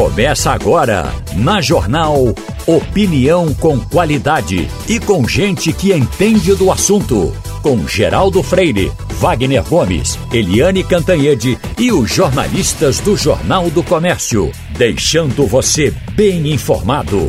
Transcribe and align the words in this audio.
Começa 0.00 0.52
agora, 0.52 1.12
na 1.36 1.60
Jornal 1.60 2.34
Opinião 2.66 3.52
com 3.52 3.78
qualidade 3.78 4.66
e 4.88 4.98
com 4.98 5.28
gente 5.28 5.74
que 5.74 5.92
entende 5.92 6.54
do 6.54 6.72
assunto. 6.72 7.36
Com 7.62 7.86
Geraldo 7.86 8.42
Freire, 8.42 8.90
Wagner 9.18 9.62
Gomes, 9.62 10.18
Eliane 10.32 10.82
Cantanhede 10.82 11.58
e 11.78 11.92
os 11.92 12.10
jornalistas 12.10 12.98
do 12.98 13.14
Jornal 13.14 13.68
do 13.68 13.82
Comércio. 13.82 14.50
Deixando 14.70 15.46
você 15.46 15.90
bem 16.14 16.50
informado. 16.50 17.28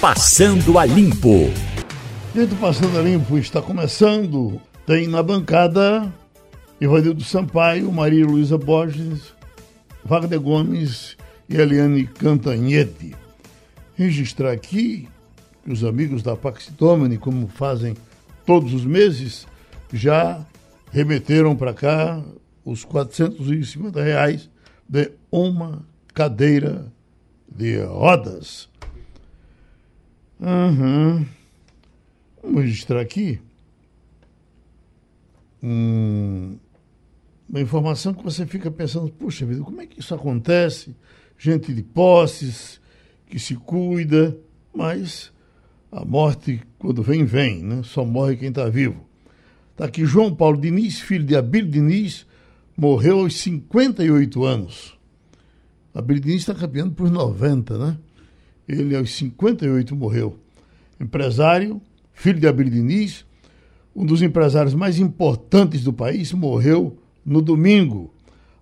Passando 0.00 0.78
a 0.78 0.86
Limpo. 0.86 1.50
Dentro 2.32 2.54
do 2.54 2.60
Passando 2.60 2.96
a 2.96 3.02
Limpo 3.02 3.36
está 3.38 3.60
começando. 3.60 4.60
Tem 4.86 5.08
na 5.08 5.20
bancada 5.20 6.14
Ivanildo 6.80 7.24
Sampaio, 7.24 7.90
Maria 7.90 8.24
Luísa 8.24 8.56
Borges, 8.56 9.34
Wagner 10.04 10.40
Gomes 10.40 11.18
e 11.48 11.56
Eliane 11.56 12.06
Cantanhede. 12.06 13.14
Registrar 13.96 14.52
aqui 14.52 15.08
que 15.64 15.72
os 15.72 15.84
amigos 15.84 16.22
da 16.22 16.36
Pax 16.36 16.70
Domini, 16.78 17.18
como 17.18 17.48
fazem 17.48 17.96
todos 18.44 18.72
os 18.72 18.84
meses, 18.84 19.46
já 19.92 20.46
remeteram 20.90 21.56
para 21.56 21.74
cá 21.74 22.22
os 22.64 22.84
450 22.84 24.02
reais 24.02 24.48
de 24.88 25.10
uma 25.30 25.84
cadeira 26.14 26.92
de 27.50 27.80
rodas. 27.82 28.68
Uhum. 30.40 31.26
Vamos 32.42 32.62
registrar 32.62 33.00
aqui 33.00 33.40
um, 35.62 36.56
uma 37.48 37.60
informação 37.60 38.14
que 38.14 38.22
você 38.22 38.46
fica 38.46 38.70
pensando, 38.70 39.10
puxa 39.10 39.44
vida, 39.44 39.62
como 39.62 39.80
é 39.80 39.86
que 39.86 40.00
isso 40.00 40.14
acontece? 40.14 40.94
Gente 41.38 41.72
de 41.72 41.82
posses, 41.84 42.80
que 43.26 43.38
se 43.38 43.54
cuida, 43.54 44.36
mas 44.74 45.32
a 45.90 46.04
morte, 46.04 46.60
quando 46.78 47.02
vem, 47.02 47.24
vem, 47.24 47.62
né? 47.62 47.82
Só 47.84 48.04
morre 48.04 48.36
quem 48.36 48.48
está 48.48 48.68
vivo. 48.68 49.06
Está 49.70 49.84
aqui 49.84 50.04
João 50.04 50.34
Paulo 50.34 50.60
Diniz, 50.60 51.00
filho 51.00 51.24
de 51.24 51.36
Abílio 51.36 51.70
Diniz, 51.70 52.26
morreu 52.76 53.20
aos 53.20 53.36
58 53.36 54.44
anos. 54.44 54.98
Abílio 55.94 56.20
Diniz 56.20 56.40
está 56.40 56.54
caminhando 56.54 56.94
por 56.94 57.08
90, 57.08 57.78
né? 57.78 57.98
Ele 58.68 58.96
aos 58.96 59.12
58 59.12 59.94
morreu. 59.94 60.36
Empresário, 61.00 61.80
filho 62.12 62.40
de 62.40 62.48
Abílio 62.48 62.72
Diniz, 62.72 63.24
um 63.94 64.04
dos 64.04 64.22
empresários 64.22 64.74
mais 64.74 64.98
importantes 64.98 65.84
do 65.84 65.92
país, 65.92 66.32
morreu 66.32 66.98
no 67.24 67.40
domingo, 67.40 68.12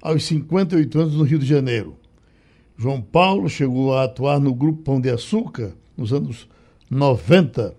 aos 0.03 0.25
58 0.25 1.01
anos, 1.01 1.15
no 1.15 1.25
Rio 1.25 1.39
de 1.39 1.47
Janeiro. 1.47 1.97
João 2.79 3.01
Paulo 3.01 3.49
chegou 3.49 3.95
a 3.95 4.05
atuar 4.05 4.39
no 4.39 4.55
Grupo 4.55 4.83
Pão 4.83 5.01
de 5.01 5.09
Açúcar 5.09 5.73
nos 5.97 6.13
anos 6.13 6.47
90. 6.91 7.75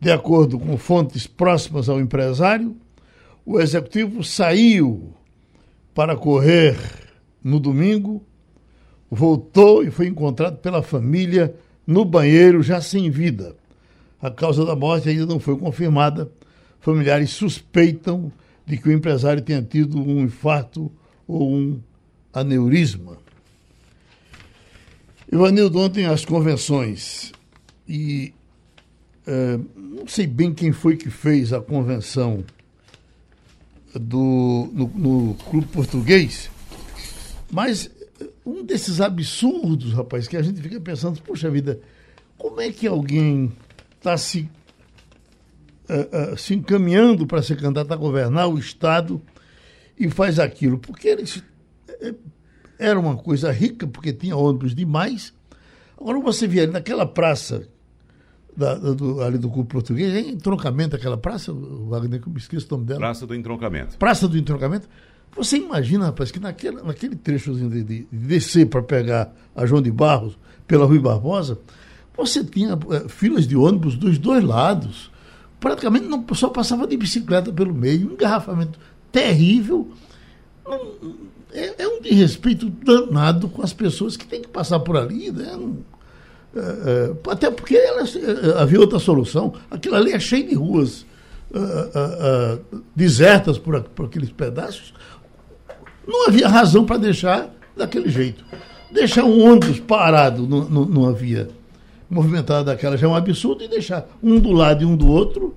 De 0.00 0.10
acordo 0.10 0.58
com 0.58 0.76
fontes 0.78 1.26
próximas 1.26 1.88
ao 1.88 2.00
empresário, 2.00 2.74
o 3.44 3.60
executivo 3.60 4.24
saiu 4.24 5.12
para 5.94 6.16
correr 6.16 6.76
no 7.44 7.60
domingo, 7.60 8.22
voltou 9.10 9.84
e 9.84 9.90
foi 9.90 10.06
encontrado 10.06 10.56
pela 10.56 10.82
família 10.82 11.54
no 11.86 12.04
banheiro, 12.04 12.62
já 12.62 12.80
sem 12.80 13.10
vida. 13.10 13.54
A 14.20 14.30
causa 14.30 14.64
da 14.64 14.74
morte 14.74 15.08
ainda 15.08 15.26
não 15.26 15.38
foi 15.38 15.56
confirmada. 15.56 16.30
Familiares 16.80 17.30
suspeitam 17.30 18.32
de 18.64 18.78
que 18.78 18.88
o 18.88 18.92
empresário 18.92 19.42
tenha 19.42 19.60
tido 19.62 20.00
um 20.00 20.20
infarto 20.20 20.90
ou 21.28 21.52
um 21.52 21.80
aneurisma. 22.32 23.21
Ivanildo, 25.32 25.78
ontem 25.78 26.04
as 26.04 26.24
convenções, 26.24 27.32
e 27.88 28.34
é, 29.26 29.58
não 29.76 30.06
sei 30.06 30.26
bem 30.26 30.52
quem 30.52 30.72
foi 30.72 30.96
que 30.96 31.08
fez 31.08 31.52
a 31.52 31.60
convenção 31.60 32.44
do, 33.94 34.68
no, 34.72 34.88
no 34.88 35.34
Clube 35.34 35.66
Português, 35.68 36.50
mas 37.50 37.90
um 38.44 38.62
desses 38.62 39.00
absurdos, 39.00 39.92
rapaz, 39.94 40.28
que 40.28 40.36
a 40.36 40.42
gente 40.42 40.60
fica 40.60 40.80
pensando, 40.80 41.20
poxa 41.22 41.50
vida, 41.50 41.80
como 42.36 42.60
é 42.60 42.70
que 42.70 42.86
alguém 42.86 43.52
está 43.98 44.16
se 44.18 44.50
uh, 45.88 46.32
uh, 46.32 46.36
se 46.36 46.54
encaminhando 46.54 47.26
para 47.26 47.42
ser 47.42 47.56
candidato 47.56 47.92
a 47.92 47.96
governar 47.96 48.48
o 48.48 48.58
Estado 48.58 49.20
e 49.98 50.10
faz 50.10 50.38
aquilo. 50.38 50.78
Porque 50.78 51.08
eles, 51.08 51.42
eh, 51.88 52.14
era 52.82 52.98
uma 52.98 53.16
coisa 53.16 53.50
rica, 53.50 53.86
porque 53.86 54.12
tinha 54.12 54.36
ônibus 54.36 54.74
demais. 54.74 55.32
Agora 56.00 56.18
você 56.20 56.46
via 56.46 56.64
ali 56.64 56.72
naquela 56.72 57.06
praça 57.06 57.68
da, 58.56 58.74
do, 58.74 59.22
ali 59.22 59.38
do 59.38 59.48
Clube 59.48 59.68
Português, 59.68 60.14
em 60.14 60.30
entroncamento 60.30 60.96
aquela 60.96 61.16
praça, 61.16 61.52
o 61.52 61.88
Wagner, 61.88 62.20
que 62.20 62.28
eu 62.28 62.32
me 62.32 62.38
esqueço 62.38 62.66
o 62.66 62.70
nome 62.72 62.86
dela. 62.86 63.00
Praça 63.00 63.26
do 63.26 63.34
Entroncamento. 63.34 63.98
Praça 63.98 64.28
do 64.28 64.36
Entroncamento. 64.36 64.88
Você 65.34 65.56
imagina, 65.56 66.06
rapaz, 66.06 66.30
que 66.30 66.38
naquele, 66.38 66.82
naquele 66.82 67.16
trechozinho 67.16 67.70
de, 67.70 67.82
de, 67.82 68.06
de 68.12 68.18
descer 68.18 68.66
para 68.66 68.82
pegar 68.82 69.32
a 69.56 69.64
João 69.64 69.80
de 69.80 69.90
Barros 69.90 70.38
pela 70.66 70.84
Rui 70.84 70.98
Barbosa, 70.98 71.58
você 72.14 72.44
tinha 72.44 72.78
é, 72.90 73.08
filas 73.08 73.46
de 73.46 73.56
ônibus 73.56 73.96
dos 73.96 74.18
dois 74.18 74.44
lados 74.44 75.10
praticamente 75.62 76.06
não 76.06 76.26
só 76.34 76.48
passava 76.48 76.88
de 76.88 76.96
bicicleta 76.96 77.52
pelo 77.52 77.72
meio, 77.72 78.10
um 78.10 78.12
engarrafamento 78.14 78.78
terrível. 79.12 79.88
É, 81.52 81.82
é, 81.82 81.88
um 81.88 82.00
desrespeito 82.00 82.68
danado 82.68 83.48
com 83.48 83.62
as 83.62 83.72
pessoas 83.72 84.16
que 84.16 84.26
têm 84.26 84.42
que 84.42 84.48
passar 84.48 84.80
por 84.80 84.96
ali, 84.96 85.30
né? 85.30 85.58
É, 86.54 86.60
é, 86.60 87.30
até 87.30 87.50
porque 87.50 87.76
elas, 87.76 88.14
é, 88.16 88.60
havia 88.60 88.80
outra 88.80 88.98
solução. 88.98 89.54
Aquilo 89.70 89.96
ali 89.96 90.12
é 90.12 90.20
cheio 90.20 90.48
de 90.48 90.54
ruas 90.54 91.06
desertas 92.96 93.58
por, 93.58 93.78
por 93.82 94.06
aqueles 94.06 94.30
pedaços. 94.30 94.94
Não 96.08 96.26
havia 96.26 96.48
razão 96.48 96.86
para 96.86 96.96
deixar 96.96 97.50
daquele 97.76 98.08
jeito. 98.08 98.42
Deixar 98.90 99.24
um 99.24 99.42
ônibus 99.44 99.78
parado 99.78 100.46
não 100.46 101.06
havia 101.06 101.50
movimentada 102.12 102.64
daquela 102.64 102.96
já 102.96 103.06
é 103.06 103.10
um 103.10 103.14
absurdo 103.14 103.64
e 103.64 103.68
deixar 103.68 104.06
um 104.22 104.38
do 104.38 104.52
lado 104.52 104.82
e 104.82 104.86
um 104.86 104.94
do 104.94 105.08
outro. 105.08 105.56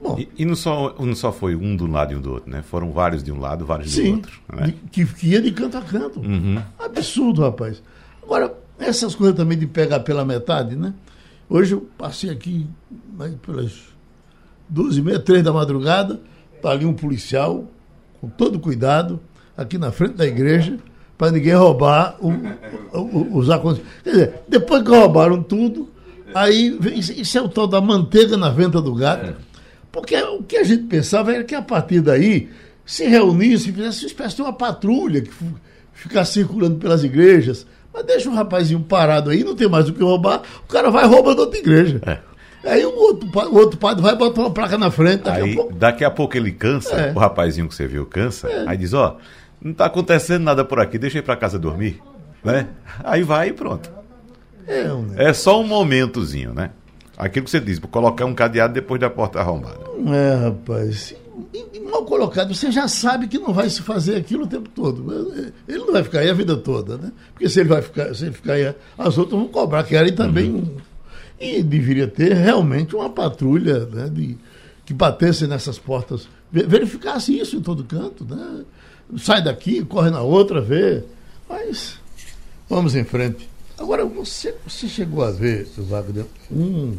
Bom, 0.00 0.18
e, 0.18 0.28
e 0.36 0.44
não, 0.44 0.54
só, 0.54 0.94
não 0.98 1.14
só 1.14 1.32
foi 1.32 1.56
um 1.56 1.74
do 1.74 1.86
lado 1.86 2.12
e 2.12 2.16
um 2.16 2.20
do 2.20 2.32
outro, 2.32 2.50
né? 2.50 2.62
Foram 2.62 2.92
vários 2.92 3.22
de 3.22 3.32
um 3.32 3.40
lado, 3.40 3.64
vários 3.64 3.92
sim, 3.92 4.10
do 4.10 4.16
outro. 4.16 4.40
Né? 4.52 4.74
que, 4.92 5.04
que 5.06 5.28
ia 5.28 5.40
de 5.40 5.50
canto 5.52 5.78
a 5.78 5.80
canto. 5.80 6.20
Uhum. 6.20 6.62
Absurdo, 6.78 7.42
rapaz. 7.42 7.82
Agora, 8.22 8.54
essas 8.78 9.14
coisas 9.14 9.36
também 9.36 9.56
de 9.56 9.66
pegar 9.66 10.00
pela 10.00 10.24
metade, 10.24 10.76
né? 10.76 10.92
Hoje 11.48 11.74
eu 11.74 11.88
passei 11.96 12.28
aqui 12.28 12.66
pelas 13.40 13.72
duas 14.68 14.96
e 14.96 15.02
meia, 15.02 15.18
três 15.18 15.42
da 15.42 15.52
madrugada, 15.52 16.20
tá 16.60 16.70
ali 16.70 16.84
um 16.84 16.92
policial, 16.92 17.64
com 18.20 18.28
todo 18.28 18.58
cuidado, 18.58 19.20
aqui 19.56 19.78
na 19.78 19.92
frente 19.92 20.14
da 20.14 20.26
igreja, 20.26 20.78
para 21.16 21.30
ninguém 21.30 21.54
roubar 21.54 22.16
o, 22.20 22.32
o, 22.92 23.38
os 23.38 23.48
acontecimentos. 23.48 24.02
Quer 24.02 24.10
dizer, 24.10 24.34
depois 24.48 24.82
que 24.82 24.90
roubaram 24.90 25.42
tudo, 25.42 25.88
Aí, 26.34 26.78
isso 26.94 27.38
é 27.38 27.40
o 27.40 27.48
tal 27.48 27.66
da 27.66 27.80
manteiga 27.80 28.36
na 28.36 28.50
venta 28.50 28.80
do 28.82 28.94
gato. 28.94 29.30
É. 29.30 29.34
Porque 29.90 30.16
o 30.16 30.42
que 30.42 30.56
a 30.56 30.64
gente 30.64 30.84
pensava 30.84 31.34
era 31.34 31.44
que 31.44 31.54
a 31.54 31.62
partir 31.62 32.00
daí 32.00 32.48
se 32.84 33.06
reunisse 33.06 33.70
e 33.70 33.72
fizesse 33.72 34.04
uma 34.04 34.06
espécie 34.06 34.36
de 34.36 34.42
uma 34.42 34.52
patrulha 34.52 35.20
que 35.20 35.30
ficasse 35.92 36.34
circulando 36.34 36.76
pelas 36.76 37.02
igrejas. 37.02 37.66
Mas 37.92 38.04
deixa 38.04 38.28
o 38.28 38.34
rapazinho 38.34 38.80
parado 38.80 39.30
aí, 39.30 39.42
não 39.42 39.56
tem 39.56 39.68
mais 39.68 39.88
o 39.88 39.92
que 39.92 40.02
roubar, 40.02 40.42
o 40.64 40.72
cara 40.72 40.90
vai 40.90 41.06
roubando 41.06 41.40
outra 41.40 41.58
igreja. 41.58 42.00
É. 42.06 42.18
Aí 42.70 42.84
o 42.84 42.94
outro, 42.94 43.28
o 43.28 43.56
outro 43.56 43.78
padre 43.78 44.02
vai 44.02 44.14
botar 44.16 44.40
uma 44.40 44.50
placa 44.50 44.76
na 44.76 44.90
frente. 44.90 45.22
Daqui, 45.22 45.40
aí, 45.40 45.52
a, 45.52 45.54
pouco... 45.54 45.74
daqui 45.74 46.04
a 46.04 46.10
pouco 46.10 46.36
ele 46.36 46.52
cansa, 46.52 46.94
é. 46.94 47.12
o 47.12 47.18
rapazinho 47.18 47.68
que 47.68 47.74
você 47.74 47.86
viu 47.86 48.04
cansa, 48.04 48.48
é. 48.48 48.64
aí 48.66 48.76
diz, 48.76 48.92
ó, 48.92 49.16
não 49.62 49.72
está 49.72 49.86
acontecendo 49.86 50.42
nada 50.42 50.64
por 50.64 50.80
aqui, 50.80 50.98
deixa 50.98 51.18
eu 51.18 51.20
ir 51.20 51.24
para 51.24 51.36
casa 51.36 51.58
dormir. 51.58 52.02
Né? 52.44 52.68
Aí 53.02 53.22
vai 53.22 53.48
e 53.48 53.52
pronto. 53.52 53.90
É, 54.66 55.28
é 55.28 55.32
só 55.32 55.60
um 55.60 55.66
momentozinho, 55.66 56.52
né? 56.52 56.70
Aquilo 57.16 57.44
que 57.44 57.50
você 57.50 57.60
diz, 57.60 57.78
colocar 57.78 58.24
um 58.26 58.34
cadeado 58.34 58.74
depois 58.74 59.00
da 59.00 59.08
porta 59.08 59.40
arrombada. 59.40 59.80
É, 60.12 60.34
rapaz. 60.44 61.14
E, 61.52 61.80
mal 61.80 62.04
colocado, 62.04 62.54
você 62.54 62.70
já 62.70 62.88
sabe 62.88 63.26
que 63.26 63.38
não 63.38 63.52
vai 63.52 63.70
se 63.70 63.82
fazer 63.82 64.16
aquilo 64.16 64.44
o 64.44 64.46
tempo 64.46 64.68
todo. 64.68 65.10
Ele 65.66 65.78
não 65.78 65.92
vai 65.92 66.02
ficar 66.02 66.20
aí 66.20 66.30
a 66.30 66.34
vida 66.34 66.56
toda, 66.56 66.98
né? 66.98 67.12
Porque 67.32 67.48
se 67.48 67.60
ele 67.60 67.68
vai 67.68 67.80
ficar, 67.80 68.14
se 68.14 68.24
ele 68.24 68.32
ficar 68.32 68.54
aí, 68.54 68.74
as 68.98 69.16
outras 69.16 69.38
vão 69.38 69.48
cobrar, 69.48 69.84
querem 69.84 70.14
também. 70.14 70.50
Uhum. 70.50 70.58
Um, 70.58 70.76
e 71.38 71.62
deveria 71.62 72.08
ter 72.08 72.32
realmente 72.34 72.96
uma 72.96 73.10
patrulha 73.10 73.84
né, 73.86 74.08
de, 74.10 74.38
que 74.86 74.94
batesse 74.94 75.46
nessas 75.46 75.78
portas, 75.78 76.28
verificasse 76.50 77.38
isso 77.38 77.56
em 77.56 77.60
todo 77.60 77.84
canto, 77.84 78.24
né? 78.24 78.64
Sai 79.18 79.42
daqui, 79.42 79.84
corre 79.84 80.10
na 80.10 80.22
outra, 80.22 80.60
vê. 80.60 81.04
Mas 81.48 81.98
vamos 82.68 82.94
em 82.94 83.04
frente. 83.04 83.48
Agora, 83.78 84.04
você, 84.04 84.54
você 84.66 84.88
chegou 84.88 85.22
a 85.22 85.30
ver, 85.30 85.66
Wagner, 85.76 86.24
um, 86.50 86.96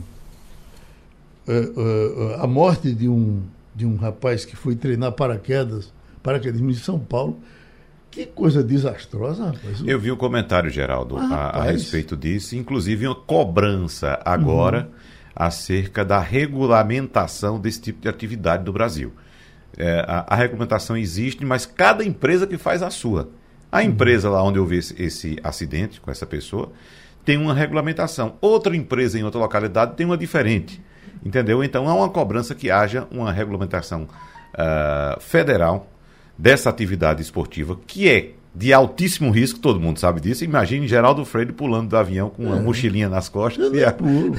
uh, 1.48 1.52
uh, 1.52 2.34
a 2.42 2.48
morte 2.48 2.94
de 2.94 3.10
um, 3.10 3.42
de 3.76 3.86
um 3.86 3.96
rapaz 3.96 4.46
que 4.46 4.56
foi 4.56 4.76
treinar 4.76 5.12
paraquedas, 5.14 5.92
paraquedismo 6.22 6.70
em 6.70 6.76
São 6.76 7.00
Paulo, 7.00 7.40
Que 8.12 8.26
coisa 8.26 8.64
desastrosa, 8.64 9.46
rapaz. 9.46 9.84
Eu 9.86 10.00
vi 10.00 10.12
um 10.12 10.16
comentário, 10.16 10.70
Geraldo, 10.70 11.18
ah, 11.18 11.52
a, 11.54 11.60
a, 11.60 11.64
respeito 11.64 12.16
disso, 12.16 12.56
inclusive 12.56 13.06
uma 13.06 13.16
cobrança 13.16 14.20
agora 14.26 14.84
uhum. 14.84 14.92
acerca 15.36 16.04
da 16.04 16.20
regulamentação 16.20 17.60
desse 17.60 17.82
tipo 17.82 18.02
de 18.02 18.10
atividade 18.10 18.64
do 18.64 18.74
Brasil. 18.74 19.14
É, 19.78 20.04
a, 20.08 20.26
a, 20.30 20.36
regulamentação 20.36 20.98
existe, 20.98 21.46
mas 21.46 21.66
cada 21.66 22.04
empresa 22.04 22.48
que 22.48 22.58
faz 22.58 22.82
a 22.82 22.90
sua. 22.90 23.30
A 23.78 23.84
empresa 23.84 24.28
lá 24.28 24.42
onde 24.42 24.58
houve 24.58 24.78
esse, 24.78 25.00
esse 25.00 25.38
acidente 25.44 26.02
com 26.02 26.10
essa 26.10 26.26
pessoa 26.26 26.72
tem 27.24 27.38
uma 27.38 27.54
regulamentação. 27.54 28.34
Outra 28.42 28.76
empresa 28.76 29.20
em 29.20 29.24
outra 29.24 29.40
localidade 29.40 29.94
tem 29.96 30.04
uma 30.04 30.18
diferente. 30.18 30.82
Entendeu? 31.24 31.64
Então 31.64 31.88
há 31.88 31.94
uma 31.94 32.10
cobrança 32.10 32.56
que 32.56 32.72
haja 32.72 33.08
uma 33.12 33.32
regulamentação 33.32 34.08
uh, 34.56 35.22
federal 35.22 35.86
dessa 36.36 36.72
atividade 36.72 37.22
esportiva, 37.22 37.78
que 37.86 38.10
é 38.10 38.32
de 38.56 38.74
altíssimo 38.74 39.30
risco, 39.30 39.60
todo 39.60 39.80
mundo 39.80 40.00
sabe 40.00 40.22
disso. 40.22 40.44
Imagine 40.44 40.88
Geraldo 40.88 41.24
Freire 41.24 41.52
pulando 41.52 41.90
do 41.90 41.98
avião 41.98 42.32
com 42.32 42.46
uma 42.46 42.58
é. 42.58 42.60
mochilinha 42.60 43.08
nas 43.08 43.30
costas. 43.30 43.72
Eu, 43.72 43.76
e 43.76 43.92
pulo. 43.92 44.34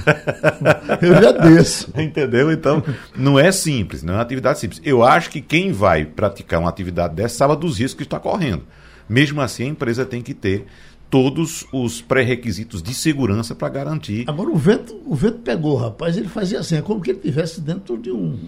Eu 1.01 1.23
já 1.23 1.31
desço. 1.31 1.93
Entendeu? 1.97 2.51
Então, 2.51 2.83
não 3.15 3.39
é 3.39 3.53
simples, 3.53 4.03
não 4.03 4.15
é 4.15 4.17
uma 4.17 4.23
atividade 4.25 4.59
simples. 4.59 4.81
Eu 4.85 5.05
acho 5.05 5.31
que 5.31 5.41
quem 5.41 5.71
vai 5.71 6.05
praticar 6.05 6.59
uma 6.59 6.69
atividade 6.69 7.15
dessa 7.15 7.37
sabe 7.37 7.55
dos 7.55 7.79
riscos 7.79 7.99
que 7.99 8.03
está 8.03 8.19
correndo. 8.19 8.65
Mesmo 9.09 9.41
assim, 9.41 9.65
a 9.65 9.69
empresa 9.69 10.05
tem 10.05 10.23
que 10.23 10.35
ter 10.35 10.67
todos 11.11 11.67
os 11.73 12.03
pré-requisitos 12.03 12.83
de 12.83 12.93
segurança 12.93 13.55
para 13.55 13.69
garantir. 13.69 14.25
Agora, 14.27 14.51
o 14.51 14.57
vento, 14.57 15.01
o 15.07 15.15
vento 15.15 15.39
pegou, 15.39 15.77
rapaz, 15.77 16.17
ele 16.17 16.29
fazia 16.29 16.61
assim, 16.61 16.77
é 16.77 16.83
como 16.83 17.01
que 17.01 17.11
ele 17.11 17.19
estivesse 17.19 17.61
dentro 17.61 17.97
de 17.97 18.11
um 18.11 18.39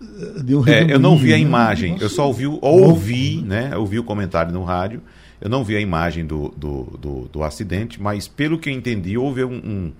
um 0.00 0.68
é, 0.68 0.92
eu 0.92 0.98
não 0.98 1.16
vi 1.16 1.32
a 1.32 1.36
né? 1.36 1.42
imagem, 1.42 1.92
Nossa. 1.92 2.04
eu 2.04 2.08
só 2.10 2.26
ouvi, 2.26 2.46
ouvi, 2.46 3.42
né? 3.42 3.76
Ouvi 3.76 3.98
o 3.98 4.04
comentário 4.04 4.52
no 4.52 4.62
rádio. 4.62 5.00
Eu 5.40 5.48
não 5.48 5.64
vi 5.64 5.76
a 5.76 5.80
imagem 5.80 6.24
do, 6.24 6.48
do, 6.56 6.84
do, 6.98 7.28
do 7.28 7.42
acidente, 7.42 8.00
mas 8.00 8.26
pelo 8.26 8.58
que 8.58 8.70
eu 8.70 8.72
entendi, 8.72 9.18
houve 9.18 9.44
um, 9.44 9.54
um, 9.54 9.92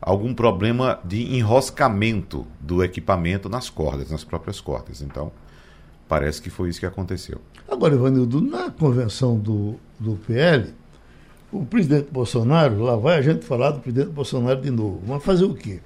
algum 0.00 0.34
problema 0.34 0.98
de 1.04 1.36
enroscamento 1.36 2.46
do 2.60 2.82
equipamento 2.82 3.48
nas 3.48 3.70
cordas, 3.70 4.10
nas 4.10 4.24
próprias 4.24 4.60
cordas. 4.60 5.00
Então, 5.00 5.32
parece 6.10 6.42
que 6.42 6.50
foi 6.50 6.68
isso 6.68 6.80
que 6.80 6.86
aconteceu. 6.86 7.40
Agora, 7.70 7.94
Ivanildo, 7.94 8.40
na 8.40 8.68
convenção 8.68 9.38
do, 9.38 9.76
do 9.96 10.16
PL, 10.26 10.74
o 11.52 11.64
presidente 11.64 12.08
Bolsonaro, 12.10 12.82
lá 12.82 12.96
vai 12.96 13.16
a 13.16 13.22
gente 13.22 13.44
falar 13.44 13.70
do 13.70 13.78
presidente 13.78 14.10
Bolsonaro 14.10 14.60
de 14.60 14.72
novo. 14.72 15.00
Mas 15.06 15.22
fazer 15.22 15.44
o 15.44 15.54
quê? 15.54 15.78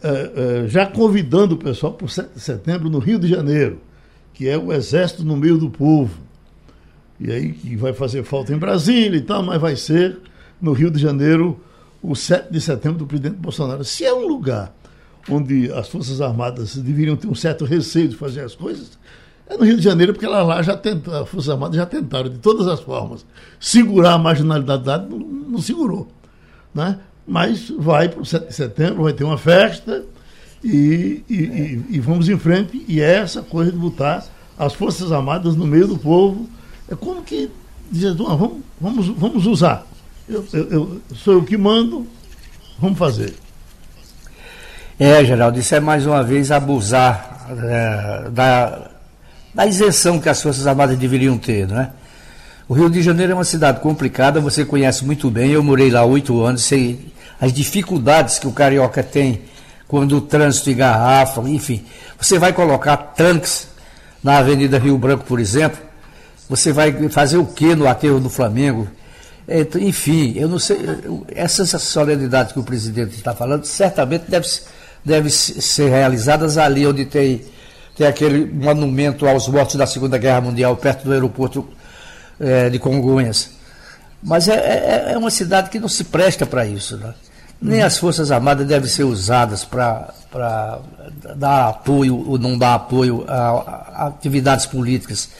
É, 0.00 0.62
é, 0.64 0.68
já 0.68 0.86
convidando 0.86 1.56
o 1.56 1.58
pessoal 1.58 1.92
para 1.92 2.04
o 2.04 2.08
7 2.08 2.34
de 2.34 2.40
setembro 2.40 2.88
no 2.88 3.00
Rio 3.00 3.18
de 3.18 3.26
Janeiro, 3.26 3.80
que 4.32 4.48
é 4.48 4.56
o 4.56 4.72
Exército 4.72 5.24
no 5.24 5.36
meio 5.36 5.58
do 5.58 5.68
povo. 5.68 6.16
E 7.18 7.32
aí 7.32 7.52
que 7.52 7.74
vai 7.74 7.92
fazer 7.92 8.22
falta 8.22 8.54
em 8.54 8.56
Brasília 8.56 9.18
e 9.18 9.20
tal, 9.20 9.42
mas 9.42 9.60
vai 9.60 9.74
ser 9.74 10.16
no 10.62 10.72
Rio 10.72 10.92
de 10.92 11.00
Janeiro 11.00 11.60
o 12.00 12.14
7 12.14 12.52
de 12.52 12.60
setembro 12.60 12.98
do 12.98 13.06
presidente 13.06 13.36
Bolsonaro. 13.36 13.84
Se 13.84 14.04
é 14.04 14.14
um 14.14 14.28
lugar 14.28 14.72
onde 15.28 15.72
as 15.72 15.88
Forças 15.88 16.20
Armadas 16.20 16.76
deveriam 16.76 17.16
ter 17.16 17.26
um 17.26 17.34
certo 17.34 17.64
receio 17.64 18.08
de 18.08 18.16
fazer 18.16 18.42
as 18.42 18.54
coisas, 18.54 18.98
é 19.50 19.56
no 19.56 19.64
Rio 19.64 19.76
de 19.76 19.82
Janeiro, 19.82 20.12
porque 20.12 20.26
lá, 20.26 20.42
lá 20.42 20.62
já 20.62 20.76
tenta, 20.76 21.22
as 21.22 21.28
Forças 21.28 21.50
Armadas 21.50 21.76
já 21.76 21.86
tentaram, 21.86 22.30
de 22.30 22.38
todas 22.38 22.66
as 22.66 22.80
formas, 22.80 23.26
segurar 23.58 24.14
a 24.14 24.18
marginalidade, 24.18 25.08
não, 25.08 25.18
não 25.18 25.60
segurou. 25.60 26.08
Né? 26.72 26.98
mas 27.30 27.70
vai 27.78 28.08
para 28.08 28.20
o 28.20 28.26
7 28.26 28.48
de 28.48 28.54
setembro, 28.54 29.04
vai 29.04 29.12
ter 29.12 29.22
uma 29.22 29.38
festa 29.38 30.04
e, 30.64 31.22
e, 31.28 31.34
e, 31.34 31.84
e, 31.90 32.00
vamos 32.00 32.28
em 32.28 32.36
frente. 32.36 32.84
E 32.88 33.00
é 33.00 33.18
essa 33.18 33.40
coisa 33.40 33.70
de 33.70 33.78
botar 33.78 34.24
as 34.58 34.74
Forças 34.74 35.12
Armadas 35.12 35.54
no 35.54 35.64
meio 35.64 35.86
do 35.86 35.96
povo. 35.96 36.48
É 36.88 36.96
como 36.96 37.22
que 37.22 37.48
dizer, 37.88 38.14
vamos, 38.14 38.58
vamos, 38.80 39.06
vamos 39.06 39.46
usar. 39.46 39.86
Eu, 40.28 40.44
eu, 40.52 40.70
eu, 40.70 41.00
sou 41.14 41.34
eu 41.34 41.44
que 41.44 41.56
mando, 41.56 42.04
vamos 42.80 42.98
fazer. 42.98 43.32
É, 44.98 45.24
Geraldo, 45.24 45.56
isso 45.56 45.72
é 45.72 45.78
mais 45.78 46.04
uma 46.06 46.24
vez 46.24 46.50
abusar 46.50 47.46
é, 47.62 48.28
da, 48.30 48.89
da 49.54 49.66
isenção 49.66 50.20
que 50.20 50.28
as 50.28 50.40
Forças 50.40 50.66
Armadas 50.66 50.98
deveriam 50.98 51.36
ter, 51.36 51.66
não 51.66 51.80
é? 51.80 51.90
O 52.68 52.74
Rio 52.74 52.88
de 52.88 53.02
Janeiro 53.02 53.32
é 53.32 53.34
uma 53.34 53.44
cidade 53.44 53.80
complicada, 53.80 54.40
você 54.40 54.64
conhece 54.64 55.04
muito 55.04 55.28
bem. 55.28 55.50
Eu 55.50 55.62
morei 55.62 55.90
lá 55.90 56.04
oito 56.04 56.40
anos, 56.42 56.62
sei 56.62 57.10
as 57.40 57.52
dificuldades 57.52 58.38
que 58.38 58.46
o 58.46 58.52
carioca 58.52 59.02
tem 59.02 59.40
quando 59.88 60.16
o 60.16 60.20
trânsito 60.20 60.70
engarrafa, 60.70 61.40
enfim. 61.48 61.84
Você 62.16 62.38
vai 62.38 62.52
colocar 62.52 62.96
tanques 62.96 63.66
na 64.22 64.38
Avenida 64.38 64.78
Rio 64.78 64.96
Branco, 64.98 65.24
por 65.24 65.40
exemplo, 65.40 65.80
você 66.48 66.72
vai 66.72 66.92
fazer 67.08 67.38
o 67.38 67.46
que 67.46 67.74
no 67.74 67.88
aterro 67.88 68.20
do 68.20 68.28
Flamengo? 68.28 68.86
Enfim, 69.80 70.34
eu 70.36 70.48
não 70.48 70.58
sei, 70.58 70.78
essas 71.28 71.70
solenidades 71.82 72.52
que 72.52 72.60
o 72.60 72.62
presidente 72.62 73.16
está 73.16 73.34
falando, 73.34 73.64
certamente 73.64 74.24
deve, 74.28 74.46
deve 75.04 75.30
ser 75.30 75.88
realizadas 75.88 76.56
ali 76.58 76.86
onde 76.86 77.04
tem, 77.04 77.42
tem 77.96 78.06
aquele 78.06 78.46
monumento 78.46 79.26
aos 79.26 79.48
mortos 79.48 79.76
da 79.76 79.86
Segunda 79.86 80.18
Guerra 80.18 80.40
Mundial, 80.40 80.76
perto 80.76 81.04
do 81.04 81.12
aeroporto 81.12 81.68
é, 82.38 82.68
de 82.70 82.78
Congonhas. 82.78 83.50
Mas 84.22 84.48
é, 84.48 84.54
é, 84.54 85.12
é, 85.12 85.18
uma 85.18 85.30
cidade 85.30 85.70
que 85.70 85.78
não 85.78 85.88
se 85.88 86.04
presta 86.04 86.44
para 86.44 86.66
isso. 86.66 86.96
Né? 86.96 87.14
Nem 87.60 87.82
as 87.82 87.98
Forças 87.98 88.30
Armadas 88.30 88.66
devem 88.66 88.88
ser 88.88 89.04
usadas 89.04 89.64
para 89.64 90.80
dar 91.36 91.68
apoio 91.68 92.28
ou 92.28 92.38
não 92.38 92.56
dar 92.56 92.74
apoio 92.74 93.24
a, 93.28 93.34
a, 93.34 94.06
atividades 94.08 94.66
políticas, 94.66 95.30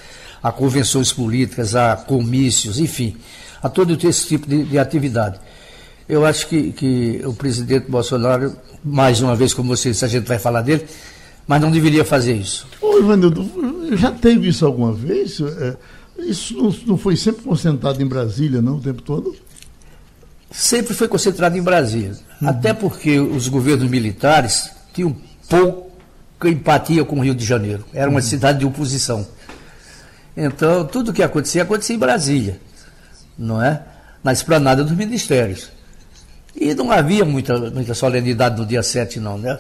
a 0.43 0.51
convenções 0.51 1.13
políticas, 1.13 1.75
a 1.75 1.97
comícios, 1.97 2.79
enfim, 2.79 3.17
a 3.63 3.69
todo 3.69 3.97
esse 4.07 4.27
tipo 4.27 4.47
de, 4.49 4.65
de 4.65 4.79
atividade. 4.79 5.39
Eu 6.09 6.27
acho 6.27 6.47
que, 6.49 6.73
que 6.73 7.23
o 7.25 7.33
presidente 7.33 7.89
Bolsonaro, 7.89 8.57
mais 8.85 9.21
uma 9.21 9.37
vez, 9.37 9.55
como 9.55 9.75
você 9.75 9.91
disse, 9.91 10.05
a 10.05 10.09
gente 10.09 10.27
vai 10.27 10.39
falar 10.39 10.63
dele, 10.63 10.87
mas 11.51 11.61
não 11.61 11.69
deveria 11.69 12.05
fazer 12.05 12.35
isso. 12.35 12.65
Ô, 12.81 13.01
Ivanildo, 13.01 13.45
já 13.97 14.13
teve 14.13 14.47
isso 14.47 14.65
alguma 14.65 14.93
vez? 14.93 15.41
É 15.41 15.77
isso 16.19 16.57
não, 16.57 16.73
não 16.87 16.97
foi 16.97 17.17
sempre 17.17 17.43
concentrado 17.43 18.01
em 18.01 18.07
Brasília, 18.07 18.63
não, 18.63 18.77
o 18.77 18.81
tempo 18.81 19.03
todo? 19.03 19.35
Sempre 20.49 20.95
foi 20.95 21.09
concentrado 21.09 21.59
em 21.59 21.61
Brasília. 21.61 22.13
Uhum. 22.41 22.49
Até 22.49 22.73
porque 22.73 23.19
os 23.19 23.49
governos 23.49 23.91
militares 23.91 24.71
tinham 24.95 25.17
pouca 25.49 26.49
empatia 26.49 27.05
com 27.05 27.19
o 27.19 27.21
Rio 27.21 27.35
de 27.35 27.45
Janeiro. 27.45 27.85
Era 27.93 28.09
uma 28.09 28.21
uhum. 28.21 28.25
cidade 28.25 28.61
de 28.61 28.65
oposição. 28.65 29.27
Então, 30.37 30.85
tudo 30.85 31.11
o 31.11 31.13
que 31.13 31.21
acontecia, 31.21 31.65
acontecia 31.65 31.97
em 31.97 31.99
Brasília, 31.99 32.61
não 33.37 33.61
é? 33.61 33.83
Na 34.23 34.33
esplanada 34.33 34.85
dos 34.85 34.97
ministérios. 34.97 35.69
E 36.55 36.77
não 36.77 36.93
havia 36.93 37.25
muita, 37.25 37.59
muita 37.73 37.93
solenidade 37.93 38.57
no 38.57 38.65
dia 38.65 38.85
7, 38.85 39.19
não, 39.19 39.37
né? 39.37 39.59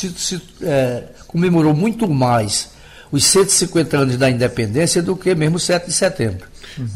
Se, 0.00 0.10
se 0.10 0.42
é, 0.62 1.04
comemorou 1.26 1.74
muito 1.74 2.08
mais 2.08 2.70
os 3.12 3.24
150 3.24 3.98
anos 3.98 4.16
da 4.16 4.30
independência 4.30 5.02
do 5.02 5.16
que 5.16 5.34
mesmo 5.34 5.58
7 5.58 5.86
de 5.86 5.92
setembro. 5.92 6.48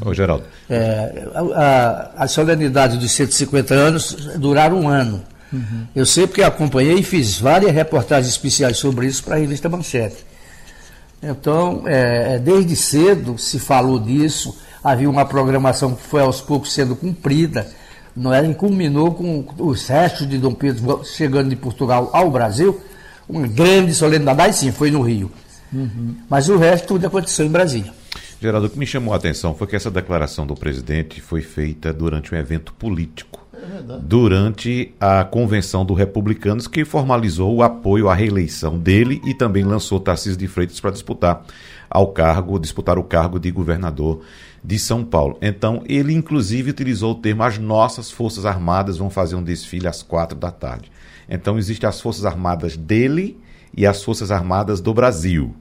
Ô, 0.05 0.15
Geraldo. 0.15 0.45
É, 0.71 1.29
a, 1.35 1.41
a, 1.41 2.25
a, 2.25 2.29
solenidade 2.29 2.97
dos 2.97 3.11
150 3.13 3.75
anos 3.75 4.17
duraram 4.39 4.81
um 4.81 4.89
ano. 4.89 5.23
Uhum. 5.53 5.87
Eu 5.95 6.07
sei 6.07 6.27
porque 6.27 6.43
acompanhei 6.43 6.95
e 6.95 7.03
fiz 7.03 7.39
várias 7.39 7.73
reportagens 7.73 8.29
especiais 8.29 8.77
sobre 8.77 9.07
isso 9.07 9.23
para 9.23 9.35
a 9.35 9.39
revista 9.39 9.69
Manchete. 9.69 10.25
Então, 11.23 11.83
é, 11.87 12.35
é, 12.35 12.39
desde 12.39 12.77
cedo 12.77 13.39
se 13.39 13.59
falou 13.59 13.99
disso, 13.99 14.57
havia 14.83 15.09
uma 15.09 15.25
programação 15.25 15.95
que 15.95 16.03
foi 16.03 16.21
aos 16.21 16.41
poucos 16.41 16.73
sendo 16.73 16.95
cumprida, 16.95 17.67
não 18.15 18.33
é? 18.33 18.45
e 18.45 18.55
culminou 18.55 19.13
com 19.13 19.45
os 19.59 19.89
restos 19.89 20.29
de 20.29 20.39
Dom 20.39 20.55
Pedro 20.55 21.03
chegando 21.05 21.49
de 21.49 21.57
Portugal 21.57 22.11
ao 22.13 22.31
Brasil, 22.31 22.81
uma 23.28 23.47
grande 23.47 23.95
solenidade, 23.95 24.40
aí 24.40 24.52
sim, 24.52 24.73
foi 24.73 24.90
no 24.90 25.02
Rio. 25.02 25.31
Uhum. 25.73 26.16
Mas 26.28 26.49
o 26.49 26.57
resto 26.57 26.88
tudo 26.88 27.07
aconteceu 27.07 27.47
em 27.47 27.50
Brasília. 27.50 27.93
Geraldo, 28.40 28.66
o 28.66 28.71
que 28.71 28.78
me 28.78 28.87
chamou 28.87 29.14
a 29.14 29.16
atenção 29.16 29.54
foi 29.54 29.66
que 29.66 29.76
essa 29.76 29.90
declaração 29.90 30.47
do 30.47 30.54
presidente 30.54 31.21
foi 31.21 31.40
feita 31.40 31.93
durante 31.93 32.35
um 32.35 32.38
evento 32.38 32.73
político. 32.75 33.45
É 33.54 33.99
durante 34.02 34.93
a 35.00 35.25
convenção 35.25 35.85
do 35.85 35.95
Republicanos, 35.95 36.66
que 36.66 36.85
formalizou 36.85 37.54
o 37.54 37.62
apoio 37.62 38.09
à 38.09 38.14
reeleição 38.14 38.78
dele 38.78 39.23
e 39.25 39.33
também 39.33 39.64
lançou 39.64 39.99
Tarcísio 39.99 40.38
de 40.38 40.47
Freitas 40.47 40.78
para 40.81 40.90
disputar 40.90 41.45
ao 41.88 42.09
cargo, 42.09 42.59
disputar 42.59 42.99
o 42.99 43.04
cargo 43.04 43.38
de 43.38 43.50
governador 43.50 44.21
de 44.62 44.78
São 44.78 45.04
Paulo. 45.04 45.38
Então, 45.40 45.83
ele 45.87 46.12
inclusive 46.12 46.71
utilizou 46.71 47.12
o 47.12 47.14
termo 47.14 47.43
as 47.43 47.59
nossas 47.59 48.11
Forças 48.11 48.45
Armadas 48.45 48.99
vão 48.99 49.09
fazer 49.09 49.37
um 49.37 49.43
desfile 49.43 49.87
às 49.87 50.02
quatro 50.02 50.37
da 50.37 50.50
tarde. 50.50 50.90
Então, 51.28 51.59
existem 51.59 51.88
as 51.88 52.00
Forças 52.00 52.25
Armadas 52.25 52.76
dele 52.76 53.38
e 53.76 53.87
as 53.87 54.02
Forças 54.02 54.31
Armadas 54.31 54.81
do 54.81 54.93
Brasil. 54.95 55.54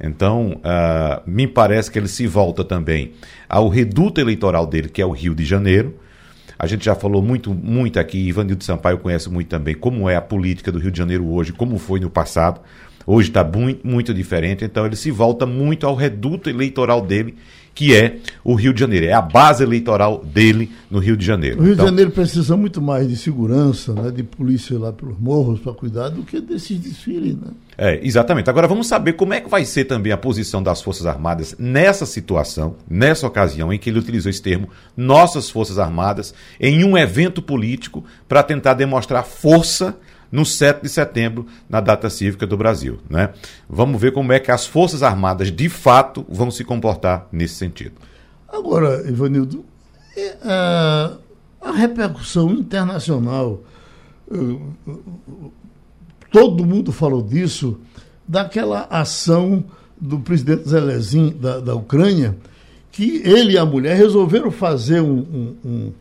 Então, 0.00 0.60
uh, 0.60 1.22
me 1.26 1.46
parece 1.46 1.90
que 1.90 1.98
ele 1.98 2.08
se 2.08 2.26
volta 2.26 2.62
também 2.62 3.12
ao 3.48 3.68
reduto 3.68 4.20
eleitoral 4.20 4.66
dele, 4.66 4.88
que 4.88 5.00
é 5.00 5.06
o 5.06 5.10
Rio 5.10 5.34
de 5.34 5.44
Janeiro. 5.44 5.94
A 6.58 6.66
gente 6.66 6.84
já 6.84 6.94
falou 6.94 7.22
muito, 7.22 7.52
muito 7.52 7.98
aqui, 7.98 8.18
Ivanildo 8.18 8.64
Sampaio 8.64 8.98
conhece 8.98 9.28
muito 9.28 9.48
também 9.48 9.74
como 9.74 10.08
é 10.08 10.16
a 10.16 10.22
política 10.22 10.72
do 10.72 10.78
Rio 10.78 10.90
de 10.90 10.98
Janeiro 10.98 11.26
hoje, 11.28 11.52
como 11.52 11.78
foi 11.78 12.00
no 12.00 12.10
passado. 12.10 12.60
Hoje 13.06 13.28
está 13.28 13.44
muito, 13.44 13.86
muito 13.86 14.12
diferente, 14.12 14.64
então 14.64 14.84
ele 14.84 14.96
se 14.96 15.10
volta 15.10 15.46
muito 15.46 15.86
ao 15.86 15.94
reduto 15.94 16.50
eleitoral 16.50 17.00
dele, 17.00 17.36
que 17.76 17.94
é 17.94 18.16
o 18.42 18.54
Rio 18.54 18.72
de 18.72 18.80
Janeiro. 18.80 19.04
É 19.04 19.12
a 19.12 19.20
base 19.20 19.62
eleitoral 19.62 20.24
dele 20.24 20.72
no 20.90 20.98
Rio 20.98 21.14
de 21.14 21.24
Janeiro. 21.24 21.60
O 21.60 21.62
Rio 21.62 21.74
então, 21.74 21.84
de 21.84 21.90
Janeiro 21.90 22.10
precisa 22.10 22.56
muito 22.56 22.80
mais 22.80 23.06
de 23.06 23.16
segurança, 23.16 23.92
né, 23.92 24.10
de 24.10 24.22
polícia 24.22 24.78
lá 24.78 24.94
pelos 24.94 25.18
morros 25.20 25.60
para 25.60 25.74
cuidar 25.74 26.08
do 26.08 26.22
que 26.22 26.40
desses 26.40 26.78
desfiles. 26.78 27.34
Né? 27.34 27.48
É, 27.76 28.00
exatamente. 28.02 28.48
Agora 28.48 28.66
vamos 28.66 28.86
saber 28.86 29.12
como 29.12 29.34
é 29.34 29.42
que 29.42 29.50
vai 29.50 29.66
ser 29.66 29.84
também 29.84 30.10
a 30.10 30.16
posição 30.16 30.62
das 30.62 30.80
Forças 30.80 31.04
Armadas 31.04 31.54
nessa 31.58 32.06
situação, 32.06 32.76
nessa 32.88 33.26
ocasião 33.26 33.70
em 33.70 33.78
que 33.78 33.90
ele 33.90 33.98
utilizou 33.98 34.30
esse 34.30 34.40
termo, 34.40 34.70
nossas 34.96 35.50
Forças 35.50 35.78
Armadas, 35.78 36.32
em 36.58 36.82
um 36.82 36.96
evento 36.96 37.42
político 37.42 38.02
para 38.26 38.42
tentar 38.42 38.72
demonstrar 38.72 39.22
força 39.22 39.98
no 40.30 40.44
7 40.44 40.82
de 40.82 40.88
setembro, 40.88 41.46
na 41.68 41.80
data 41.80 42.10
cívica 42.10 42.46
do 42.46 42.56
Brasil. 42.56 42.98
Né? 43.08 43.30
Vamos 43.68 44.00
ver 44.00 44.12
como 44.12 44.32
é 44.32 44.40
que 44.40 44.50
as 44.50 44.66
Forças 44.66 45.02
Armadas, 45.02 45.50
de 45.50 45.68
fato, 45.68 46.24
vão 46.28 46.50
se 46.50 46.64
comportar 46.64 47.26
nesse 47.30 47.54
sentido. 47.54 47.94
Agora, 48.48 49.08
Ivanildo, 49.08 49.64
é, 50.16 50.36
a, 50.42 51.16
a 51.60 51.72
repercussão 51.72 52.50
internacional, 52.52 53.62
todo 56.30 56.64
mundo 56.64 56.92
falou 56.92 57.22
disso, 57.22 57.78
daquela 58.26 58.86
ação 58.90 59.64
do 59.98 60.18
presidente 60.18 60.68
Zelezin 60.68 61.36
da, 61.38 61.60
da 61.60 61.74
Ucrânia, 61.74 62.36
que 62.90 63.22
ele 63.24 63.52
e 63.52 63.58
a 63.58 63.64
mulher 63.64 63.96
resolveram 63.96 64.50
fazer 64.50 65.00
um, 65.00 65.18
um, 65.18 65.56
um 65.64 65.92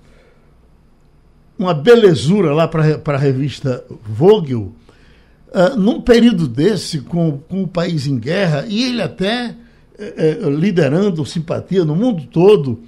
uma 1.57 1.74
belezura 1.74 2.53
lá 2.53 2.67
para 2.67 3.00
a 3.05 3.17
revista 3.17 3.83
Vogel, 4.03 4.74
uh, 5.50 5.77
num 5.77 6.01
período 6.01 6.47
desse, 6.47 7.01
com, 7.01 7.38
com 7.38 7.63
o 7.63 7.67
país 7.67 8.07
em 8.07 8.17
guerra, 8.17 8.65
e 8.67 8.83
ele 8.83 9.01
até 9.01 9.55
uh, 9.97 10.50
liderando 10.50 11.25
simpatia 11.25 11.85
no 11.85 11.95
mundo 11.95 12.25
todo, 12.25 12.81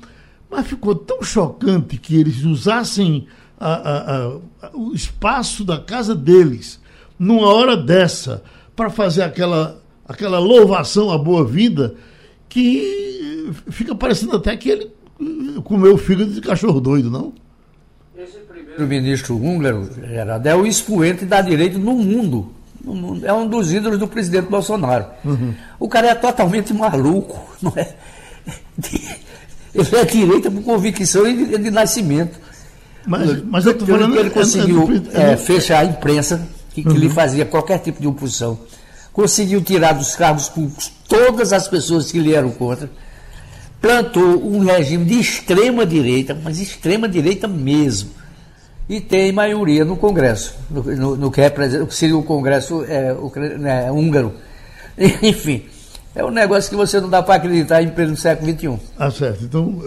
mas 0.49 0.67
ficou 0.67 0.95
tão 0.95 1.21
chocante 1.21 1.97
que 1.97 2.15
eles 2.15 2.43
usassem 2.43 3.27
a, 3.59 3.73
a, 3.73 4.27
a, 4.27 4.39
o 4.73 4.93
espaço 4.93 5.63
da 5.63 5.79
casa 5.79 6.13
deles, 6.13 6.79
numa 7.17 7.47
hora 7.47 7.75
dessa, 7.75 8.43
para 8.75 8.89
fazer 8.89 9.23
aquela, 9.23 9.81
aquela 10.07 10.39
louvação 10.39 11.11
à 11.11 11.17
boa 11.17 11.43
vida, 11.43 11.95
que 12.47 13.51
fica 13.69 13.95
parecendo 13.95 14.35
até 14.35 14.55
que 14.55 14.69
ele 14.69 14.91
comeu 15.63 15.97
fígado 15.97 16.31
de 16.31 16.41
cachorro 16.41 16.79
doido, 16.79 17.09
não? 17.09 17.33
Primeiro-ministro 18.77 19.35
húngaro, 19.35 19.89
Gerardo, 20.07 20.47
é 20.47 20.55
o 20.55 20.65
expoente 20.65 21.25
da 21.25 21.41
direita 21.41 21.77
no 21.79 21.95
mundo. 21.95 22.51
no 22.83 22.93
mundo. 22.93 23.25
É 23.25 23.33
um 23.33 23.47
dos 23.47 23.73
ídolos 23.73 23.97
do 23.97 24.07
presidente 24.07 24.47
Bolsonaro. 24.47 25.05
Uhum. 25.25 25.53
O 25.79 25.89
cara 25.89 26.09
é 26.09 26.15
totalmente 26.15 26.73
maluco, 26.73 27.39
não 27.61 27.73
é? 27.75 27.95
Ele 29.73 29.95
é 29.95 30.05
direita 30.05 30.51
por 30.51 30.63
convicção 30.63 31.27
e 31.27 31.45
de, 31.45 31.57
de 31.57 31.71
nascimento. 31.71 32.39
Mas, 33.05 33.43
mas 33.43 33.65
eu 33.65 33.71
estou 33.71 33.87
falando 33.87 34.17
ele 34.17 34.29
conseguiu 34.29 34.87
é, 35.13 35.33
é, 35.33 35.37
fechar 35.37 35.79
a 35.79 35.85
imprensa, 35.85 36.47
que, 36.73 36.83
que 36.83 36.89
uhum. 36.89 36.95
lhe 36.95 37.09
fazia 37.09 37.45
qualquer 37.45 37.79
tipo 37.79 38.01
de 38.01 38.07
oposição. 38.07 38.59
Conseguiu 39.13 39.61
tirar 39.61 39.93
dos 39.93 40.15
cargos 40.15 40.49
públicos 40.49 40.91
todas 41.07 41.51
as 41.51 41.67
pessoas 41.67 42.11
que 42.11 42.19
lhe 42.19 42.33
eram 42.33 42.51
contra. 42.51 42.89
Plantou 43.81 44.45
um 44.45 44.59
regime 44.59 45.05
de 45.05 45.19
extrema 45.19 45.85
direita, 45.85 46.37
mas 46.43 46.59
extrema 46.59 47.07
direita 47.07 47.47
mesmo 47.47 48.09
e 48.89 49.01
tem 49.01 49.31
maioria 49.31 49.83
no 49.83 49.97
Congresso, 49.97 50.55
no, 50.69 50.83
no, 50.83 51.15
no 51.17 51.31
que, 51.31 51.41
representa, 51.41 51.85
que 51.85 51.95
seria 51.95 52.17
o 52.17 52.23
Congresso 52.23 52.85
é, 52.85 53.13
o, 53.13 53.31
né, 53.57 53.91
húngaro. 53.91 54.33
Enfim, 55.21 55.65
é 56.15 56.23
um 56.23 56.31
negócio 56.31 56.69
que 56.69 56.75
você 56.75 56.99
não 56.99 57.09
dá 57.09 57.21
para 57.21 57.35
acreditar 57.35 57.81
em 57.83 57.89
pleno 57.89 58.15
século 58.15 58.51
XXI. 58.51 58.79
Ah, 58.97 59.11
certo. 59.11 59.43
Então, 59.43 59.79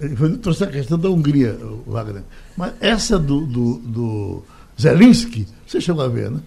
eu 0.00 0.38
trouxe 0.38 0.64
a 0.64 0.68
questão 0.68 0.98
da 0.98 1.10
Hungria, 1.10 1.58
Wagner. 1.86 2.22
Mas 2.56 2.72
essa 2.80 3.18
do, 3.18 3.44
do, 3.44 3.78
do 3.78 4.42
Zelensky, 4.80 5.46
você 5.66 5.80
chegou 5.80 6.04
a 6.04 6.08
ver, 6.08 6.30
né? 6.30 6.40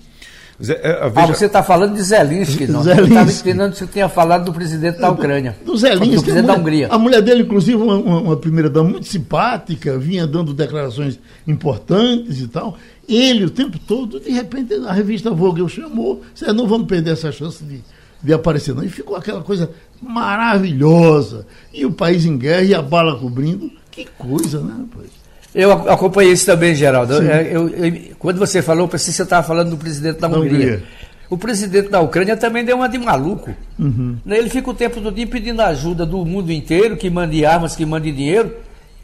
Zé, 0.62 0.80
é, 0.84 1.10
veja... 1.10 1.12
Ah, 1.16 1.26
você 1.28 1.46
está 1.46 1.64
falando 1.64 1.96
de 1.96 2.02
Zelensky, 2.02 2.68
não? 2.68 2.84
Eu 2.84 3.06
estava 3.06 3.30
esperando 3.30 3.72
que 3.72 3.78
você 3.78 3.88
tenha 3.88 4.10
falado 4.10 4.46
do 4.46 4.54
presidente 4.54 5.00
da 5.00 5.10
Ucrânia. 5.10 5.56
Do 5.66 5.78
Zelensky. 5.78 6.16
Do 6.16 6.22
presidente 6.22 6.42
mulher, 6.42 6.54
da 6.54 6.60
Hungria. 6.60 6.88
A 6.90 7.00
mulher 7.00 7.22
dele, 7.22 7.44
inclusive, 7.44 7.78
uma, 7.78 7.96
uma, 7.96 8.22
uma 8.22 8.38
primeira-dama 8.38 8.90
muito 8.90 9.08
simpática, 9.08 9.98
vinha 9.98 10.28
dando 10.28 10.54
declarações 10.54 11.18
importantes 11.48 12.42
e 12.42 12.48
tal. 12.48 12.78
Ele, 13.08 13.46
o 13.46 13.50
tempo 13.50 13.80
todo, 13.80 14.20
de 14.20 14.32
repente, 14.32 14.74
a 14.86 14.92
revista 14.92 15.32
Vogue 15.32 15.68
chamou, 15.70 16.22
disse, 16.34 16.52
não 16.52 16.68
vamos 16.68 16.88
perder 16.88 17.14
essa 17.14 17.32
chance 17.32 17.64
de, 17.64 17.80
de 18.22 18.34
aparecer, 18.34 18.76
não. 18.76 18.84
E 18.84 18.90
ficou 18.90 19.16
aquela 19.16 19.42
coisa 19.42 19.72
maravilhosa. 20.02 21.48
E 21.74 21.86
o 21.86 21.92
país 21.92 22.26
em 22.26 22.38
guerra 22.38 22.64
e 22.64 22.76
a 22.76 22.82
bala 22.82 23.18
cobrindo. 23.18 23.72
Que 23.90 24.06
coisa, 24.18 24.60
né, 24.60 24.74
rapaz? 24.78 25.19
Eu 25.54 25.72
acompanhei 25.90 26.34
isso 26.34 26.46
também, 26.46 26.76
Geraldo. 26.76 27.14
Eu, 27.14 27.70
eu, 27.70 28.02
quando 28.20 28.38
você 28.38 28.62
falou, 28.62 28.84
eu 28.84 28.88
pensei 28.88 29.08
que 29.08 29.18
você 29.18 29.24
estava 29.24 29.46
falando 29.46 29.72
do 29.72 29.78
presidente 29.78 30.20
da, 30.20 30.28
da 30.28 30.38
Hungria. 30.38 30.58
Hungria. 30.58 30.84
O 31.30 31.38
presidente 31.38 31.90
da 31.90 32.02
Ucrânia 32.02 32.36
também 32.36 32.66
deu 32.66 32.78
uma 32.78 32.90
de 32.90 32.98
maluco. 32.98 33.54
Uhum. 33.78 34.18
Ele 34.26 34.50
fica 34.50 34.70
o 34.70 34.74
tempo 34.74 35.00
todo 35.00 35.14
dia 35.14 35.28
pedindo 35.28 35.62
ajuda 35.62 36.06
do 36.06 36.26
mundo 36.26 36.52
inteiro, 36.52 36.98
que 36.98 37.10
mande 37.10 37.46
armas, 37.46 37.76
que 37.76 37.86
mande 37.86 38.12
dinheiro, 38.12 38.52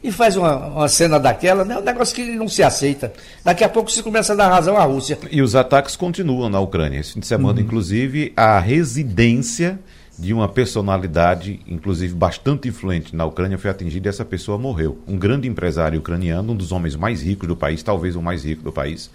e 0.03 0.11
faz 0.11 0.35
uma, 0.35 0.55
uma 0.55 0.87
cena 0.87 1.19
daquela, 1.19 1.63
né? 1.63 1.77
um 1.77 1.81
negócio 1.81 2.15
que 2.15 2.23
não 2.35 2.47
se 2.47 2.63
aceita. 2.63 3.13
Daqui 3.43 3.63
a 3.63 3.69
pouco 3.69 3.91
se 3.91 4.01
começa 4.01 4.33
a 4.33 4.35
dar 4.35 4.49
razão 4.49 4.75
à 4.75 4.83
Rússia. 4.83 5.19
E 5.31 5.41
os 5.41 5.55
ataques 5.55 5.95
continuam 5.95 6.49
na 6.49 6.59
Ucrânia. 6.59 6.99
Esse 6.99 7.13
fim 7.13 7.19
de 7.19 7.27
semana, 7.27 7.59
uhum. 7.59 7.65
inclusive, 7.65 8.33
a 8.35 8.59
residência 8.59 9.79
de 10.17 10.33
uma 10.33 10.47
personalidade, 10.47 11.59
inclusive 11.67 12.13
bastante 12.13 12.67
influente 12.67 13.15
na 13.15 13.25
Ucrânia, 13.25 13.57
foi 13.57 13.69
atingida 13.69 14.07
e 14.07 14.09
essa 14.09 14.23
pessoa 14.23 14.57
morreu. 14.57 14.97
Um 15.07 15.17
grande 15.17 15.47
empresário 15.47 15.99
ucraniano, 15.99 16.53
um 16.53 16.55
dos 16.55 16.71
homens 16.71 16.95
mais 16.95 17.21
ricos 17.21 17.47
do 17.47 17.55
país, 17.55 17.83
talvez 17.83 18.15
o 18.15 18.21
mais 18.21 18.45
rico 18.45 18.63
do 18.63 18.71
país, 18.71 19.11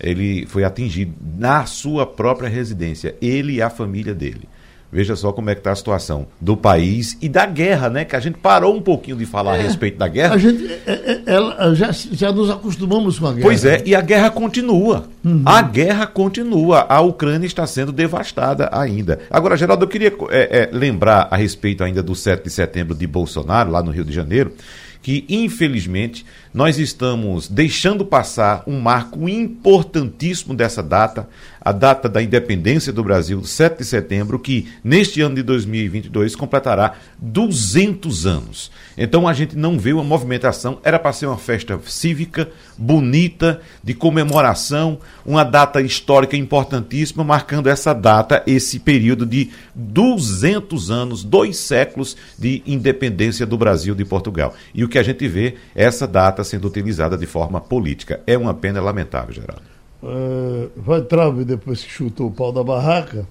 ele 0.00 0.46
foi 0.46 0.64
atingido 0.64 1.12
na 1.36 1.66
sua 1.66 2.06
própria 2.06 2.48
residência, 2.48 3.14
ele 3.20 3.54
e 3.54 3.62
a 3.62 3.68
família 3.68 4.14
dele. 4.14 4.48
Veja 4.90 5.14
só 5.14 5.32
como 5.32 5.50
é 5.50 5.54
que 5.54 5.60
está 5.60 5.70
a 5.70 5.76
situação 5.76 6.26
do 6.40 6.56
país 6.56 7.18
e 7.20 7.28
da 7.28 7.44
guerra, 7.44 7.90
né? 7.90 8.06
Que 8.06 8.16
a 8.16 8.20
gente 8.20 8.38
parou 8.38 8.74
um 8.74 8.80
pouquinho 8.80 9.18
de 9.18 9.26
falar 9.26 9.56
é, 9.56 9.60
a 9.60 9.62
respeito 9.62 9.98
da 9.98 10.08
guerra. 10.08 10.34
A 10.34 10.38
gente 10.38 10.64
é, 10.64 10.80
é, 10.86 11.22
ela, 11.26 11.74
já, 11.74 11.90
já 11.92 12.32
nos 12.32 12.48
acostumamos 12.48 13.18
com 13.18 13.26
a 13.26 13.32
guerra. 13.32 13.42
Pois 13.42 13.66
é, 13.66 13.82
e 13.84 13.94
a 13.94 14.00
guerra 14.00 14.30
continua. 14.30 15.04
Uhum. 15.22 15.42
A 15.44 15.60
guerra 15.60 16.06
continua. 16.06 16.86
A 16.88 17.00
Ucrânia 17.02 17.46
está 17.46 17.66
sendo 17.66 17.92
devastada 17.92 18.70
ainda. 18.72 19.20
Agora, 19.30 19.58
Geraldo, 19.58 19.84
eu 19.84 19.88
queria 19.88 20.12
é, 20.30 20.62
é, 20.62 20.70
lembrar 20.72 21.28
a 21.30 21.36
respeito 21.36 21.84
ainda 21.84 22.02
do 22.02 22.14
7 22.14 22.44
de 22.44 22.50
setembro 22.50 22.94
de 22.94 23.06
Bolsonaro, 23.06 23.70
lá 23.70 23.82
no 23.82 23.90
Rio 23.90 24.04
de 24.04 24.12
Janeiro 24.12 24.52
que, 25.00 25.24
infelizmente, 25.28 26.26
nós 26.58 26.76
estamos 26.76 27.46
deixando 27.46 28.04
passar 28.04 28.64
um 28.66 28.80
marco 28.80 29.28
importantíssimo 29.28 30.52
dessa 30.56 30.82
data, 30.82 31.28
a 31.60 31.70
data 31.70 32.08
da 32.08 32.20
independência 32.20 32.92
do 32.92 33.04
Brasil, 33.04 33.44
7 33.44 33.78
de 33.78 33.84
setembro, 33.84 34.40
que 34.40 34.66
neste 34.82 35.20
ano 35.20 35.36
de 35.36 35.44
2022 35.44 36.34
completará 36.34 36.94
200 37.20 38.26
anos. 38.26 38.72
Então 38.96 39.28
a 39.28 39.32
gente 39.32 39.56
não 39.56 39.78
vê 39.78 39.92
uma 39.92 40.02
movimentação, 40.02 40.80
era 40.82 40.98
para 40.98 41.12
ser 41.12 41.26
uma 41.26 41.38
festa 41.38 41.78
cívica, 41.86 42.48
bonita, 42.76 43.60
de 43.84 43.94
comemoração, 43.94 44.98
uma 45.24 45.44
data 45.44 45.80
histórica 45.80 46.36
importantíssima, 46.36 47.22
marcando 47.22 47.68
essa 47.68 47.92
data, 47.92 48.42
esse 48.48 48.80
período 48.80 49.24
de 49.24 49.50
200 49.76 50.90
anos, 50.90 51.22
dois 51.22 51.56
séculos 51.58 52.16
de 52.36 52.64
independência 52.66 53.46
do 53.46 53.56
Brasil 53.56 53.94
de 53.94 54.04
Portugal. 54.04 54.56
E 54.74 54.82
o 54.82 54.88
que 54.88 54.98
a 54.98 55.04
gente 55.04 55.28
vê 55.28 55.54
é 55.76 55.84
essa 55.84 56.04
data 56.04 56.47
sendo 56.48 56.66
utilizada 56.66 57.16
de 57.16 57.26
forma 57.26 57.60
política. 57.60 58.20
É 58.26 58.36
uma 58.36 58.54
pena 58.54 58.80
lamentável, 58.80 59.34
Geraldo. 59.34 59.62
Uh, 60.02 60.70
Vai 60.76 61.02
Traub, 61.02 61.44
depois 61.44 61.82
que 61.82 61.90
chutou 61.90 62.28
o 62.28 62.30
pau 62.30 62.52
da 62.52 62.62
barraca, 62.62 63.26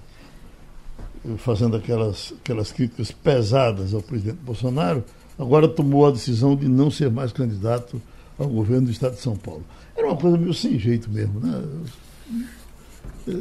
fazendo 1.38 1.76
aquelas, 1.76 2.32
aquelas 2.40 2.72
críticas 2.72 3.10
pesadas 3.10 3.92
ao 3.94 4.02
presidente 4.02 4.38
Bolsonaro, 4.42 5.04
agora 5.38 5.68
tomou 5.68 6.06
a 6.06 6.10
decisão 6.10 6.56
de 6.56 6.68
não 6.68 6.90
ser 6.90 7.10
mais 7.10 7.32
candidato 7.32 8.00
ao 8.38 8.48
governo 8.48 8.86
do 8.86 8.92
estado 8.92 9.14
de 9.14 9.20
São 9.20 9.36
Paulo. 9.36 9.64
Era 9.96 10.06
uma 10.06 10.16
coisa 10.16 10.36
meio 10.36 10.54
sem 10.54 10.78
jeito 10.78 11.10
mesmo, 11.10 11.40
né? 11.40 11.62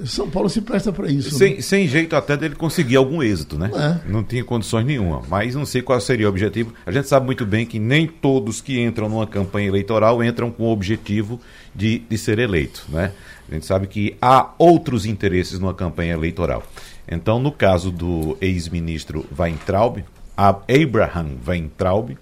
São 0.06 0.30
Paulo 0.30 0.50
se 0.50 0.62
presta 0.62 0.92
para 0.92 1.10
isso. 1.10 1.32
Sem, 1.32 1.56
né? 1.56 1.62
sem, 1.62 1.88
jeito 1.88 2.16
até 2.16 2.36
dele 2.36 2.56
conseguir 2.56 2.96
algum 2.96 3.22
êxito, 3.22 3.58
né? 3.58 3.72
É. 3.74 4.10
Não 4.10 4.24
tinha 4.24 4.44
condições 4.44 4.86
nenhuma. 4.86 5.22
Mas 5.28 5.56
não 5.56 5.66
sei 5.66 5.82
qual 5.82 6.00
seria 6.02 6.28
o 6.28 6.30
objetivo. 6.30 6.74
A 6.86 6.92
gente 6.92 7.08
sabe 7.08 7.26
muito 7.26 7.46
bem 7.46 7.66
que 7.66 7.80
nem 7.80 8.08
todos 8.08 8.62
que 8.62 8.80
entram 8.80 9.08
numa 9.10 9.28
campanha 9.28 9.68
eleitoral 9.68 10.24
entram 10.24 10.52
com 10.52 10.64
o 10.64 10.72
objetivo 10.72 11.40
de, 11.74 12.00
de 12.00 12.18
ser 12.18 12.40
eleito, 12.40 12.86
né? 12.90 13.12
A 13.50 13.54
gente 13.54 13.66
sabe 13.66 13.88
que 13.88 14.16
há 14.22 14.54
outros 14.58 15.06
interesses 15.06 15.60
numa 15.60 15.74
campanha 15.74 16.14
eleitoral. 16.14 16.64
Então, 17.10 17.40
no 17.40 17.52
caso 17.52 17.92
do 17.92 18.38
ex-ministro 18.42 19.26
Weintraub, 19.38 20.04
Abraham 20.36 21.38
Weintraub, 21.48 22.18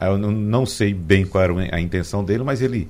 eu 0.00 0.16
não 0.16 0.64
sei 0.64 0.94
bem 0.94 1.26
qual 1.26 1.44
era 1.44 1.76
a 1.76 1.80
intenção 1.80 2.24
dele, 2.24 2.42
mas 2.42 2.62
ele 2.62 2.88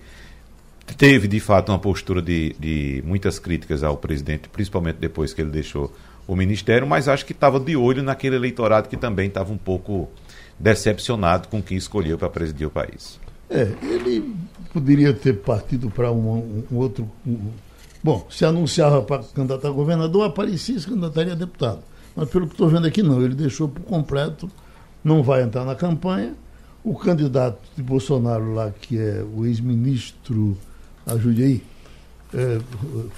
teve 0.96 1.28
de 1.28 1.40
fato 1.40 1.70
uma 1.70 1.78
postura 1.78 2.22
de, 2.22 2.54
de 2.58 3.02
muitas 3.06 3.38
críticas 3.38 3.82
ao 3.82 3.96
presidente, 3.96 4.48
principalmente 4.48 4.96
depois 4.96 5.32
que 5.32 5.40
ele 5.40 5.50
deixou 5.50 5.92
o 6.26 6.36
ministério, 6.36 6.86
mas 6.86 7.08
acho 7.08 7.26
que 7.26 7.32
estava 7.32 7.58
de 7.58 7.76
olho 7.76 8.02
naquele 8.02 8.36
eleitorado 8.36 8.88
que 8.88 8.96
também 8.96 9.28
estava 9.28 9.52
um 9.52 9.58
pouco 9.58 10.08
decepcionado 10.58 11.48
com 11.48 11.62
quem 11.62 11.76
escolheu 11.76 12.18
para 12.18 12.28
presidir 12.28 12.66
o 12.66 12.70
país. 12.70 13.18
É, 13.48 13.72
ele 13.82 14.32
poderia 14.72 15.12
ter 15.12 15.38
partido 15.38 15.90
para 15.90 16.12
um, 16.12 16.64
um, 16.70 16.76
outro. 16.76 17.10
Um, 17.26 17.50
bom, 18.02 18.26
se 18.30 18.44
anunciava 18.44 19.02
para 19.02 19.24
candidato 19.24 19.66
a 19.66 19.70
governador, 19.70 20.24
aparecia 20.24 20.76
e 20.76 20.80
se 20.80 20.86
candidataria 20.86 21.32
a 21.32 21.36
deputado. 21.36 21.80
Mas 22.14 22.28
pelo 22.28 22.46
que 22.46 22.54
estou 22.54 22.68
vendo 22.68 22.86
aqui, 22.86 23.02
não. 23.02 23.20
Ele 23.20 23.34
deixou 23.34 23.68
por 23.68 23.82
completo, 23.82 24.48
não 25.02 25.22
vai 25.22 25.42
entrar 25.42 25.64
na 25.64 25.74
campanha. 25.74 26.34
O 26.84 26.94
candidato 26.94 27.58
de 27.76 27.82
Bolsonaro 27.82 28.54
lá, 28.54 28.70
que 28.70 28.98
é 28.98 29.24
o 29.34 29.44
ex-ministro, 29.44 30.56
ajude 31.10 31.42
aí, 31.42 31.62
é, 32.34 32.58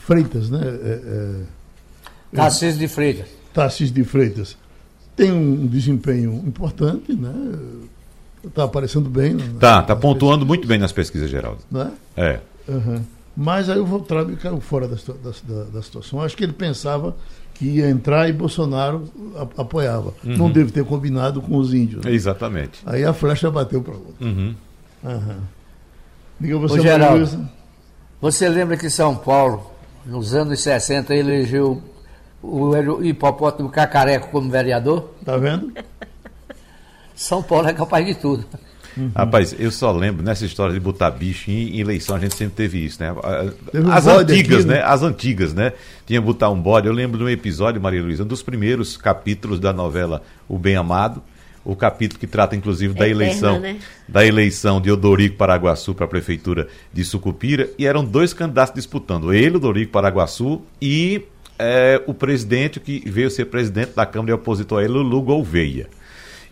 Freitas, 0.07 0.51
né? 0.51 0.61
É, 0.63 1.01
é, 1.05 2.37
Tarcísio 2.37 2.79
de 2.79 2.89
Freitas. 2.89 3.29
Tarcísio 3.53 3.95
de 3.95 4.05
Freitas. 4.05 4.57
Tem 5.15 5.31
um 5.31 5.67
desempenho 5.67 6.43
importante, 6.47 7.13
né? 7.13 7.33
Está 8.45 8.65
aparecendo 8.65 9.09
bem. 9.09 9.35
Né? 9.35 9.45
Tá, 9.61 9.81
está 9.81 9.95
pontuando 9.95 10.47
muito 10.47 10.67
bem 10.67 10.79
nas 10.79 10.93
pesquisas, 10.93 11.31
Geraldo. 11.31 11.61
Né? 11.71 11.93
É. 12.17 12.41
Uhum. 12.67 13.03
Mas 13.37 13.69
aí 13.69 13.79
o 13.79 13.87
Voltrabe 13.87 14.37
caiu 14.37 14.61
fora 14.61 14.89
da, 14.89 14.97
da, 14.97 15.65
da, 15.65 15.83
situação. 15.83 16.21
Acho 16.21 16.37
que 16.37 16.45
ele 16.45 16.53
pensava 16.53 17.17
que 17.55 17.67
ia 17.67 17.89
entrar 17.89 18.29
e 18.29 18.33
Bolsonaro 18.33 19.09
apoiava. 19.57 20.15
Uhum. 20.25 20.37
Não 20.37 20.51
deve 20.51 20.71
ter 20.71 20.85
combinado 20.85 21.41
com 21.41 21.57
os 21.57 21.73
índios. 21.73 22.05
Né? 22.05 22.13
Exatamente. 22.13 22.81
Aí 22.85 23.05
a 23.05 23.13
flecha 23.13 23.51
bateu 23.51 23.83
para 23.83 23.95
o 23.95 23.99
outro. 23.99 24.27
Uhum. 24.27 24.55
Uhum. 25.05 25.37
Diga 26.41 26.59
você, 26.59 26.81
Ô, 26.81 26.83
Geraldo, 26.83 27.49
você 28.23 28.49
lembra 28.49 28.77
que 28.77 28.89
São 28.89 29.17
Paulo, 29.17 29.69
nos 30.07 30.33
anos 30.33 30.63
60, 30.63 31.13
elegeu 31.13 31.83
o 32.41 33.03
hipopótamo 33.03 33.69
Cacareco 33.69 34.29
como 34.29 34.49
vereador? 34.49 35.13
Tá 35.25 35.37
vendo? 35.37 35.73
São 37.17 37.43
Paulo 37.43 37.69
é 37.69 37.73
capaz 37.73 38.07
de 38.07 38.15
tudo. 38.15 38.47
Uhum. 38.97 39.11
Rapaz, 39.13 39.57
eu 39.59 39.73
só 39.73 39.91
lembro 39.91 40.23
nessa 40.23 40.45
história 40.45 40.73
de 40.73 40.79
botar 40.79 41.11
bicho 41.11 41.51
em 41.51 41.81
eleição, 41.81 42.15
a 42.15 42.21
gente 42.21 42.37
sempre 42.37 42.55
teve 42.55 42.85
isso, 42.85 43.03
né? 43.03 43.13
As 43.91 44.07
antigas, 44.07 44.61
aqui, 44.61 44.69
né? 44.69 44.75
né? 44.77 44.83
As 44.85 45.03
antigas, 45.03 45.53
né? 45.53 45.73
Tinha 46.07 46.21
botar 46.21 46.49
um 46.51 46.61
bode. 46.61 46.87
Eu 46.87 46.93
lembro 46.93 47.19
de 47.19 47.25
um 47.25 47.29
episódio, 47.29 47.81
Maria 47.81 48.03
Luísa, 48.03 48.23
um 48.23 48.27
dos 48.27 48.43
primeiros 48.43 48.97
capítulos 48.97 49.59
da 49.59 49.73
novela 49.73 50.23
O 50.49 50.57
Bem 50.57 50.77
Amado, 50.77 51.21
o 51.65 51.77
capítulo 51.77 52.19
que 52.19 52.27
trata 52.27 52.57
inclusive 52.57 52.95
da 52.95 53.07
Eterna, 53.07 53.25
eleição 53.25 53.61
né? 53.61 53.79
da 54.09 54.27
eleição 54.27 54.81
de 54.81 54.91
Odorico 54.91 55.37
Paraguaçu 55.37 55.95
para 55.95 56.05
a 56.05 56.09
prefeitura 56.09 56.69
de 56.93 57.05
Sucupira 57.05 57.71
e 57.79 57.87
eram 57.87 58.05
dois 58.05 58.33
candidatos 58.33 58.75
disputando, 58.75 59.33
ele, 59.33 59.57
Odorico 59.57 59.93
Paraguaçu 59.93 60.63
e 60.81 61.25
é, 61.59 62.03
o 62.07 62.15
presidente 62.15 62.81
que 62.81 63.03
veio 63.07 63.31
ser 63.31 63.47
presidente 63.47 63.93
da 63.95 64.05
Câmara 64.05 64.33
e 64.33 64.35
opositor 64.35 64.81
a 64.81 64.85
ele, 64.85 64.93
Lulu 64.93 65.23
Gouveia. 65.23 65.89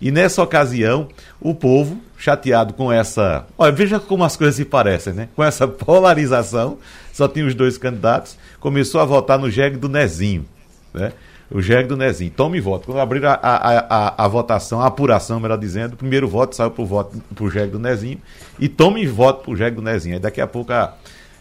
E 0.01 0.11
nessa 0.11 0.43
ocasião, 0.43 1.09
o 1.39 1.55
povo, 1.55 2.01
chateado 2.17 2.73
com 2.73 2.91
essa. 2.91 3.47
Olha, 3.59 3.71
veja 3.71 4.01
como 4.01 4.25
as 4.25 4.35
coisas 4.35 4.57
se 4.57 4.65
parecem, 4.65 5.13
né? 5.13 5.29
Com 5.37 5.45
essa 5.45 5.69
polarização, 5.69 6.79
só 7.13 7.29
tinha 7.29 7.45
os 7.45 7.55
dois 7.55 7.77
candidatos, 7.77 8.39
começou 8.59 9.01
a 9.01 9.05
votar 9.05 9.39
no 9.39 9.51
jegue 9.51 9.77
do 9.77 9.89
Nezinho, 9.89 10.47
né? 10.95 11.13
O 11.51 11.61
jegue 11.61 11.89
do 11.89 11.97
Nezinho. 11.97 12.31
Tome 12.31 12.61
voto. 12.61 12.87
Quando 12.87 13.01
abriram 13.01 13.31
a, 13.31 13.35
a, 13.35 13.79
a, 13.79 14.25
a, 14.25 14.29
votação, 14.29 14.81
a 14.81 14.87
apuração, 14.87 15.41
melhor 15.41 15.59
dizendo, 15.59 15.95
o 15.95 15.97
primeiro 15.97 16.29
voto 16.29 16.55
saiu 16.55 16.71
para 16.71 16.83
o 16.83 16.87
voto 16.87 17.21
pro 17.35 17.51
jegue 17.51 17.73
do 17.73 17.79
Nezinho 17.79 18.21
e 18.59 18.69
tome 18.69 19.05
voto 19.07 19.43
pro 19.43 19.57
jegue 19.57 19.77
do 19.77 19.83
Nezinho. 19.83 20.15
Aí 20.15 20.21
daqui 20.21 20.41
a 20.41 20.47
pouco, 20.47 20.73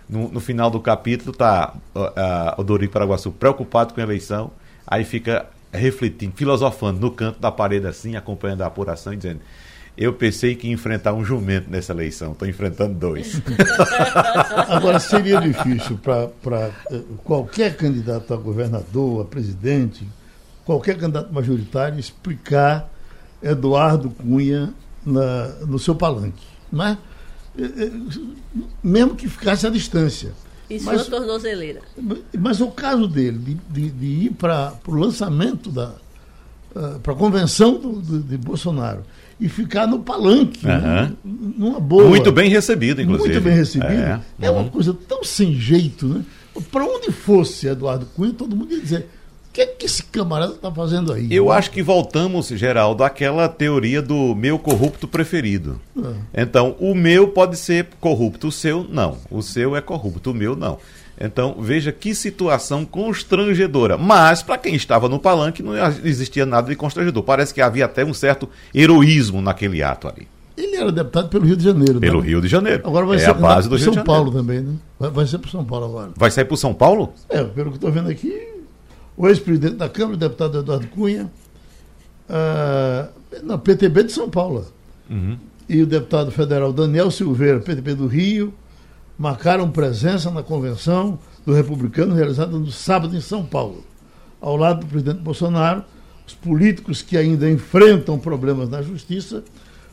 no, 0.10 0.30
no, 0.30 0.39
final 0.39 0.72
do 0.72 0.80
capítulo, 0.80 1.32
tá 1.32 1.75
o 2.58 2.63
Dorico 2.63 2.94
Paraguaçu 2.94 3.32
preocupado 3.32 3.94
com 3.94 4.00
a 4.00 4.04
eleição, 4.04 4.51
aí 4.88 5.04
fica 5.04 5.46
refletindo, 5.72 6.34
filosofando 6.36 7.00
no 7.00 7.12
canto 7.12 7.39
da 7.39 7.51
parede 7.51 7.86
assim, 7.86 8.16
acompanhando 8.16 8.63
a 8.63 8.66
apuração 8.66 9.13
e 9.13 9.18
dizendo: 9.18 9.42
Eu 10.00 10.13
pensei 10.13 10.56
que 10.56 10.65
ia 10.65 10.74
enfrentar 10.74 11.12
um 11.12 11.25
jumento 11.25 11.70
nessa 11.70 11.91
eleição, 11.91 12.32
estou 12.32 12.48
enfrentando 12.48 12.94
dois. 12.94 13.41
Agora, 14.70 14.98
seria 14.98 15.41
difícil 15.41 15.98
para 15.98 16.72
eh, 16.90 17.01
qualquer 17.22 17.75
candidato 17.75 18.33
a 18.33 18.38
governador, 18.38 19.24
a 19.24 19.25
presidente, 19.25 20.07
qualquer 20.64 20.98
candidato 20.98 21.33
majoritário 21.33 22.00
explicar 22.00 22.90
Eduardo 23.44 24.09
Cunha 24.09 24.74
na, 25.05 25.50
no 25.68 25.77
seu 25.77 25.94
palanque, 25.94 26.48
não 26.72 26.85
é? 26.85 26.98
Eh, 27.57 27.64
eh, 27.66 27.92
mesmo 28.81 29.16
que 29.16 29.27
ficasse 29.27 29.68
à 29.68 29.70
distância. 29.70 30.31
Isso 30.70 30.85
mas, 30.85 31.09
uma 31.09 31.18
tornozeleira. 31.18 31.81
Mas 32.40 32.62
o 32.62 32.72
caso 32.72 33.05
dele, 33.05 33.38
de, 33.38 33.53
de, 33.70 33.90
de 33.90 34.05
ir 34.05 34.31
para 34.31 34.75
o 34.88 34.96
lançamento 34.96 35.70
da. 35.70 35.94
Uh, 36.74 37.00
para 37.00 37.14
a 37.14 37.16
convenção 37.16 37.79
do, 37.79 37.94
do, 37.94 38.20
de 38.20 38.38
Bolsonaro 38.38 39.03
e 39.40 39.48
ficar 39.48 39.88
no 39.88 40.00
palanque, 40.00 40.66
uhum. 40.66 40.82
né? 40.82 41.12
numa 41.24 41.80
boa. 41.80 42.10
Muito 42.10 42.32
bem 42.32 42.50
recebido, 42.50 43.02
inclusive. 43.02 43.34
Muito 43.34 43.44
bem 43.44 43.56
recebido. 43.56 43.92
É, 43.92 44.22
é 44.42 44.50
uma 44.50 44.70
coisa 44.70 44.94
tão 45.08 45.24
sem 45.24 45.54
jeito, 45.54 46.08
né? 46.08 46.25
Para 46.72 46.84
onde 46.84 47.12
fosse 47.12 47.68
Eduardo 47.68 48.06
Cunha, 48.08 48.34
todo 48.34 48.56
mundo 48.56 48.74
ia 48.74 48.82
dizer 48.82 49.08
o 49.50 49.52
que, 49.52 49.62
é 49.62 49.66
que 49.66 49.88
esse 49.88 50.04
camarada 50.04 50.54
está 50.54 50.72
fazendo 50.72 51.12
aí? 51.12 51.28
Eu 51.32 51.52
acho 51.52 51.72
que 51.72 51.82
voltamos, 51.82 52.50
Geraldo, 52.50 53.04
àquela 53.04 53.50
teoria 53.50 54.00
do 54.00 54.36
meu 54.36 54.60
corrupto 54.60 55.08
preferido. 55.08 55.82
É. 56.34 56.44
Então, 56.44 56.75
o 56.80 56.94
meu 56.94 57.30
pode 57.30 57.58
ser 57.58 57.88
corrupto, 58.00 58.50
o 58.50 58.52
seu 58.52 58.86
não. 58.88 59.18
O 59.32 59.42
seu 59.42 59.75
é 59.75 59.82
corrupto, 59.82 60.32
o 60.32 60.34
meu 60.36 60.56
não. 60.56 60.78
Então, 61.20 61.58
veja 61.60 61.92
que 61.92 62.16
situação 62.16 62.86
constrangedora. 62.86 63.98
Mas, 63.98 64.42
para 64.42 64.58
quem 64.58 64.75
estava 64.75 65.10
no 65.10 65.20
palanque, 65.20 65.62
não 65.62 65.74
existia 66.03 66.46
nada 66.46 66.70
de 66.70 66.75
constrangedor. 66.77 67.22
Parece 67.24 67.53
que 67.53 67.62
havia 67.62 67.86
até 67.86 68.05
um 68.05 68.14
certo 68.14 68.48
heroísmo 68.74 69.42
naquele 69.42 69.84
ato 69.84 70.08
ali. 70.08 70.27
Ele 70.55 70.75
era 70.75 70.92
deputado 70.92 71.29
pelo 71.29 71.46
Rio 71.46 71.58
de 71.58 71.64
Janeiro. 71.64 71.96
Né? 71.96 72.00
Pelo 72.00 72.22
né? 72.22 72.27
Rio 72.27 72.42
de 72.42 72.48
Janeiro. 72.48 72.84
Agora 72.86 73.05
vai 73.05 73.18
é 73.18 73.20
ser 73.20 73.29
a 73.32 73.34
base 73.34 73.68
do 73.68 73.75
Rio 73.75 73.94
São 73.94 74.03
Paulo 74.03 74.32
também, 74.32 74.62
né? 74.62 74.75
Vai, 74.98 75.10
vai 75.10 75.27
ser 75.27 75.40
para 75.40 75.51
São 75.51 75.64
Paulo 75.64 75.86
agora. 75.86 76.12
Vai 76.16 76.32
sair 76.32 76.46
para 76.46 76.58
São 76.58 76.74
Paulo? 76.74 77.14
É, 77.29 77.44
pelo 77.44 77.72
que 77.72 77.77
estou 77.77 77.92
vendo 77.92 78.10
aqui, 78.10 78.50
o 79.16 79.27
ex-presidente 79.27 79.75
da 79.75 79.90
Câmara, 79.90 80.16
o 80.16 80.20
deputado 80.20 80.60
Eduardo 80.60 80.88
Cunha, 80.88 81.29
uh, 82.29 83.44
na 83.44 83.58
PTB 83.58 84.03
de 84.03 84.12
São 84.12 84.29
Paulo. 84.29 84.66
Uhum. 85.10 85.38
E 85.68 85.82
o 85.82 85.86
deputado 85.86 86.32
federal 86.32 86.74
Daniel 86.74 87.12
Silveira, 87.12 87.60
PTB 87.60 87.96
do 87.96 88.08
Rio, 88.08 88.53
marcaram 89.20 89.70
presença 89.70 90.32
na 90.32 90.42
convenção 90.42 91.20
do 91.46 91.53
republicano 91.53 92.16
realizada 92.16 92.58
no 92.58 92.72
sábado 92.72 93.16
em 93.18 93.20
São 93.22 93.46
Paulo. 93.46 93.84
Ao 94.40 94.55
lado 94.55 94.79
do 94.79 94.86
presidente 94.86 95.20
Bolsonaro, 95.20 95.84
os 96.25 96.34
políticos 96.34 97.01
que 97.01 97.18
ainda 97.18 97.50
enfrentam 97.51 98.18
problemas 98.18 98.70
na 98.70 98.82
justiça 98.82 99.44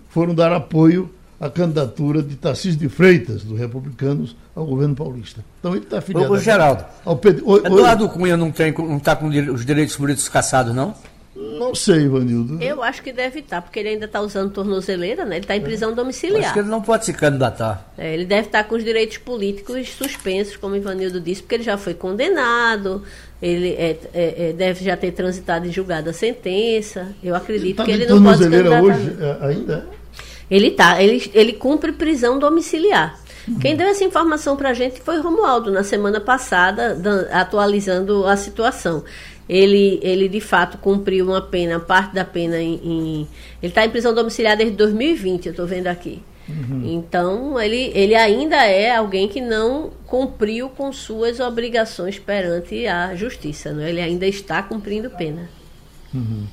foram 0.09 0.33
dar 0.33 0.53
apoio 0.53 1.11
a 1.41 1.51
candidatura 1.51 2.23
de 2.23 2.37
Tarcísio 2.37 2.79
de 2.79 2.89
Freitas, 2.89 3.43
dos 3.43 3.59
republicanos, 3.59 4.37
ao 4.55 4.65
governo 4.65 4.95
paulista. 4.95 5.45
Então 5.59 5.75
ele 5.75 5.85
está 5.85 5.99
afiliado. 5.99 6.33
Ô, 6.33 6.39
Geraldo, 6.39 6.85
ao 7.05 7.17
Pedro, 7.17 7.51
o, 7.51 7.57
Eduardo 7.59 8.09
Cunha 8.09 8.37
não 8.37 8.49
está 8.49 8.65
tá 9.03 9.17
com 9.17 9.27
os 9.27 9.67
direitos 9.67 9.97
políticos 9.97 10.29
caçados, 10.29 10.75
não? 10.75 10.95
Não 11.37 11.75
sei, 11.75 12.05
Ivanildo. 12.05 12.62
Eu 12.62 12.83
acho 12.83 13.03
que 13.03 13.12
deve 13.12 13.40
estar, 13.40 13.57
tá, 13.57 13.62
porque 13.62 13.79
ele 13.79 13.90
ainda 13.90 14.07
está 14.07 14.22
usando 14.22 14.51
tornozeleira, 14.51 15.27
né? 15.27 15.37
Ele 15.37 15.44
está 15.44 15.55
em 15.55 15.61
prisão 15.61 15.94
domiciliar. 15.94 16.44
Acho 16.44 16.55
que 16.55 16.59
ele 16.61 16.68
não 16.68 16.81
pode 16.81 17.05
se 17.05 17.12
candidatar. 17.12 17.92
É, 17.99 18.14
ele 18.14 18.25
deve 18.25 18.49
estar 18.49 18.62
tá 18.62 18.68
com 18.68 18.75
os 18.75 18.83
direitos 18.83 19.18
políticos 19.18 19.87
suspensos, 19.90 20.57
como 20.57 20.75
o 20.75 20.77
Ivanildo 20.79 21.20
disse, 21.20 21.42
porque 21.42 21.57
ele 21.57 21.64
já 21.64 21.77
foi 21.77 21.92
condenado, 21.92 23.03
ele 23.40 23.70
é, 23.72 23.99
é, 24.14 24.49
é 24.49 24.53
deve 24.55 24.83
já 24.83 24.96
ter 24.96 25.12
transitado 25.12 25.66
em 25.66 25.72
julgado 25.72 26.09
a 26.09 26.12
sentença. 26.14 27.14
Eu 27.22 27.35
acredito 27.35 27.66
ele 27.66 27.75
tá 27.75 27.85
que 27.85 27.90
ele 27.90 28.07
não 28.07 28.22
pode 28.22 28.38
se 28.38 28.44
candidatar. 28.44 28.83
hoje 28.83 29.16
é, 29.20 29.46
ainda? 29.46 29.87
Ele 30.51 30.70
tá, 30.70 31.03
ele, 31.03 31.31
ele 31.35 31.53
cumpre 31.53 31.92
prisão 31.92 32.38
domiciliar. 32.38 33.20
Uhum. 33.46 33.59
Quem 33.59 33.77
deu 33.77 33.87
essa 33.88 34.05
informação 34.05 34.57
para 34.57 34.70
a 34.70 34.75
gente 34.75 35.01
foi 35.01 35.20
Romualdo, 35.20 35.70
na 35.70 35.85
semana 35.85 36.20
passada, 36.20 36.96
atualizando 37.31 38.27
a 38.27 38.37
situação. 38.37 39.05
Ele, 39.49 40.01
ele 40.03 40.29
de 40.29 40.41
fato 40.41 40.79
cumpriu 40.79 41.27
uma 41.27 41.41
pena, 41.41 41.79
parte 41.79 42.15
da 42.15 42.25
pena 42.25 42.59
em. 42.59 42.81
em 42.83 43.29
ele 43.63 43.71
está 43.71 43.85
em 43.85 43.91
prisão 43.91 44.13
domiciliar 44.13 44.57
desde 44.57 44.77
2020, 44.77 45.47
eu 45.47 45.51
estou 45.51 45.67
vendo 45.67 45.87
aqui. 45.87 46.21
Uhum. 46.49 46.83
Então, 46.85 47.61
ele, 47.61 47.91
ele 47.95 48.15
ainda 48.15 48.65
é 48.65 48.95
alguém 48.95 49.29
que 49.29 49.41
não 49.41 49.91
cumpriu 50.07 50.69
com 50.69 50.93
suas 50.93 51.41
obrigações 51.41 52.19
perante 52.19 52.87
a 52.87 53.15
justiça. 53.17 53.73
Né? 53.73 53.91
Ele 53.91 54.01
ainda 54.01 54.27
está 54.27 54.63
cumprindo 54.63 55.11
pena. 55.11 55.49
Uhum. 56.15 56.47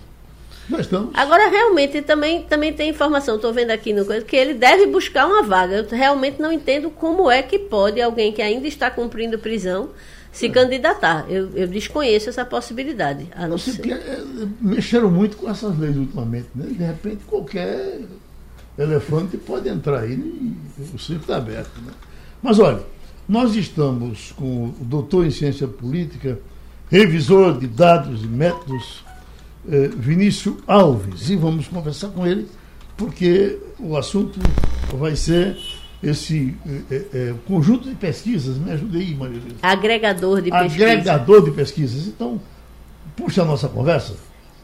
Agora, 1.13 1.49
realmente, 1.49 2.01
também, 2.01 2.43
também 2.43 2.71
tem 2.71 2.89
informação, 2.89 3.35
estou 3.35 3.51
vendo 3.51 3.71
aqui 3.71 3.93
no 3.93 4.05
coisa, 4.05 4.25
que 4.25 4.35
ele 4.35 4.53
deve 4.53 4.87
buscar 4.87 5.27
uma 5.27 5.43
vaga. 5.43 5.75
Eu 5.75 5.87
realmente 5.89 6.41
não 6.41 6.51
entendo 6.51 6.89
como 6.89 7.29
é 7.29 7.43
que 7.43 7.59
pode 7.59 8.01
alguém 8.01 8.31
que 8.31 8.41
ainda 8.41 8.67
está 8.67 8.89
cumprindo 8.89 9.37
prisão 9.37 9.89
se 10.33 10.49
candidatar. 10.49 11.25
Eu, 11.29 11.49
eu, 11.55 11.67
desconheço 11.67 12.27
essa 12.27 12.43
possibilidade. 12.43 13.27
A 13.33 13.47
não 13.47 13.57
ser. 13.57 13.79
É, 13.89 14.21
mexeram 14.59 15.09
muito 15.09 15.37
com 15.37 15.49
essas 15.49 15.77
leis 15.77 15.95
ultimamente. 15.95 16.47
Né? 16.53 16.65
De 16.65 16.83
repente, 16.83 17.23
qualquer 17.25 18.01
elefante 18.77 19.37
pode 19.37 19.69
entrar 19.69 20.01
aí 20.01 20.13
e 20.13 20.55
o 20.93 20.99
circo 20.99 21.21
está 21.21 21.37
aberto. 21.37 21.79
Né? 21.79 21.93
Mas 22.41 22.59
olha, 22.59 22.81
nós 23.29 23.55
estamos 23.55 24.33
com 24.33 24.65
o 24.69 24.75
doutor 24.83 25.25
em 25.25 25.31
ciência 25.31 25.67
política, 25.67 26.39
revisor 26.89 27.57
de 27.57 27.67
dados 27.67 28.23
e 28.23 28.27
métodos 28.27 29.03
eh, 29.69 29.89
Vinícius 29.95 30.57
Alves 30.67 31.29
e 31.29 31.35
vamos 31.35 31.67
conversar 31.67 32.09
com 32.09 32.27
ele 32.27 32.47
porque 32.97 33.59
o 33.79 33.95
assunto 33.97 34.39
vai 34.97 35.15
ser 35.15 35.57
esse 36.03 36.55
é, 36.91 37.01
é, 37.13 37.33
conjunto 37.47 37.89
de 37.89 37.95
pesquisas. 37.95 38.57
Me 38.57 38.71
ajude 38.71 38.97
aí, 38.97 39.15
Maria 39.15 39.39
Luísa. 39.39 39.55
Agregador 39.61 40.41
de 40.41 40.51
pesquisas. 40.51 40.81
Agregador 40.81 41.43
de 41.45 41.51
pesquisas. 41.51 42.07
Então, 42.07 42.41
puxa 43.15 43.41
a 43.41 43.45
nossa 43.45 43.67
conversa. 43.67 44.15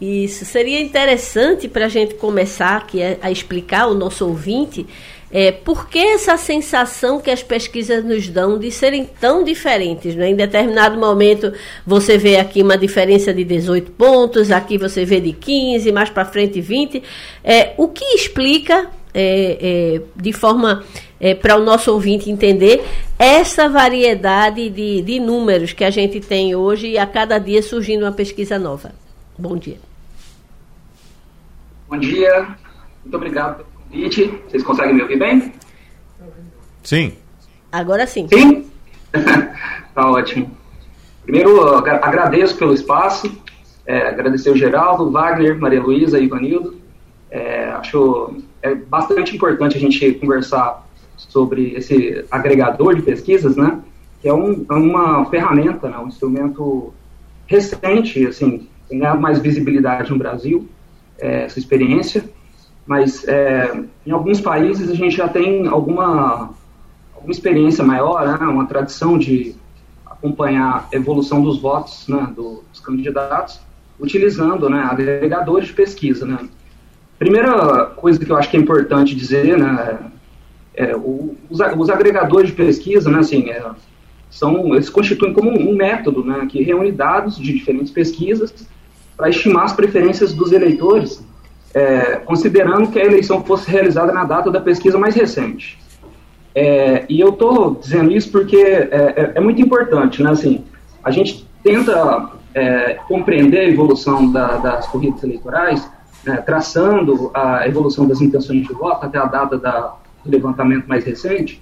Isso. 0.02 0.45
Seria 0.45 0.82
interessante 0.82 1.67
para 1.67 1.86
a 1.86 1.89
gente 1.89 2.15
começar 2.15 2.78
aqui 2.78 3.02
a, 3.02 3.17
a 3.21 3.32
explicar 3.32 3.84
ao 3.84 3.93
nosso 3.93 4.25
ouvinte 4.25 4.86
é, 5.32 5.52
por 5.52 5.88
que 5.88 5.99
essa 5.99 6.36
sensação 6.38 7.19
que 7.19 7.30
as 7.30 7.43
pesquisas 7.43 8.04
nos 8.04 8.28
dão 8.28 8.58
de 8.58 8.71
serem 8.71 9.08
tão 9.19 9.43
diferentes? 9.43 10.15
Né? 10.15 10.30
Em 10.30 10.36
determinado 10.36 10.97
momento 10.97 11.54
você 11.86 12.17
vê 12.17 12.38
aqui 12.38 12.63
uma 12.63 12.78
diferença 12.78 13.32
de 13.32 13.43
18 13.43 13.91
pontos, 13.91 14.49
aqui 14.49 14.78
você 14.78 15.06
vê 15.06 15.19
de 15.19 15.34
15, 15.34 15.91
mais 15.91 16.10
para 16.10 16.25
frente 16.25 16.60
20. 16.60 17.04
É, 17.43 17.73
o 17.78 17.88
que 17.88 18.04
explica, 18.15 18.89
é, 19.13 19.98
é 19.98 20.02
de 20.15 20.34
forma 20.34 20.84
é, 21.19 21.34
para 21.36 21.58
o 21.58 21.63
nosso 21.63 21.91
ouvinte 21.91 22.30
entender, 22.30 22.84
essa 23.17 23.67
variedade 23.67 24.69
de, 24.69 25.02
de 25.02 25.19
números 25.19 25.74
que 25.74 25.84
a 25.84 25.89
gente 25.89 26.19
tem 26.19 26.56
hoje 26.56 26.88
e 26.88 26.98
a 26.98 27.06
cada 27.06 27.38
dia 27.38 27.62
surgindo 27.62 28.06
uma 28.06 28.12
pesquisa 28.12 28.58
nova? 28.58 28.91
Bom 29.38 29.58
dia. 29.58 29.78
Bom 31.88 31.98
dia, 31.98 32.56
muito 33.04 33.15
obrigado 33.15 33.69
convite. 33.89 34.41
Vocês 34.48 34.63
conseguem 34.63 34.93
me 34.93 35.02
ouvir 35.02 35.17
bem? 35.17 35.52
Sim. 36.84 37.13
Agora 37.72 38.06
sim. 38.06 38.28
Sim? 38.28 38.69
tá 39.93 40.10
ótimo. 40.10 40.58
Primeiro, 41.24 41.76
agradeço 41.76 42.58
pelo 42.58 42.74
espaço, 42.74 43.32
é, 43.86 44.08
agradecer 44.08 44.50
o 44.50 44.56
Geraldo, 44.56 45.12
Wagner, 45.12 45.60
Maria 45.60 45.82
Luísa 45.82 46.19
e 46.19 46.26
Ivanildo. 46.26 46.80
É, 47.30 47.69
acho 47.72 48.36
é 48.62 48.76
bastante 48.76 49.36
importante 49.36 49.78
a 49.78 49.80
gente 49.80 50.13
conversar 50.13 50.88
sobre 51.17 51.74
esse 51.76 52.26
agregador 52.32 52.95
de 52.95 53.02
pesquisas, 53.02 53.56
né? 53.56 53.80
Que 54.22 54.28
é, 54.28 54.34
um, 54.34 54.65
é 54.69 54.74
uma 54.74 55.26
ferramenta, 55.26 55.89
né, 55.89 55.98
um 55.98 56.08
instrumento 56.08 56.93
recente, 57.48 58.26
assim, 58.28 58.67
tem 58.89 59.00
ganhado 59.00 59.22
mais 59.22 59.39
visibilidade 59.39 60.12
no 60.12 60.17
Brasil, 60.17 60.67
é, 61.17 61.43
essa 61.43 61.58
experiência 61.58 62.24
mas 62.89 63.24
é, 63.28 63.84
em 64.04 64.10
alguns 64.10 64.41
países 64.41 64.89
a 64.89 64.95
gente 64.95 65.15
já 65.15 65.28
tem 65.28 65.67
alguma, 65.67 66.50
alguma 67.13 67.32
experiência 67.32 67.84
maior, 67.84 68.26
né, 68.26 68.48
uma 68.48 68.65
tradição 68.65 69.15
de 69.15 69.56
acompanhar 70.04 70.89
a 70.91 70.95
evolução 70.95 71.43
dos 71.43 71.62
votos 71.62 72.08
né, 72.08 72.34
dos 72.36 72.80
candidatos, 72.84 73.60
utilizando 74.00 74.67
né, 74.72 74.82
agregadores 74.89 75.67
de 75.67 75.74
pesquisa. 75.74 76.26
Né. 76.26 76.50
Primeira 77.19 77.86
coisa 77.86 78.17
que 78.17 78.32
eu 78.32 78.38
acho 78.38 78.49
que 78.49 78.58
é 78.58 78.60
importante 78.60 79.13
dizer, 79.13 79.58
né, 79.58 79.99
é, 80.73 80.95
o, 80.95 81.36
os, 81.49 81.60
os, 81.60 81.89
agregadores 81.89 82.49
de 82.49 82.55
pesquisa, 82.55 83.12
né, 83.12 83.19
assim, 83.19 83.49
é, 83.49 83.63
são, 84.29 84.73
eles 84.73 84.89
constituem 84.89 85.34
como 85.34 85.51
um 85.51 85.75
método 85.75 86.23
né, 86.23 86.47
que 86.49 86.63
reúne 86.63 86.91
dados 86.91 87.38
de 87.38 87.53
diferentes 87.53 87.91
pesquisas 87.91 88.53
para 89.15 89.29
estimar 89.29 89.65
as 89.65 89.73
preferências 89.73 90.34
dos 90.34 90.53
eleitores 90.53 91.21
é, 91.73 92.15
considerando 92.25 92.91
que 92.91 92.99
a 92.99 93.05
eleição 93.05 93.43
fosse 93.43 93.69
realizada 93.69 94.12
na 94.12 94.23
data 94.23 94.49
da 94.49 94.60
pesquisa 94.60 94.97
mais 94.97 95.15
recente. 95.15 95.77
É, 96.55 97.05
e 97.08 97.19
eu 97.19 97.29
estou 97.29 97.75
dizendo 97.75 98.12
isso 98.12 98.32
porque 98.32 98.58
é, 98.58 98.89
é, 98.91 99.32
é, 99.36 99.39
muito 99.39 99.62
importante, 99.62 100.23
né? 100.23 100.32
Assim, 100.32 100.63
a 101.03 101.12
gente 101.12 101.47
tenta 101.63 102.32
é, 102.53 102.95
compreender 103.08 103.60
a 103.60 103.69
evolução 103.69 104.32
da, 104.32 104.58
das 104.58 104.88
corridas 104.88 105.23
eleitorais, 105.23 105.88
né, 106.25 106.38
traçando 106.38 107.32
a 107.34 107.67
evolução 107.67 108.08
das 108.08 108.21
intenções 108.21 108.67
de 108.67 108.73
voto 108.73 109.05
até 109.05 109.17
a 109.17 109.25
data 109.25 109.58
da, 109.58 109.95
do 110.23 110.32
levantamento 110.32 110.88
mais 110.88 111.03
recente, 111.03 111.62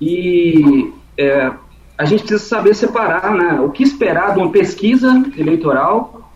e 0.00 0.92
é, 1.16 1.52
a 1.96 2.04
gente 2.04 2.24
precisa 2.24 2.44
saber 2.44 2.74
separar 2.74 3.32
né, 3.34 3.60
o 3.60 3.70
que 3.70 3.82
esperar 3.82 4.34
de 4.34 4.40
uma 4.40 4.50
pesquisa 4.50 5.22
eleitoral 5.36 6.30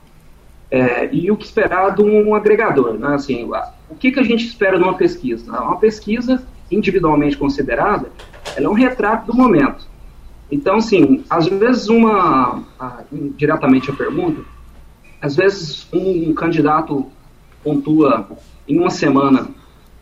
é, 0.70 1.08
e 1.12 1.30
o 1.30 1.36
que 1.36 1.44
esperar 1.44 1.94
de 1.94 2.02
um 2.02 2.34
agregador, 2.34 2.94
né? 2.94 3.14
Assim, 3.14 3.50
o 3.88 3.94
que, 3.94 4.12
que 4.12 4.20
a 4.20 4.22
gente 4.22 4.46
espera 4.46 4.76
de 4.76 4.84
uma 4.84 4.94
pesquisa? 4.94 5.50
Uma 5.50 5.76
pesquisa 5.76 6.42
individualmente 6.70 7.36
considerada, 7.36 8.10
ela 8.54 8.66
é 8.66 8.68
um 8.68 8.74
retrato 8.74 9.26
do 9.26 9.34
momento. 9.34 9.86
Então, 10.50 10.80
sim, 10.80 11.24
às 11.28 11.46
vezes 11.46 11.88
uma, 11.88 12.62
diretamente 13.36 13.90
a 13.90 13.94
pergunta, 13.94 14.42
às 15.20 15.36
vezes 15.36 15.88
um 15.92 16.32
candidato 16.34 17.06
pontua 17.62 18.28
em 18.66 18.78
uma 18.78 18.90
semana 18.90 19.48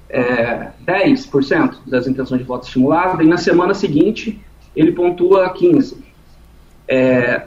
é, 0.09 0.71
10% 0.87 1.79
das 1.87 2.07
intenções 2.07 2.41
de 2.41 2.47
voto 2.47 2.65
estimulada 2.67 3.23
e 3.23 3.27
na 3.27 3.37
semana 3.37 3.75
seguinte 3.75 4.41
ele 4.75 4.93
pontua 4.93 5.53
15%. 5.53 5.97
É, 6.89 7.47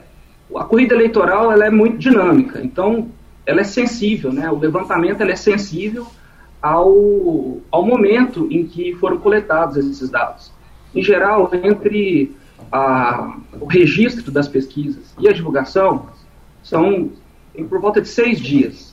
a 0.54 0.64
corrida 0.64 0.94
eleitoral 0.94 1.52
ela 1.52 1.64
é 1.64 1.70
muito 1.70 1.96
dinâmica, 1.96 2.60
então 2.62 3.08
ela 3.46 3.60
é 3.60 3.64
sensível, 3.64 4.32
né? 4.32 4.50
O 4.50 4.58
levantamento 4.58 5.20
ela 5.20 5.30
é 5.30 5.36
sensível 5.36 6.06
ao, 6.60 7.58
ao 7.70 7.84
momento 7.84 8.46
em 8.50 8.66
que 8.66 8.94
foram 8.96 9.18
coletados 9.18 9.76
esses 9.76 10.10
dados. 10.10 10.52
Em 10.94 11.02
geral, 11.02 11.50
entre 11.52 12.36
a, 12.70 13.36
o 13.60 13.66
registro 13.66 14.30
das 14.30 14.48
pesquisas 14.48 15.14
e 15.18 15.28
a 15.28 15.32
divulgação 15.32 16.06
são 16.62 17.10
por 17.68 17.80
volta 17.80 18.00
de 18.00 18.08
seis 18.08 18.40
dias. 18.40 18.89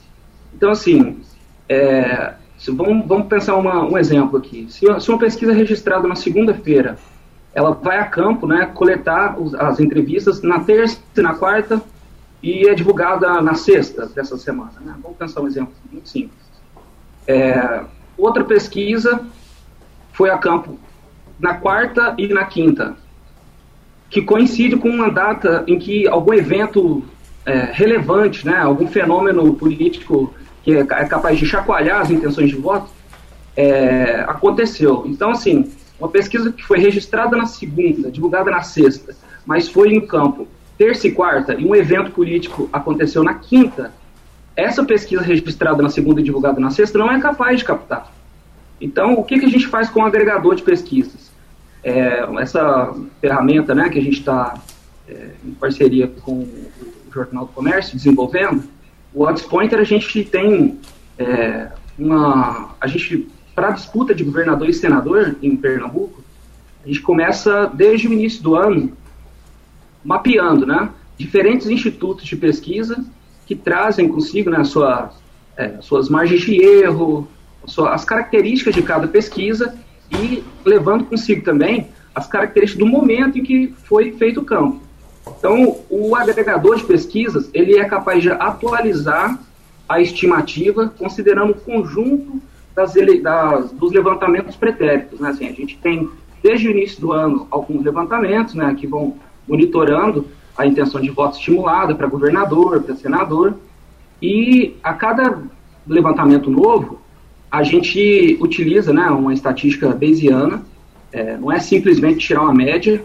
Então, 0.58 0.72
assim, 0.72 1.20
é, 1.68 2.34
vamos, 2.66 3.06
vamos 3.06 3.28
pensar 3.28 3.54
uma, 3.54 3.84
um 3.84 3.96
exemplo 3.96 4.36
aqui. 4.36 4.66
Se, 4.68 4.84
se 5.00 5.08
uma 5.08 5.18
pesquisa 5.18 5.52
registrada 5.52 6.08
na 6.08 6.16
segunda-feira 6.16 6.98
ela 7.54 7.70
vai 7.70 7.98
a 7.98 8.04
campo, 8.04 8.44
né, 8.44 8.66
coletar 8.74 9.40
os, 9.40 9.54
as 9.54 9.78
entrevistas 9.78 10.42
na 10.42 10.58
terça 10.58 10.98
e 11.16 11.20
na 11.20 11.34
quarta 11.34 11.80
e 12.42 12.68
é 12.68 12.74
divulgada 12.74 13.40
na 13.40 13.54
sexta 13.54 14.06
dessa 14.06 14.36
semana. 14.36 14.72
Né? 14.80 14.96
Vamos 15.00 15.16
pensar 15.16 15.42
um 15.42 15.46
exemplo 15.46 15.72
muito 15.92 16.08
simples. 16.08 16.38
É, 17.24 17.84
outra 18.16 18.42
pesquisa 18.42 19.24
foi 20.12 20.28
a 20.28 20.38
campo 20.38 20.76
na 21.38 21.54
quarta 21.54 22.16
e 22.18 22.26
na 22.26 22.44
quinta, 22.46 22.96
que 24.10 24.22
coincide 24.22 24.76
com 24.76 24.88
uma 24.88 25.08
data 25.08 25.62
em 25.68 25.78
que 25.78 26.08
algum 26.08 26.34
evento 26.34 27.04
é, 27.46 27.70
relevante, 27.72 28.44
né, 28.44 28.58
algum 28.58 28.88
fenômeno 28.88 29.54
político 29.54 30.34
que 30.68 30.74
é, 30.74 30.80
é 30.80 31.04
capaz 31.06 31.38
de 31.38 31.46
chacoalhar 31.46 32.02
as 32.02 32.10
intenções 32.10 32.50
de 32.50 32.56
voto, 32.56 32.90
é, 33.56 34.20
aconteceu. 34.28 35.04
Então, 35.06 35.30
assim, 35.30 35.72
uma 35.98 36.10
pesquisa 36.10 36.52
que 36.52 36.62
foi 36.62 36.78
registrada 36.78 37.34
na 37.34 37.46
segunda, 37.46 38.10
divulgada 38.10 38.50
na 38.50 38.60
sexta, 38.60 39.16
mas 39.46 39.66
foi 39.66 39.94
em 39.94 40.06
campo 40.06 40.46
terça 40.76 41.08
e 41.08 41.12
quarta, 41.12 41.54
e 41.54 41.64
um 41.64 41.74
evento 41.74 42.10
político 42.10 42.68
aconteceu 42.70 43.24
na 43.24 43.34
quinta, 43.34 43.92
essa 44.54 44.84
pesquisa 44.84 45.22
registrada 45.22 45.82
na 45.82 45.88
segunda 45.88 46.20
e 46.20 46.22
divulgada 46.22 46.60
na 46.60 46.70
sexta 46.70 46.98
não 46.98 47.10
é 47.10 47.18
capaz 47.18 47.58
de 47.58 47.64
captar. 47.64 48.12
Então, 48.78 49.14
o 49.14 49.24
que, 49.24 49.40
que 49.40 49.46
a 49.46 49.48
gente 49.48 49.66
faz 49.66 49.88
com 49.88 50.00
o 50.00 50.04
agregador 50.04 50.54
de 50.54 50.62
pesquisas? 50.62 51.32
É, 51.82 52.28
essa 52.40 52.94
ferramenta 53.20 53.74
né, 53.74 53.88
que 53.88 53.98
a 53.98 54.02
gente 54.02 54.18
está 54.18 54.54
é, 55.08 55.30
em 55.44 55.52
parceria 55.52 56.06
com 56.06 56.42
o 56.42 56.70
Jornal 57.12 57.46
do 57.46 57.52
Comércio 57.52 57.96
desenvolvendo, 57.96 58.62
o 59.14 59.24
Oddspointer 59.24 59.78
a 59.78 59.84
gente 59.84 60.24
tem 60.24 60.78
é, 61.18 61.68
uma. 61.98 62.74
A 62.80 62.86
gente 62.86 63.28
para 63.58 63.70
a 63.70 63.72
disputa 63.72 64.14
de 64.14 64.22
governador 64.22 64.68
e 64.68 64.72
senador 64.72 65.34
em 65.42 65.56
Pernambuco, 65.56 66.22
a 66.84 66.86
gente 66.86 67.00
começa 67.00 67.66
desde 67.66 68.06
o 68.06 68.12
início 68.12 68.40
do 68.40 68.54
ano 68.54 68.92
mapeando 70.04 70.64
né, 70.64 70.90
diferentes 71.18 71.66
institutos 71.66 72.24
de 72.24 72.36
pesquisa 72.36 73.04
que 73.46 73.56
trazem 73.56 74.06
consigo 74.06 74.48
né, 74.48 74.62
sua, 74.62 75.12
é, 75.56 75.76
suas 75.80 76.08
margens 76.08 76.42
de 76.42 76.62
erro, 76.62 77.26
sua, 77.66 77.94
as 77.94 78.04
características 78.04 78.76
de 78.76 78.82
cada 78.82 79.08
pesquisa 79.08 79.76
e 80.08 80.44
levando 80.64 81.06
consigo 81.06 81.42
também 81.42 81.88
as 82.14 82.28
características 82.28 82.86
do 82.86 82.88
momento 82.88 83.38
em 83.38 83.42
que 83.42 83.74
foi 83.82 84.12
feito 84.12 84.38
o 84.38 84.44
campo. 84.44 84.80
Então, 85.38 85.78
o 85.90 86.14
agregador 86.14 86.76
de 86.76 86.84
pesquisas 86.84 87.50
ele 87.52 87.78
é 87.78 87.84
capaz 87.84 88.22
de 88.22 88.30
atualizar 88.30 89.38
a 89.88 90.00
estimativa 90.00 90.92
considerando 90.98 91.52
o 91.52 91.54
conjunto 91.54 92.40
das, 92.74 92.94
das, 93.22 93.72
dos 93.72 93.92
levantamentos 93.92 94.54
pretéritos. 94.54 95.18
Né? 95.18 95.30
Assim, 95.30 95.48
a 95.48 95.52
gente 95.52 95.78
tem, 95.78 96.08
desde 96.42 96.68
o 96.68 96.70
início 96.70 97.00
do 97.00 97.12
ano, 97.12 97.46
alguns 97.50 97.82
levantamentos 97.82 98.54
né, 98.54 98.74
que 98.78 98.86
vão 98.86 99.16
monitorando 99.46 100.26
a 100.56 100.66
intenção 100.66 101.00
de 101.00 101.10
voto 101.10 101.36
estimulada 101.38 101.94
para 101.94 102.06
governador, 102.06 102.82
para 102.82 102.94
senador, 102.96 103.54
e 104.20 104.74
a 104.82 104.92
cada 104.92 105.40
levantamento 105.86 106.50
novo, 106.50 107.00
a 107.50 107.62
gente 107.62 108.36
utiliza 108.40 108.92
né, 108.92 109.06
uma 109.06 109.32
estatística 109.32 109.88
bayesiana, 109.88 110.62
é, 111.12 111.36
não 111.36 111.50
é 111.50 111.58
simplesmente 111.58 112.18
tirar 112.18 112.42
uma 112.42 112.52
média. 112.52 113.02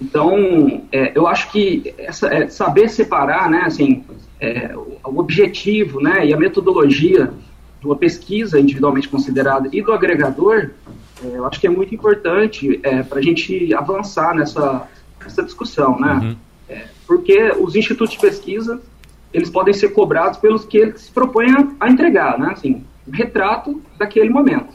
Então, 0.00 0.82
é, 0.90 1.12
eu 1.14 1.26
acho 1.26 1.50
que 1.50 1.94
essa, 1.96 2.26
é, 2.28 2.48
saber 2.48 2.88
separar 2.88 3.48
né, 3.48 3.62
assim, 3.64 4.04
é, 4.40 4.74
o 4.76 5.18
objetivo 5.18 6.00
né, 6.00 6.26
e 6.26 6.34
a 6.34 6.36
metodologia 6.36 7.32
uma 7.86 7.96
pesquisa 7.96 8.58
individualmente 8.58 9.08
considerada 9.08 9.68
e 9.72 9.82
do 9.82 9.92
agregador, 9.92 10.70
é, 11.22 11.26
eu 11.36 11.46
acho 11.46 11.60
que 11.60 11.66
é 11.66 11.70
muito 11.70 11.94
importante 11.94 12.80
é, 12.82 13.02
para 13.02 13.18
a 13.18 13.22
gente 13.22 13.74
avançar 13.74 14.34
nessa, 14.34 14.88
nessa 15.22 15.42
discussão, 15.42 15.98
né? 15.98 16.14
Uhum. 16.14 16.36
É, 16.68 16.84
porque 17.06 17.52
os 17.58 17.76
institutos 17.76 18.14
de 18.14 18.20
pesquisa, 18.20 18.80
eles 19.32 19.50
podem 19.50 19.74
ser 19.74 19.90
cobrados 19.90 20.38
pelos 20.38 20.64
que 20.64 20.78
eles 20.78 21.02
se 21.02 21.10
propõem 21.10 21.50
a, 21.52 21.86
a 21.86 21.90
entregar, 21.90 22.38
né? 22.38 22.52
Assim, 22.52 22.82
um 23.06 23.12
retrato 23.12 23.82
daquele 23.98 24.30
momento. 24.30 24.72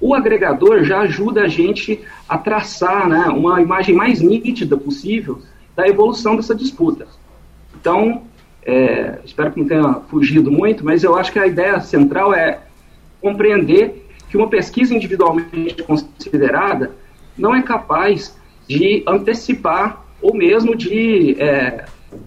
O 0.00 0.14
agregador 0.14 0.84
já 0.84 1.00
ajuda 1.00 1.42
a 1.42 1.48
gente 1.48 2.00
a 2.28 2.38
traçar 2.38 3.08
né, 3.08 3.26
uma 3.26 3.60
imagem 3.60 3.94
mais 3.94 4.20
nítida 4.20 4.76
possível 4.76 5.40
da 5.74 5.88
evolução 5.88 6.36
dessa 6.36 6.54
disputa. 6.54 7.06
Então, 7.80 8.22
é, 8.64 9.18
espero 9.24 9.52
que 9.52 9.60
não 9.60 9.66
tenha 9.66 9.94
fugido 10.08 10.50
muito, 10.50 10.84
mas 10.84 11.02
eu 11.02 11.16
acho 11.16 11.32
que 11.32 11.38
a 11.38 11.46
ideia 11.46 11.80
central 11.80 12.34
é 12.34 12.60
compreender 13.20 14.06
que 14.28 14.36
uma 14.36 14.48
pesquisa 14.48 14.94
individualmente 14.94 15.82
considerada 15.82 16.92
não 17.36 17.54
é 17.54 17.62
capaz 17.62 18.36
de 18.68 19.02
antecipar 19.06 20.04
ou 20.20 20.34
mesmo 20.34 20.76
de 20.76 21.36
é, 21.40 21.86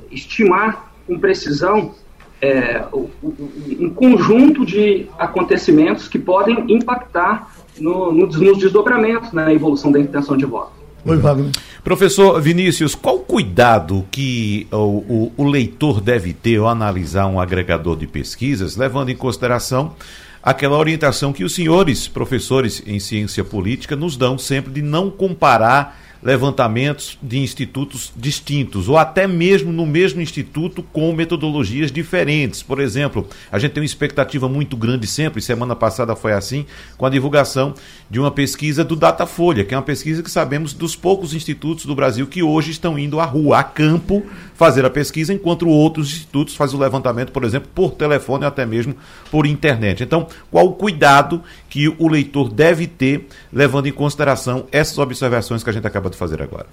estimar 0.09 0.91
com 1.05 1.19
precisão 1.19 1.93
é, 2.41 2.83
um 2.91 3.89
conjunto 3.93 4.65
de 4.65 5.07
acontecimentos 5.17 6.07
que 6.07 6.17
podem 6.17 6.65
impactar 6.69 7.51
no, 7.81 8.11
no, 8.11 8.27
nos 8.27 8.57
desdobramentos 8.57 9.31
na 9.33 9.51
evolução 9.53 9.91
da 9.91 9.99
intenção 9.99 10.37
de 10.37 10.45
voto. 10.45 10.71
Oi, 11.03 11.17
Wagner. 11.17 11.51
Professor 11.83 12.39
Vinícius, 12.39 12.93
qual 12.93 13.19
cuidado 13.19 14.05
que 14.11 14.67
o, 14.71 14.75
o, 14.77 15.31
o 15.35 15.43
leitor 15.49 15.99
deve 15.99 16.31
ter 16.31 16.57
ao 16.57 16.67
analisar 16.67 17.25
um 17.25 17.39
agregador 17.39 17.97
de 17.97 18.05
pesquisas, 18.05 18.77
levando 18.77 19.09
em 19.09 19.15
consideração 19.15 19.95
aquela 20.43 20.77
orientação 20.77 21.33
que 21.33 21.43
os 21.43 21.55
senhores 21.55 22.07
professores 22.07 22.83
em 22.85 22.99
ciência 22.99 23.43
política 23.43 23.95
nos 23.95 24.15
dão 24.15 24.37
sempre 24.37 24.71
de 24.71 24.81
não 24.81 25.09
comparar 25.09 25.99
levantamentos 26.21 27.17
de 27.21 27.39
institutos 27.39 28.13
distintos, 28.15 28.87
ou 28.87 28.97
até 28.97 29.25
mesmo 29.25 29.71
no 29.71 29.85
mesmo 29.85 30.21
instituto 30.21 30.83
com 30.83 31.11
metodologias 31.13 31.91
diferentes. 31.91 32.61
Por 32.61 32.79
exemplo, 32.79 33.27
a 33.51 33.57
gente 33.57 33.71
tem 33.71 33.81
uma 33.81 33.85
expectativa 33.85 34.47
muito 34.47 34.77
grande 34.77 35.07
sempre, 35.07 35.41
semana 35.41 35.75
passada 35.75 36.15
foi 36.15 36.33
assim, 36.33 36.65
com 36.97 37.05
a 37.05 37.09
divulgação 37.09 37.73
de 38.09 38.19
uma 38.19 38.29
pesquisa 38.29 38.83
do 38.83 38.95
Datafolha, 38.95 39.63
que 39.63 39.73
é 39.73 39.77
uma 39.77 39.83
pesquisa 39.83 40.21
que 40.21 40.29
sabemos 40.29 40.73
dos 40.73 40.95
poucos 40.95 41.33
institutos 41.33 41.85
do 41.85 41.95
Brasil 41.95 42.27
que 42.27 42.43
hoje 42.43 42.71
estão 42.71 42.99
indo 42.99 43.19
à 43.19 43.25
rua, 43.25 43.59
a 43.59 43.63
campo, 43.63 44.23
fazer 44.53 44.85
a 44.85 44.89
pesquisa, 44.89 45.33
enquanto 45.33 45.67
outros 45.67 46.09
institutos 46.09 46.55
fazem 46.55 46.77
o 46.77 46.81
levantamento, 46.81 47.31
por 47.31 47.43
exemplo, 47.43 47.69
por 47.73 47.91
telefone 47.91 48.43
ou 48.43 48.47
até 48.47 48.65
mesmo 48.65 48.95
por 49.31 49.47
internet. 49.47 50.03
Então, 50.03 50.27
qual 50.51 50.67
o 50.67 50.73
cuidado 50.73 51.41
que 51.67 51.87
o 51.97 52.07
leitor 52.07 52.49
deve 52.49 52.85
ter, 52.85 53.27
levando 53.51 53.87
em 53.87 53.91
consideração 53.91 54.67
essas 54.71 54.97
observações 54.99 55.63
que 55.63 55.69
a 55.69 55.73
gente 55.73 55.87
acaba 55.87 56.10
de 56.11 56.17
fazer 56.17 56.41
agora? 56.41 56.67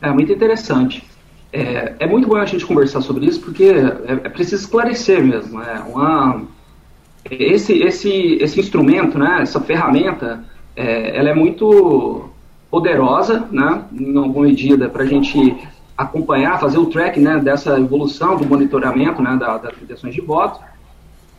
É 0.00 0.10
muito 0.10 0.32
interessante. 0.32 1.04
É, 1.52 1.94
é 2.00 2.06
muito 2.06 2.26
bom 2.26 2.36
a 2.36 2.44
gente 2.44 2.66
conversar 2.66 3.00
sobre 3.00 3.26
isso, 3.26 3.40
porque 3.40 3.64
é, 3.64 4.12
é 4.12 4.28
preciso 4.28 4.64
esclarecer 4.64 5.22
mesmo. 5.22 5.62
É 5.62 5.78
uma, 5.80 6.42
esse, 7.30 7.72
esse, 7.82 8.38
esse 8.40 8.60
instrumento, 8.60 9.18
né, 9.18 9.38
essa 9.40 9.60
ferramenta, 9.60 10.44
é, 10.76 11.16
ela 11.16 11.30
é 11.30 11.34
muito 11.34 12.28
poderosa, 12.70 13.46
né, 13.52 13.84
em 13.92 14.16
alguma 14.16 14.46
medida, 14.46 14.88
para 14.88 15.04
a 15.04 15.06
gente 15.06 15.56
acompanhar, 15.96 16.58
fazer 16.58 16.78
o 16.78 16.86
track 16.86 17.20
né, 17.20 17.38
dessa 17.38 17.78
evolução 17.78 18.36
do 18.36 18.44
monitoramento 18.44 19.22
né, 19.22 19.36
da, 19.36 19.58
das 19.58 20.00
de 20.00 20.20
voto, 20.20 20.60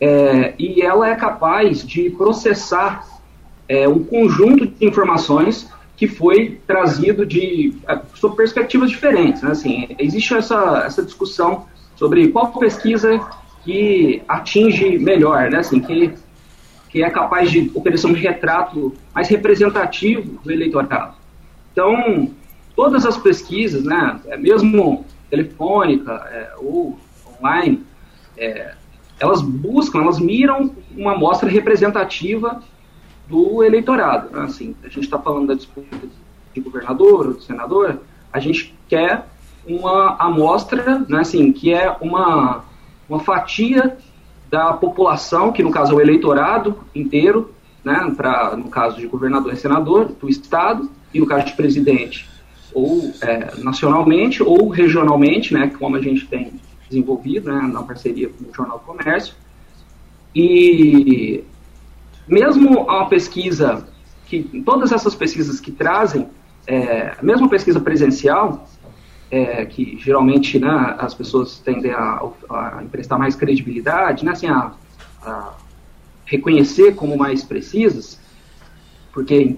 é, 0.00 0.54
e 0.58 0.80
ela 0.80 1.08
é 1.08 1.14
capaz 1.14 1.86
de 1.86 2.10
processar 2.10 3.06
é, 3.68 3.86
um 3.86 4.02
conjunto 4.02 4.66
de 4.66 4.86
informações 4.86 5.70
que 5.96 6.06
foi 6.06 6.60
trazido 6.66 7.24
de 7.24 7.74
sob 8.14 8.36
perspectivas 8.36 8.90
diferentes. 8.90 9.42
Né? 9.42 9.50
Assim, 9.50 9.88
existe 9.98 10.34
essa, 10.34 10.82
essa 10.84 11.02
discussão 11.02 11.66
sobre 11.96 12.28
qual 12.28 12.52
pesquisa 12.52 13.18
que 13.64 14.22
atinge 14.28 14.98
melhor, 14.98 15.50
né? 15.50 15.58
assim, 15.58 15.80
que, 15.80 16.12
que 16.90 17.02
é 17.02 17.10
capaz 17.10 17.50
de 17.50 17.70
oferecer 17.74 18.06
um 18.06 18.12
retrato 18.12 18.92
mais 19.14 19.28
representativo 19.28 20.38
do 20.44 20.52
eleitorado. 20.52 21.16
Então, 21.72 22.30
todas 22.74 23.06
as 23.06 23.16
pesquisas, 23.16 23.82
né, 23.82 24.20
é, 24.26 24.36
mesmo 24.36 25.04
telefônica 25.30 26.12
é, 26.30 26.52
ou 26.58 26.98
online, 27.40 27.82
é, 28.36 28.74
elas 29.18 29.40
buscam, 29.40 30.02
elas 30.02 30.18
miram 30.20 30.74
uma 30.94 31.12
amostra 31.12 31.48
representativa 31.48 32.62
do 33.28 33.62
eleitorado. 33.62 34.30
Né? 34.30 34.44
Assim, 34.44 34.76
a 34.82 34.88
gente 34.88 35.00
está 35.00 35.18
falando 35.18 35.48
da 35.48 35.54
disputa 35.54 35.96
de 36.54 36.60
governador 36.60 37.28
ou 37.28 37.32
de 37.34 37.44
senador, 37.44 38.00
a 38.32 38.38
gente 38.38 38.74
quer 38.88 39.26
uma 39.66 40.16
amostra, 40.18 41.04
né, 41.08 41.20
assim, 41.20 41.52
que 41.52 41.72
é 41.72 41.94
uma, 42.00 42.64
uma 43.08 43.18
fatia 43.18 43.96
da 44.48 44.72
população, 44.72 45.52
que 45.52 45.62
no 45.62 45.70
caso 45.70 45.92
é 45.92 45.96
o 45.96 46.00
eleitorado 46.00 46.78
inteiro, 46.94 47.52
né, 47.84 48.12
pra, 48.16 48.56
no 48.56 48.68
caso 48.68 48.96
de 48.96 49.06
governador 49.06 49.52
e 49.52 49.56
senador, 49.56 50.06
do 50.06 50.28
estado, 50.28 50.88
e 51.12 51.20
no 51.20 51.26
caso 51.26 51.46
de 51.46 51.52
presidente, 51.54 52.28
ou 52.72 53.12
é, 53.22 53.54
nacionalmente 53.62 54.42
ou 54.42 54.68
regionalmente, 54.68 55.52
né, 55.52 55.72
como 55.78 55.96
a 55.96 56.00
gente 56.00 56.26
tem 56.26 56.52
desenvolvido 56.88 57.52
né, 57.52 57.60
na 57.72 57.82
parceria 57.82 58.28
com 58.28 58.44
o 58.44 58.54
Jornal 58.54 58.78
do 58.78 58.84
Comércio. 58.84 59.34
E 60.34 61.42
mesmo 62.26 62.82
uma 62.82 63.08
pesquisa, 63.08 63.86
que 64.26 64.42
todas 64.64 64.92
essas 64.92 65.14
pesquisas 65.14 65.60
que 65.60 65.70
trazem, 65.70 66.28
é, 66.66 67.16
mesmo 67.22 67.48
pesquisa 67.48 67.80
presencial, 67.80 68.68
é, 69.30 69.64
que 69.66 69.98
geralmente 69.98 70.58
né, 70.58 70.96
as 70.98 71.14
pessoas 71.14 71.58
tendem 71.58 71.92
a, 71.92 72.22
a 72.50 72.82
emprestar 72.82 73.18
mais 73.18 73.34
credibilidade, 73.34 74.24
né, 74.24 74.32
assim, 74.32 74.46
a, 74.46 74.72
a 75.22 75.54
reconhecer 76.24 76.94
como 76.94 77.16
mais 77.16 77.44
precisas, 77.44 78.20
porque 79.12 79.56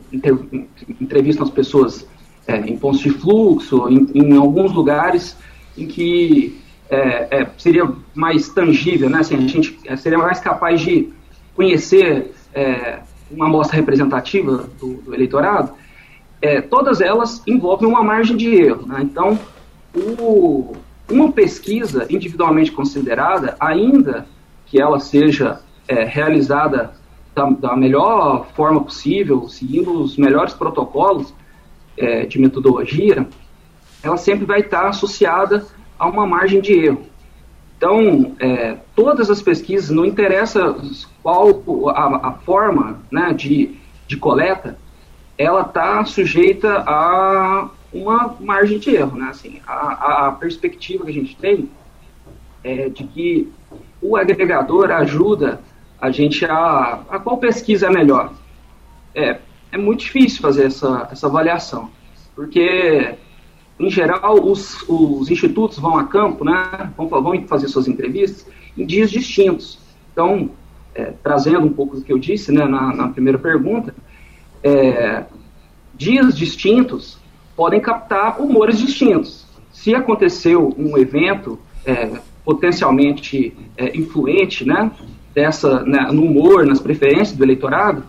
entrevistam 1.00 1.44
as 1.44 1.50
pessoas 1.50 2.06
é, 2.46 2.56
em 2.58 2.78
pontos 2.78 3.00
de 3.00 3.10
fluxo, 3.10 3.88
em, 3.88 4.08
em, 4.14 4.36
alguns 4.36 4.72
lugares 4.72 5.36
em 5.76 5.86
que 5.86 6.58
é, 6.88 7.42
é, 7.42 7.50
seria 7.58 7.90
mais 8.14 8.48
tangível, 8.48 9.10
né? 9.10 9.18
Assim, 9.18 9.36
a 9.36 9.40
gente 9.40 9.78
é, 9.84 9.96
seria 9.96 10.18
mais 10.18 10.40
capaz 10.40 10.80
de 10.80 11.10
conhecer 11.54 12.32
é, 12.54 13.00
uma 13.30 13.46
amostra 13.46 13.76
representativa 13.76 14.68
do, 14.78 14.94
do 14.94 15.14
eleitorado. 15.14 15.72
É, 16.40 16.60
todas 16.60 17.00
elas 17.00 17.42
envolvem 17.46 17.88
uma 17.88 18.02
margem 18.02 18.36
de 18.36 18.54
erro. 18.54 18.86
Né? 18.86 19.00
Então, 19.02 19.38
o, 19.94 20.76
uma 21.10 21.32
pesquisa 21.32 22.06
individualmente 22.10 22.70
considerada, 22.70 23.56
ainda 23.58 24.26
que 24.66 24.80
ela 24.80 25.00
seja 25.00 25.60
realizada 25.88 26.92
da, 27.34 27.48
da 27.48 27.76
melhor 27.76 28.46
forma 28.54 28.84
possível, 28.84 29.48
seguindo 29.48 30.02
os 30.02 30.18
melhores 30.18 30.52
protocolos, 30.52 31.32
é, 31.98 32.24
de 32.24 32.38
metodologia, 32.38 33.26
ela 34.02 34.16
sempre 34.16 34.46
vai 34.46 34.60
estar 34.60 34.88
associada 34.88 35.66
a 35.98 36.08
uma 36.08 36.26
margem 36.26 36.60
de 36.60 36.72
erro. 36.72 37.02
Então, 37.78 38.34
é, 38.40 38.76
todas 38.96 39.30
as 39.30 39.40
pesquisas, 39.40 39.88
não 39.88 40.04
interessa 40.04 40.76
qual 41.22 41.62
a, 41.90 42.28
a 42.28 42.32
forma 42.32 42.98
né, 43.08 43.32
de, 43.32 43.76
de 44.08 44.16
coleta, 44.16 44.76
ela 45.38 45.60
está 45.60 46.04
sujeita 46.04 46.82
a 46.84 47.70
uma 47.92 48.36
margem 48.40 48.80
de 48.80 48.96
erro. 48.96 49.16
Né? 49.16 49.28
Assim, 49.30 49.60
a, 49.64 50.26
a 50.26 50.32
perspectiva 50.32 51.04
que 51.04 51.10
a 51.10 51.14
gente 51.14 51.36
tem 51.36 51.70
é 52.64 52.88
de 52.88 53.04
que 53.04 53.52
o 54.02 54.16
agregador 54.16 54.90
ajuda 54.90 55.60
a 56.00 56.10
gente 56.10 56.44
a, 56.44 57.00
a 57.08 57.20
qual 57.20 57.38
pesquisa 57.38 57.86
é 57.86 57.90
melhor. 57.90 58.32
É, 59.14 59.38
é 59.70 59.78
muito 59.78 60.00
difícil 60.00 60.42
fazer 60.42 60.66
essa, 60.66 61.08
essa 61.12 61.28
avaliação, 61.28 61.90
porque, 62.34 63.14
em 63.78 63.90
geral, 63.90 64.44
os, 64.44 64.84
os 64.88 65.30
institutos 65.30 65.78
vão 65.78 65.96
a 65.96 66.04
campo, 66.04 66.44
né, 66.44 66.90
vão, 66.96 67.08
vão 67.08 67.46
fazer 67.46 67.68
suas 67.68 67.86
entrevistas 67.86 68.46
em 68.76 68.84
dias 68.84 69.10
distintos. 69.10 69.78
Então, 70.12 70.50
é, 70.94 71.12
trazendo 71.22 71.60
um 71.60 71.72
pouco 71.72 71.96
do 71.96 72.02
que 72.02 72.12
eu 72.12 72.18
disse 72.18 72.50
né, 72.50 72.64
na, 72.64 72.94
na 72.94 73.08
primeira 73.08 73.38
pergunta, 73.38 73.94
é, 74.62 75.24
dias 75.94 76.36
distintos 76.36 77.18
podem 77.54 77.80
captar 77.80 78.40
humores 78.40 78.78
distintos. 78.78 79.46
Se 79.72 79.94
aconteceu 79.94 80.74
um 80.76 80.98
evento 80.98 81.58
é, 81.84 82.18
potencialmente 82.44 83.56
é, 83.76 83.96
influente 83.96 84.64
né, 84.64 84.90
dessa, 85.34 85.82
né, 85.84 86.08
no 86.10 86.24
humor, 86.24 86.66
nas 86.66 86.80
preferências 86.80 87.36
do 87.36 87.44
eleitorado, 87.44 88.02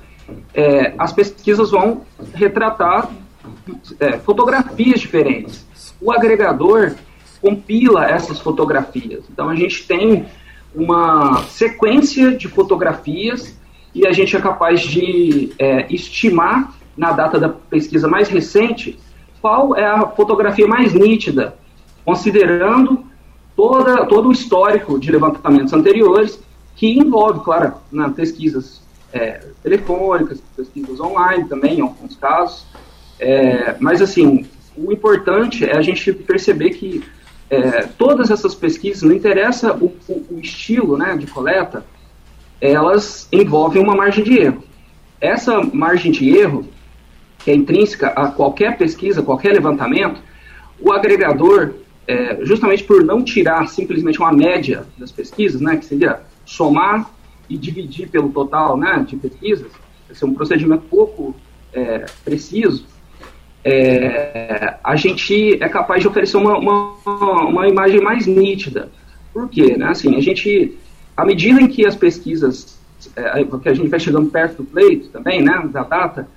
é, 0.54 0.94
as 0.98 1.12
pesquisas 1.12 1.72
vão 1.72 2.02
retratar 2.34 3.10
é, 4.00 4.18
fotografias 4.20 5.00
diferentes. 5.00 5.66
O 6.02 6.12
agregador 6.12 6.96
compila 7.42 8.06
essas 8.06 8.40
fotografias. 8.40 9.24
Então 9.32 9.50
a 9.50 9.56
gente 9.56 9.88
tem 9.88 10.26
uma 10.74 11.44
sequência 11.44 12.36
de 12.36 12.48
fotografias 12.48 13.58
e 13.94 14.06
a 14.06 14.12
gente 14.12 14.36
é 14.36 14.40
capaz 14.40 14.82
de 14.82 15.52
é, 15.58 15.92
estimar 15.94 16.74
na 16.96 17.12
data 17.12 17.40
da 17.40 17.50
pesquisa 17.50 18.08
mais 18.08 18.28
recente 18.28 19.00
qual 19.42 19.76
é 19.76 19.86
a 19.86 20.06
fotografia 20.08 20.68
mais 20.68 20.94
nítida, 20.94 21.56
considerando 22.06 23.06
toda, 23.56 24.06
todo 24.06 24.30
o 24.30 24.32
histórico 24.32 25.00
de 25.00 25.12
levantamentos 25.12 25.74
anteriores, 25.74 26.40
que 26.76 26.98
envolve, 26.98 27.40
claro, 27.42 27.74
na 27.92 28.10
pesquisas 28.10 28.82
é, 29.12 29.46
telefônicas, 29.64 30.42
pesquisas 30.56 31.00
online 31.00 31.46
também, 31.46 31.80
em 31.80 31.82
alguns 31.82 32.16
casos. 32.16 32.66
É, 33.20 33.76
mas, 33.80 34.02
assim, 34.02 34.46
o 34.76 34.92
importante 34.92 35.66
é 35.66 35.76
a 35.76 35.82
gente 35.82 36.14
perceber 36.14 36.72
que 36.72 37.04
é, 37.50 37.82
todas 37.98 38.30
essas 38.30 38.54
pesquisas, 38.54 39.04
não 39.04 39.16
interessa 39.16 39.74
o, 39.74 39.94
o, 40.08 40.40
estilo 40.40 40.98
né, 40.98 41.18
de 41.18 41.26
coleta, 41.28 41.84
elas 42.62 43.28
envolvem 43.32 43.82
uma 43.82 43.96
margem 43.96 44.24
de 44.24 44.38
erro. 44.38 44.64
Essa 45.20 45.62
margem 45.62 46.12
de 46.12 46.30
erro, 46.30 46.66
que 47.40 47.50
é 47.50 47.56
intrínseca 47.56 48.08
a 48.08 48.28
qualquer 48.28 48.78
pesquisa, 48.78 49.24
qualquer 49.24 49.54
levantamento, 49.54 50.22
o 50.80 50.92
agregador, 50.92 51.74
é, 52.08 52.40
justamente 52.46 52.84
por 52.84 53.04
não 53.04 53.24
tirar 53.24 53.68
simplesmente 53.68 54.20
uma 54.20 54.32
média 54.32 54.86
das 54.98 55.12
pesquisas, 55.12 55.60
né, 55.60 55.78
que 55.78 55.86
seria 55.86 56.22
somar 56.46 57.10
e 57.50 57.58
dividir 57.58 58.10
pelo 58.10 58.30
total 58.30 58.78
né, 58.78 59.04
de 59.08 59.16
pesquisas, 59.18 59.72
esse 60.10 60.24
é 60.24 60.28
um 60.28 60.34
procedimento 60.34 60.84
pouco 60.84 61.36
é, 61.74 62.06
preciso, 62.24 62.86
é, 63.64 64.76
a 64.84 64.96
gente 64.96 65.62
é 65.62 65.68
capaz 65.68 66.02
de 66.02 66.08
oferecer 66.08 66.38
uma, 66.38 66.58
uma, 66.58 67.44
uma, 67.46 67.68
imagem 67.68 68.02
mais 68.02 68.26
nítida. 68.26 68.90
Por 69.34 69.50
quê? 69.50 69.76
Né? 69.78 69.88
Assim, 69.88 70.16
a 70.16 70.22
gente, 70.22 70.78
à 71.16 71.26
medida 71.26 71.62
em 71.62 71.68
que 71.68 71.86
as 71.86 71.96
pesquisas, 71.96 72.80
é, 73.16 73.44
que 73.44 73.70
a 73.70 73.74
gente 73.74 73.90
vai 73.90 74.00
chegando 74.00 74.30
perto 74.30 74.58
do 74.58 74.64
pleito 74.64 75.10
também, 75.10 75.42
né, 75.42 75.68
da 75.72 75.84
data, 75.84 76.28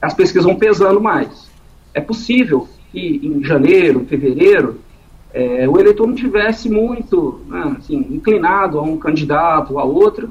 as 0.00 0.14
pesquisas 0.14 0.44
vão 0.44 0.56
pesando 0.56 1.00
mais. 1.00 1.50
É 1.92 2.00
possível 2.00 2.68
que 2.92 3.20
em 3.22 3.42
janeiro, 3.42 4.06
fevereiro, 4.08 4.80
é, 5.32 5.68
o 5.68 5.78
eleitor 5.78 6.06
não 6.06 6.14
tivesse 6.14 6.70
muito 6.70 7.40
né, 7.46 7.76
assim, 7.78 7.96
inclinado 8.10 8.78
a 8.78 8.82
um 8.82 8.96
candidato 8.96 9.74
ou 9.74 9.78
a 9.78 9.84
outro, 9.84 10.30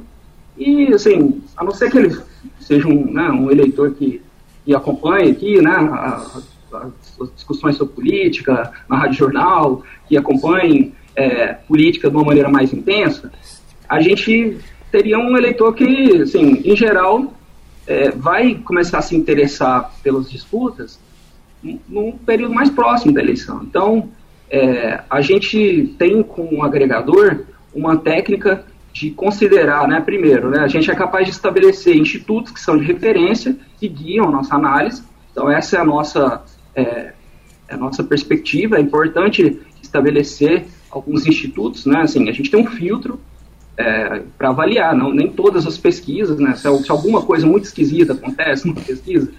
e, 0.58 0.92
assim, 0.92 1.42
a 1.56 1.64
não 1.64 1.72
ser 1.72 1.92
que 1.92 1.98
ele 2.00 2.18
seja 2.60 2.88
um, 2.88 3.12
né, 3.12 3.30
um 3.30 3.52
eleitor 3.52 3.92
que 3.92 4.22
que 4.68 4.76
acompanha 4.76 5.32
aqui, 5.32 5.62
né, 5.62 5.72
as 5.72 7.32
discussões 7.34 7.78
sobre 7.78 7.96
política 7.96 8.74
na 8.90 8.98
Rádio 8.98 9.20
Jornal, 9.20 9.82
que 10.10 10.18
acompanhem 10.18 10.94
é, 11.16 11.54
política 11.54 12.10
de 12.10 12.18
uma 12.18 12.26
maneira 12.26 12.50
mais 12.50 12.74
intensa, 12.74 13.32
a 13.88 14.02
gente 14.02 14.58
teria 14.92 15.18
um 15.18 15.38
eleitor 15.38 15.74
que, 15.74 16.22
assim, 16.22 16.62
em 16.66 16.76
geral, 16.76 17.34
é, 17.88 18.12
vai 18.12 18.56
começar 18.56 18.98
a 18.98 19.02
se 19.02 19.16
interessar 19.16 19.90
pelas 20.04 20.30
disputas 20.30 21.00
num 21.88 22.12
período 22.12 22.54
mais 22.54 22.70
próximo 22.70 23.14
da 23.14 23.22
eleição. 23.22 23.64
Então, 23.64 24.10
é, 24.50 25.00
a 25.10 25.22
gente 25.22 25.96
tem 25.98 26.22
com 26.22 26.58
o 26.58 26.62
agregador 26.62 27.46
uma 27.74 27.96
técnica 27.96 28.66
de 28.94 29.12
considerar, 29.12 29.88
né, 29.88 30.02
primeiro, 30.02 30.50
né, 30.50 30.60
a 30.60 30.68
gente 30.68 30.90
é 30.90 30.96
capaz 30.96 31.26
de 31.26 31.32
estabelecer 31.32 31.96
institutos 31.96 32.52
que 32.52 32.60
são 32.60 32.78
de 32.78 32.84
referência 32.84 33.56
que 33.80 33.88
guiam 33.88 34.28
a 34.28 34.32
nossa 34.32 34.56
análise. 34.56 35.04
Então, 35.32 35.52
essa 35.52 35.78
é 35.78 35.80
a 35.80 35.86
nossa, 35.86 36.42
é, 36.76 37.14
é 37.68 37.74
a 37.76 37.78
nossa 37.78 38.04
perspectiva. 38.04 38.78
É 38.78 38.82
importante 38.82 39.62
estabelecer 39.82 40.66
alguns 40.90 41.28
institutos, 41.28 41.86
né, 41.86 42.02
assim, 42.02 42.28
a 42.28 42.32
gente 42.32 42.50
tem 42.50 42.60
um 42.60 42.68
filtro 42.68 43.20
é, 43.78 44.24
para 44.38 44.50
avaliar, 44.50 44.96
não, 44.96 45.14
nem 45.14 45.32
todas 45.32 45.68
as 45.68 45.78
pesquisas, 45.78 46.40
né, 46.40 46.56
se, 46.56 46.84
se, 46.84 46.92
alguma 46.92 47.22
coisa 47.22 47.46
muito 47.46 47.66
esquisita 47.66 48.14
acontece 48.14 48.68
numa 48.68 48.82
pesquisa, 48.82 49.32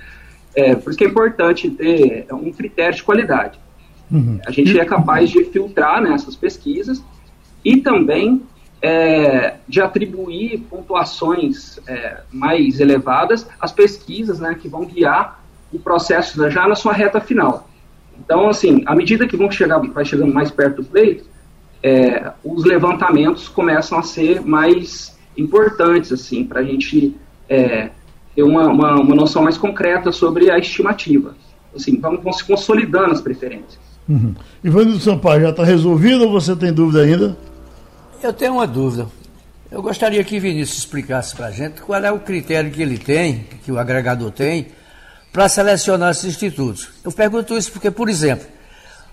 é, 0.54 0.76
por 0.76 0.90
isso 0.90 0.98
que 0.98 1.04
é 1.04 1.08
importante 1.08 1.68
ter 1.70 2.26
um 2.32 2.52
critério 2.52 2.94
de 2.94 3.02
qualidade. 3.02 3.58
Uhum. 4.11 4.38
A 4.46 4.50
gente 4.50 4.78
é 4.78 4.84
capaz 4.84 5.30
de 5.30 5.44
filtrar 5.44 6.00
né, 6.00 6.12
essas 6.12 6.34
pesquisas 6.34 7.02
e 7.64 7.78
também 7.78 8.42
é, 8.80 9.56
de 9.66 9.80
atribuir 9.80 10.60
pontuações 10.70 11.78
é, 11.86 12.20
mais 12.32 12.80
elevadas 12.80 13.46
às 13.60 13.72
pesquisas 13.72 14.38
né, 14.38 14.54
que 14.54 14.68
vão 14.68 14.84
guiar 14.84 15.42
o 15.72 15.78
processo 15.78 16.48
já 16.50 16.66
na 16.66 16.74
sua 16.74 16.92
reta 16.92 17.20
final. 17.20 17.68
Então, 18.18 18.48
assim, 18.48 18.82
à 18.86 18.94
medida 18.94 19.26
que 19.26 19.36
vão 19.36 19.50
chegar, 19.50 19.78
vai 19.78 20.04
chegando 20.04 20.32
mais 20.32 20.50
perto 20.50 20.82
do 20.82 20.84
pleito, 20.84 21.24
é, 21.82 22.32
os 22.44 22.64
levantamentos 22.64 23.48
começam 23.48 23.98
a 23.98 24.02
ser 24.02 24.40
mais 24.40 25.16
importantes, 25.36 26.12
assim, 26.12 26.44
para 26.44 26.60
a 26.60 26.64
gente 26.64 27.14
é, 27.48 27.90
ter 28.34 28.42
uma, 28.42 28.66
uma, 28.68 29.00
uma, 29.00 29.14
noção 29.14 29.42
mais 29.42 29.56
concreta 29.56 30.10
sobre 30.10 30.50
a 30.50 30.58
estimativa. 30.58 31.36
Assim, 31.74 32.00
vão, 32.00 32.18
vão 32.18 32.32
se 32.32 32.44
consolidando 32.44 33.12
as 33.12 33.20
preferências. 33.20 33.78
Uhum. 34.08 34.34
Ivanildo 34.64 35.00
Sampaio, 35.00 35.42
já 35.42 35.50
está 35.50 35.62
resolvido 35.62 36.24
ou 36.24 36.32
você 36.32 36.56
tem 36.56 36.72
dúvida 36.72 37.02
ainda? 37.02 37.36
Eu 38.22 38.33
tenho 38.33 38.54
uma 38.54 38.66
dúvida. 38.66 39.09
Eu 39.70 39.81
gostaria 39.83 40.22
que 40.24 40.40
Vinícius 40.40 40.78
explicasse 40.78 41.37
para 41.37 41.46
a 41.46 41.50
gente 41.50 41.81
qual 41.83 42.02
é 42.02 42.11
o 42.11 42.18
critério 42.18 42.70
que 42.70 42.83
ele 42.83 42.98
tem, 42.98 43.46
que 43.64 43.70
o 43.70 43.78
agregador 43.78 44.33
tem, 44.33 44.68
para 45.33 45.48
selecionar 45.48 46.11
esses 46.11 46.24
institutos. 46.24 46.88
Eu 47.04 47.12
pergunto 47.12 47.57
isso 47.57 47.70
porque, 47.70 47.90
por 47.90 48.09
exemplo, 48.09 48.46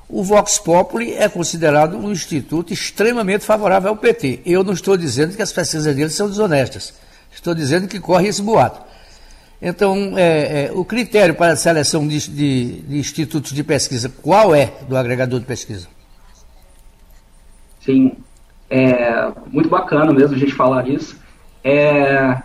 o 0.10 0.24
Vox 0.24 0.58
Populi 0.58 1.14
é 1.14 1.30
considerado 1.30 1.98
um 1.98 2.12
instituto 2.12 2.74
extremamente 2.74 3.46
favorável 3.46 3.90
ao 3.90 3.98
PT. 3.98 4.42
Eu 4.46 4.64
não 4.64 4.74
estou 4.74 4.98
dizendo 4.98 5.36
que 5.36 5.42
as 5.42 5.52
pesquisas 5.52 5.96
dele 5.96 6.10
são 6.10 6.28
desonestas. 6.28 6.94
Estou 7.32 7.54
dizendo 7.54 7.88
que 7.88 8.00
corre 8.00 8.30
esse 8.30 8.42
boato. 8.42 8.82
Então, 9.62 10.18
é, 10.18 10.66
é, 10.66 10.72
o 10.74 10.84
critério 10.84 11.36
para 11.36 11.54
a 11.54 11.56
seleção 11.56 12.08
de, 12.08 12.30
de, 12.30 12.82
de 12.82 12.98
institutos 12.98 13.52
de 13.52 13.64
pesquisa, 13.64 14.10
qual 14.22 14.56
é 14.56 14.74
do 14.88 14.96
agregador 14.96 15.40
de 15.40 15.46
pesquisa? 15.46 15.88
Sim, 17.84 18.16
é 18.70 19.32
muito 19.52 19.70
bacana 19.70 20.12
mesmo 20.14 20.36
a 20.36 20.40
gente 20.40 20.54
falar 20.54 20.88
isso. 20.88 21.20
É, 21.64 22.42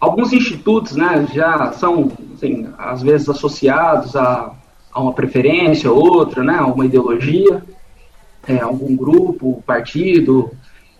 alguns 0.00 0.32
institutos 0.32 0.96
né, 0.96 1.26
já 1.32 1.72
são, 1.72 2.10
assim, 2.34 2.68
às 2.78 3.02
vezes, 3.02 3.28
associados 3.28 4.16
a, 4.16 4.52
a 4.92 5.00
uma 5.00 5.12
preferência, 5.12 5.90
outra, 5.90 6.42
né, 6.42 6.56
a 6.58 6.66
uma 6.66 6.84
ideologia, 6.84 7.62
é, 8.46 8.58
algum 8.60 8.96
grupo, 8.96 9.62
partido, 9.66 10.50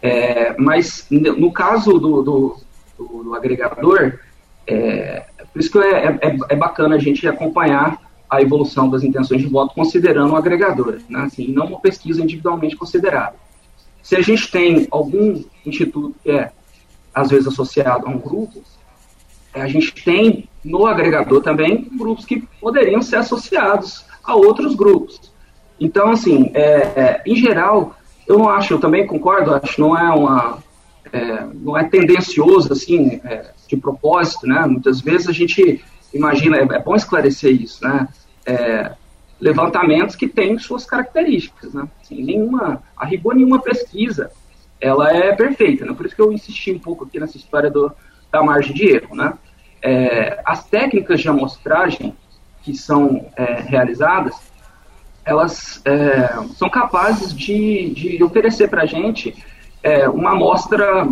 é, 0.01 0.55
mas 0.59 1.07
no 1.11 1.53
caso 1.53 1.99
do, 1.99 2.23
do, 2.23 2.57
do, 2.99 3.25
do 3.25 3.35
agregador, 3.35 4.19
é, 4.67 5.25
por 5.53 5.61
isso 5.61 5.71
que 5.71 5.79
é, 5.79 6.19
é, 6.21 6.37
é, 6.49 6.57
bacana 6.57 6.97
a 6.97 6.99
gente 6.99 7.27
acompanhar 7.29 8.01
a 8.29 8.41
evolução 8.41 8.89
das 8.89 9.03
intenções 9.03 9.43
de 9.43 9.47
voto 9.47 9.75
considerando 9.75 10.33
o 10.33 10.37
agregador, 10.37 10.99
né, 11.09 11.21
assim, 11.21 11.53
não 11.53 11.67
uma 11.67 11.81
pesquisa 11.81 12.23
individualmente 12.23 12.77
considerada. 12.77 13.35
Se 14.03 14.17
a 14.17 14.21
gente 14.21 14.51
tem 14.51 14.87
algum 14.91 15.43
instituto 15.65 16.15
que 16.23 16.31
é, 16.31 16.51
às 17.15 17.31
vezes, 17.31 17.47
associado 17.47 18.07
a 18.07 18.11
um 18.11 18.19
grupo, 18.19 18.63
a 19.55 19.69
gente 19.69 19.93
tem 19.93 20.49
no 20.65 20.87
agregador 20.87 21.43
também 21.43 21.89
grupos 21.97 22.25
que 22.25 22.43
poderiam 22.61 23.03
ser 23.03 23.17
associados 23.17 24.05
a 24.25 24.35
outros 24.35 24.75
grupos. 24.75 25.33
Então, 25.79 26.11
assim, 26.11 26.51
é, 26.55 26.63
é, 26.65 27.23
em 27.27 27.37
geral, 27.37 27.97
eu 28.27 28.39
não 28.39 28.49
acho, 28.49 28.75
eu 28.75 28.81
também 28.81 29.07
concordo, 29.07 29.55
acho 29.55 29.75
que 29.75 29.81
não 29.81 29.97
é 29.97 30.11
uma. 30.15 30.59
É, 31.13 31.45
não 31.55 31.77
é 31.77 31.85
tendencioso, 31.85 32.73
assim, 32.73 33.21
é, 33.25 33.51
de 33.69 33.77
propósito, 33.77 34.47
né? 34.47 34.65
Muitas 34.67 35.01
vezes 35.01 35.29
a 35.29 35.33
gente 35.33 35.85
imagina, 36.15 36.57
é, 36.57 36.63
é 36.63 36.79
bom 36.79 36.95
esclarecer 36.95 37.53
isso, 37.53 37.85
né? 37.85 38.09
Levantamentos 39.43 40.15
que 40.15 40.29
têm 40.29 40.57
suas 40.57 40.87
características, 40.87 41.75
né? 41.75 41.89
Nenhuma, 42.09 42.81
a 42.97 43.05
rigor 43.05 43.35
nenhuma 43.35 43.61
pesquisa, 43.61 44.31
ela 44.81 45.13
é 45.13 45.35
perfeita, 45.35 45.85
né? 45.85 45.93
Por 45.93 46.07
isso 46.07 46.15
que 46.15 46.23
eu 46.23 46.33
insisti 46.33 46.71
um 46.71 46.79
pouco 46.79 47.05
aqui 47.05 47.19
nessa 47.19 47.37
história 47.37 47.69
do, 47.69 47.91
da 48.31 48.41
margem 48.41 48.73
de 48.73 48.89
erro, 48.89 49.17
né? 49.17 49.35
É, 49.83 50.41
as 50.45 50.65
técnicas 50.65 51.21
de 51.21 51.29
amostragem 51.29 52.17
que 52.63 52.73
são 52.73 53.27
é, 53.37 53.63
realizadas, 53.63 54.37
elas 55.25 55.83
é, 55.85 56.37
são 56.55 56.71
capazes 56.71 57.35
de, 57.35 57.91
de 57.91 58.23
oferecer 58.23 58.69
para 58.69 58.83
a 58.83 58.87
gente 58.87 59.35
é, 59.83 60.09
uma 60.09 60.35
amostra 60.35 61.09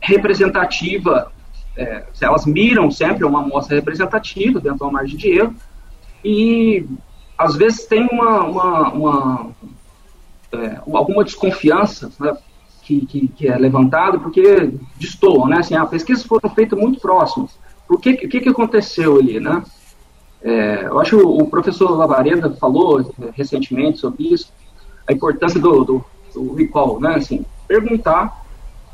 representativa, 0.00 1.30
é, 1.76 2.04
elas 2.22 2.46
miram 2.46 2.90
sempre 2.90 3.26
uma 3.26 3.42
amostra 3.42 3.76
representativa 3.76 4.58
dentro 4.58 4.78
da 4.78 4.90
margem 4.90 5.18
de 5.18 5.28
erro, 5.28 5.54
e 6.24 6.86
às 7.36 7.56
vezes 7.56 7.86
tem 7.86 8.08
uma, 8.10 8.44
uma, 8.44 8.88
uma 8.90 9.50
é, 10.52 10.80
alguma 10.92 11.24
desconfiança 11.24 12.10
né, 12.18 12.36
que, 12.82 13.04
que, 13.06 13.28
que, 13.28 13.48
é 13.48 13.56
levantada 13.56 14.18
porque 14.18 14.72
destoam, 14.96 15.48
né? 15.48 15.58
Assim, 15.58 15.74
as 15.74 15.88
pesquisas 15.88 16.24
foram 16.24 16.48
feitas 16.50 16.78
muito 16.78 17.00
próximas. 17.00 17.58
O 17.88 17.98
que, 17.98 18.14
que, 18.14 18.40
que 18.40 18.48
aconteceu 18.48 19.18
ali, 19.18 19.40
né? 19.40 19.62
É, 20.42 20.84
eu 20.84 21.00
acho 21.00 21.16
que 21.16 21.24
o, 21.24 21.46
professor 21.46 21.96
Lavareda 21.96 22.50
falou 22.50 23.00
é, 23.00 23.30
recentemente 23.32 23.98
sobre 23.98 24.34
isso, 24.34 24.52
a 25.08 25.12
importância 25.12 25.58
do, 25.58 25.84
do, 25.84 26.04
do 26.34 26.54
recall, 26.54 27.00
né? 27.00 27.14
Assim, 27.16 27.44
perguntar 27.66 28.44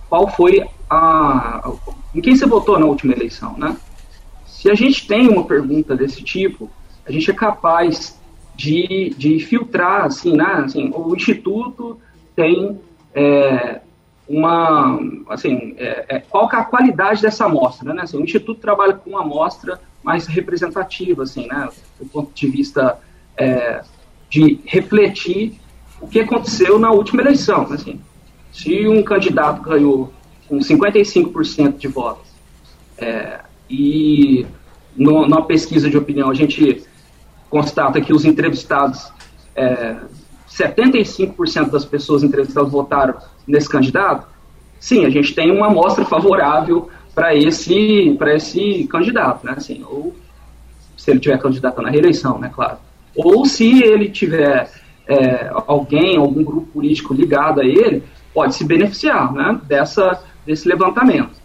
qual 0.08 0.28
foi 0.28 0.64
a. 0.88 1.72
em 2.14 2.20
quem 2.20 2.36
você 2.36 2.46
votou 2.46 2.78
na 2.78 2.86
última 2.86 3.12
eleição, 3.12 3.56
né? 3.58 3.76
Se 4.46 4.70
a 4.70 4.74
gente 4.74 5.06
tem 5.06 5.28
uma 5.28 5.44
pergunta 5.44 5.96
desse 5.96 6.22
tipo, 6.22 6.70
a 7.06 7.10
gente 7.10 7.30
é 7.30 7.34
capaz 7.34 8.19
de, 8.60 9.14
de 9.16 9.38
filtrar, 9.40 10.04
assim, 10.04 10.36
né? 10.36 10.44
Assim, 10.44 10.92
o 10.94 11.16
Instituto 11.16 11.98
tem 12.36 12.78
é, 13.14 13.80
uma, 14.28 15.00
assim, 15.30 15.74
é, 15.78 16.04
é, 16.10 16.18
qual 16.18 16.46
é 16.52 16.56
a 16.56 16.64
qualidade 16.64 17.22
dessa 17.22 17.46
amostra, 17.46 17.94
né? 17.94 18.02
Assim, 18.02 18.18
o 18.18 18.22
Instituto 18.22 18.60
trabalha 18.60 18.92
com 18.92 19.10
uma 19.10 19.22
amostra 19.22 19.80
mais 20.02 20.26
representativa, 20.26 21.22
assim, 21.22 21.46
né? 21.46 21.70
Do 21.98 22.04
ponto 22.04 22.34
de 22.34 22.50
vista 22.50 22.98
é, 23.34 23.82
de 24.28 24.60
refletir 24.66 25.58
o 25.98 26.06
que 26.06 26.20
aconteceu 26.20 26.78
na 26.78 26.90
última 26.90 27.22
eleição, 27.22 27.62
assim. 27.62 27.98
Se 28.52 28.86
um 28.86 29.02
candidato 29.02 29.62
ganhou 29.62 30.12
com 30.46 30.58
55% 30.58 31.78
de 31.78 31.88
votos 31.88 32.28
é, 32.98 33.40
e 33.70 34.44
no, 34.94 35.26
numa 35.26 35.46
pesquisa 35.46 35.88
de 35.88 35.96
opinião 35.96 36.28
a 36.28 36.34
gente 36.34 36.82
constata 37.50 38.00
que 38.00 38.12
os 38.12 38.24
entrevistados, 38.24 39.12
é, 39.54 39.96
75% 40.48 41.70
das 41.70 41.84
pessoas 41.84 42.22
entrevistadas 42.22 42.70
votaram 42.70 43.16
nesse 43.46 43.68
candidato, 43.68 44.26
sim, 44.78 45.04
a 45.04 45.10
gente 45.10 45.34
tem 45.34 45.50
uma 45.50 45.66
amostra 45.66 46.04
favorável 46.04 46.88
para 47.14 47.34
esse, 47.34 48.16
esse 48.34 48.86
candidato, 48.88 49.44
né? 49.44 49.54
Assim, 49.56 49.84
ou 49.84 50.14
se 50.96 51.10
ele 51.10 51.20
tiver 51.20 51.38
candidato 51.38 51.82
na 51.82 51.90
reeleição, 51.90 52.38
né, 52.38 52.50
claro. 52.54 52.78
Ou 53.16 53.44
se 53.44 53.82
ele 53.82 54.08
tiver 54.08 54.70
é, 55.08 55.50
alguém, 55.66 56.16
algum 56.16 56.44
grupo 56.44 56.66
político 56.66 57.12
ligado 57.12 57.60
a 57.60 57.64
ele, 57.64 58.04
pode 58.32 58.54
se 58.54 58.64
beneficiar 58.64 59.32
né, 59.32 59.58
dessa, 59.64 60.22
desse 60.46 60.68
levantamento. 60.68 61.40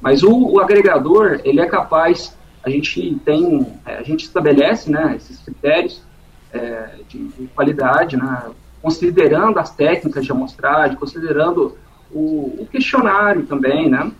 Mas 0.00 0.22
o, 0.22 0.32
o 0.32 0.60
agregador, 0.60 1.40
ele 1.44 1.60
é 1.60 1.66
capaz, 1.66 2.36
a 2.62 2.70
gente 2.70 3.14
tem, 3.24 3.66
é, 3.86 3.96
a 3.96 4.02
gente 4.02 4.24
estabelece 4.24 4.90
né, 4.90 5.14
esses 5.16 5.38
critérios 5.40 6.02
é, 6.52 6.90
de, 7.08 7.28
de, 7.28 7.46
qualidade, 7.48 8.16
né, 8.16 8.50
considerando 8.82 9.58
as 9.58 9.70
técnicas 9.74 10.24
de 10.24 10.32
amostragem, 10.32 10.96
considerando 10.96 11.76
o, 12.10 12.56
o 12.60 12.68
questionário 12.70 13.46
também, 13.46 13.88
né, 13.88 14.10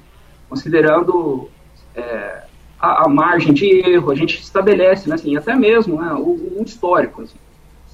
considerando 0.49 1.51
é, 1.95 2.45
a, 2.79 3.07
a, 3.07 3.09
margem 3.09 3.53
de 3.53 3.67
erro, 3.67 4.11
a 4.11 4.15
gente 4.15 4.41
estabelece, 4.41 5.09
né, 5.09 5.17
assim, 5.17 5.37
até 5.37 5.55
mesmo 5.55 6.01
né, 6.01 6.13
o, 6.15 6.59
o 6.59 6.63
histórico. 6.65 7.23
Assim, 7.23 7.37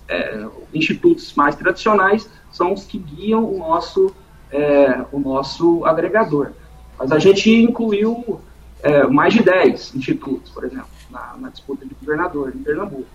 é, 0.08 0.46
institutos 0.72 1.34
mais 1.34 1.56
tradicionais 1.56 2.30
são 2.52 2.72
os 2.72 2.84
que 2.84 2.98
guiam 2.98 3.44
o 3.44 3.58
nosso, 3.58 4.14
é, 4.52 5.04
o 5.12 5.18
nosso 5.18 5.84
agregador. 5.84 6.52
Mas 6.98 7.12
a 7.12 7.18
gente 7.18 7.50
incluiu 7.50 8.40
é, 8.82 9.06
mais 9.06 9.32
de 9.34 9.42
10 9.42 9.94
institutos, 9.94 10.50
por 10.50 10.64
exemplo, 10.64 10.88
na, 11.10 11.34
na, 11.38 11.48
disputa 11.48 11.84
de 11.84 11.94
governador 11.94 12.52
em 12.54 12.58
Pernambuco. 12.58 13.06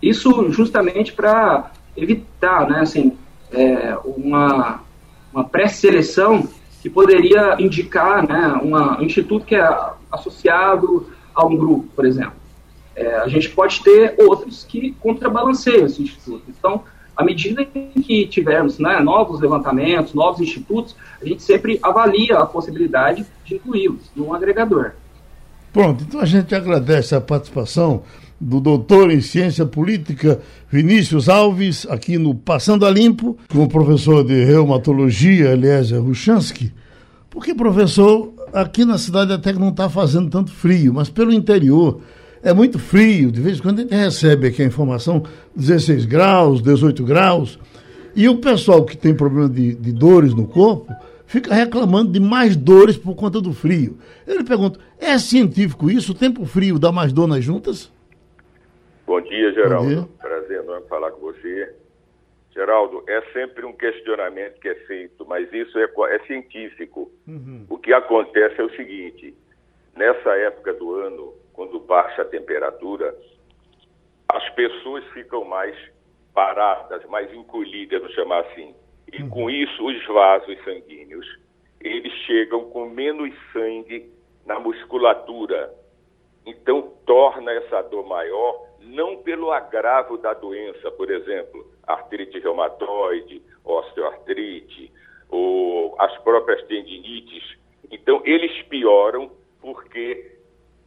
Isso 0.00 0.50
justamente 0.50 1.12
para 1.12 1.70
evitar 1.96 2.68
né, 2.68 2.80
assim, 2.80 3.16
é, 3.50 3.96
uma, 4.04 4.82
uma 5.32 5.44
pré-seleção 5.44 6.48
que 6.80 6.88
poderia 6.88 7.56
indicar 7.58 8.26
né, 8.26 8.60
uma, 8.62 9.00
um 9.00 9.02
instituto 9.02 9.44
que 9.44 9.56
é 9.56 9.92
associado 10.10 11.08
a 11.34 11.44
um 11.44 11.56
grupo, 11.56 11.88
por 11.94 12.06
exemplo. 12.06 12.34
É, 12.94 13.16
a 13.16 13.28
gente 13.28 13.50
pode 13.50 13.82
ter 13.82 14.14
outros 14.18 14.64
que 14.64 14.92
contrabalanceiam 15.00 15.86
esse 15.86 16.02
instituto. 16.02 16.44
Então, 16.48 16.82
à 17.18 17.24
medida 17.24 17.64
que 17.64 18.28
tivermos 18.28 18.78
né, 18.78 19.00
novos 19.00 19.40
levantamentos, 19.40 20.14
novos 20.14 20.40
institutos, 20.40 20.94
a 21.20 21.26
gente 21.26 21.42
sempre 21.42 21.76
avalia 21.82 22.38
a 22.38 22.46
possibilidade 22.46 23.26
de 23.44 23.56
incluí-los 23.56 24.02
num 24.14 24.32
agregador. 24.32 24.92
Pronto, 25.72 26.04
então 26.06 26.20
a 26.20 26.24
gente 26.24 26.54
agradece 26.54 27.16
a 27.16 27.20
participação 27.20 28.04
do 28.40 28.60
doutor 28.60 29.10
em 29.10 29.20
ciência 29.20 29.66
política 29.66 30.40
Vinícius 30.70 31.28
Alves, 31.28 31.84
aqui 31.90 32.16
no 32.18 32.36
Passando 32.36 32.86
a 32.86 32.90
Limpo, 32.90 33.36
com 33.50 33.64
o 33.64 33.68
professor 33.68 34.22
de 34.22 34.44
reumatologia 34.44 35.50
Eliezer 35.50 36.00
Ruchansky, 36.00 36.72
porque, 37.28 37.52
professor, 37.52 38.32
aqui 38.52 38.84
na 38.84 38.96
cidade 38.96 39.32
até 39.32 39.52
que 39.52 39.58
não 39.58 39.70
está 39.70 39.90
fazendo 39.90 40.30
tanto 40.30 40.52
frio, 40.52 40.94
mas 40.94 41.10
pelo 41.10 41.32
interior 41.32 42.00
é 42.42 42.52
muito 42.52 42.78
frio, 42.78 43.30
de 43.30 43.40
vez 43.40 43.58
em 43.58 43.62
quando 43.62 43.78
a 43.78 43.82
gente 43.82 43.94
recebe 43.94 44.48
aqui 44.48 44.62
a 44.62 44.66
informação 44.66 45.22
16 45.54 46.06
graus, 46.06 46.62
18 46.62 47.04
graus, 47.04 47.58
e 48.14 48.28
o 48.28 48.38
pessoal 48.38 48.84
que 48.84 48.96
tem 48.96 49.14
problema 49.14 49.48
de, 49.48 49.74
de 49.74 49.92
dores 49.92 50.34
no 50.34 50.46
corpo 50.46 50.92
fica 51.26 51.54
reclamando 51.54 52.10
de 52.10 52.20
mais 52.20 52.56
dores 52.56 52.96
por 52.96 53.14
conta 53.14 53.40
do 53.40 53.52
frio. 53.52 53.98
Eu 54.26 54.38
lhe 54.38 54.44
pergunto, 54.44 54.80
é 54.98 55.18
científico 55.18 55.90
isso? 55.90 56.12
O 56.12 56.14
tempo 56.14 56.44
frio 56.44 56.78
dá 56.78 56.90
mais 56.90 57.12
dor 57.12 57.28
nas 57.28 57.44
juntas? 57.44 57.92
Bom 59.06 59.20
dia, 59.20 59.52
Geraldo. 59.52 59.88
Bom 59.88 60.02
dia. 60.02 60.08
Prazer 60.20 60.60
enorme 60.60 60.86
falar 60.88 61.10
com 61.12 61.20
você. 61.20 61.74
Geraldo, 62.52 63.04
é 63.06 63.20
sempre 63.32 63.64
um 63.64 63.72
questionamento 63.72 64.58
que 64.58 64.68
é 64.68 64.74
feito, 64.74 65.24
mas 65.26 65.52
isso 65.52 65.78
é, 65.78 65.84
é 65.84 66.18
científico. 66.26 67.10
Uhum. 67.26 67.64
O 67.68 67.78
que 67.78 67.92
acontece 67.92 68.60
é 68.60 68.64
o 68.64 68.74
seguinte: 68.74 69.32
nessa 69.96 70.30
época 70.30 70.74
do 70.74 70.94
ano, 70.94 71.34
quando 71.58 71.80
baixa 71.80 72.22
a 72.22 72.24
temperatura, 72.24 73.18
as 74.28 74.48
pessoas 74.50 75.04
ficam 75.06 75.42
mais 75.42 75.76
paradas, 76.32 77.04
mais 77.06 77.34
encolhidas, 77.34 78.00
vamos 78.00 78.14
chamar 78.14 78.40
assim. 78.42 78.76
E 79.12 79.20
com 79.24 79.42
uhum. 79.42 79.50
isso, 79.50 79.84
os 79.84 80.06
vasos 80.06 80.56
sanguíneos, 80.62 81.26
eles 81.80 82.12
chegam 82.26 82.70
com 82.70 82.88
menos 82.88 83.34
sangue 83.52 84.08
na 84.46 84.60
musculatura. 84.60 85.74
Então, 86.46 86.92
torna 87.04 87.50
essa 87.50 87.82
dor 87.82 88.06
maior, 88.06 88.64
não 88.78 89.16
pelo 89.16 89.50
agravo 89.50 90.16
da 90.16 90.34
doença, 90.34 90.92
por 90.92 91.10
exemplo, 91.10 91.66
artrite 91.88 92.38
reumatoide, 92.38 93.42
osteoartrite, 93.64 94.92
ou 95.28 95.96
as 95.98 96.16
próprias 96.18 96.64
tendinites. 96.68 97.58
Então, 97.90 98.22
eles 98.24 98.62
pioram 98.68 99.32
porque 99.60 100.37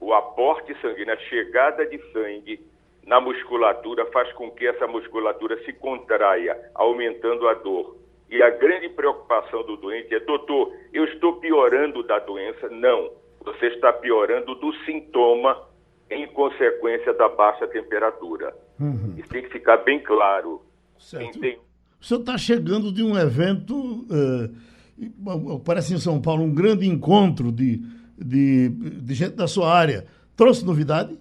o 0.01 0.13
aporte 0.13 0.75
sanguíneo, 0.81 1.13
a 1.13 1.17
chegada 1.17 1.85
de 1.85 1.97
sangue 2.11 2.59
na 3.05 3.21
musculatura 3.21 4.05
faz 4.07 4.33
com 4.33 4.49
que 4.51 4.65
essa 4.65 4.87
musculatura 4.87 5.63
se 5.63 5.71
contraia, 5.73 6.57
aumentando 6.73 7.47
a 7.47 7.53
dor. 7.53 7.97
E 8.29 8.41
a 8.41 8.49
grande 8.49 8.89
preocupação 8.89 9.63
do 9.63 9.77
doente 9.77 10.13
é, 10.13 10.19
doutor, 10.19 10.73
eu 10.91 11.05
estou 11.05 11.35
piorando 11.35 12.01
da 12.03 12.17
doença? 12.19 12.67
Não, 12.69 13.11
você 13.45 13.67
está 13.67 13.93
piorando 13.93 14.55
do 14.55 14.73
sintoma 14.85 15.67
em 16.09 16.25
consequência 16.27 17.13
da 17.13 17.29
baixa 17.29 17.67
temperatura. 17.67 18.55
Uhum. 18.79 19.15
Isso 19.17 19.29
tem 19.29 19.43
que 19.43 19.49
ficar 19.49 19.77
bem 19.77 19.99
claro. 19.99 20.61
Certo. 20.97 21.39
Tem... 21.39 21.59
O 21.99 22.05
senhor 22.05 22.21
está 22.21 22.37
chegando 22.37 22.91
de 22.91 23.03
um 23.03 23.17
evento, 23.17 23.75
uh, 23.75 25.59
parece 25.63 25.93
em 25.93 25.99
São 25.99 26.19
Paulo, 26.19 26.43
um 26.43 26.53
grande 26.53 26.87
encontro 26.87 27.51
de 27.51 27.81
de, 28.23 28.69
de 28.69 29.13
gente 29.13 29.35
da 29.35 29.47
sua 29.47 29.73
área. 29.73 30.05
Trouxe 30.35 30.65
novidade? 30.65 31.17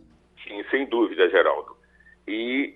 Sim, 0.46 0.64
sem 0.70 0.86
dúvida, 0.86 1.28
Geraldo. 1.28 1.76
E 2.26 2.74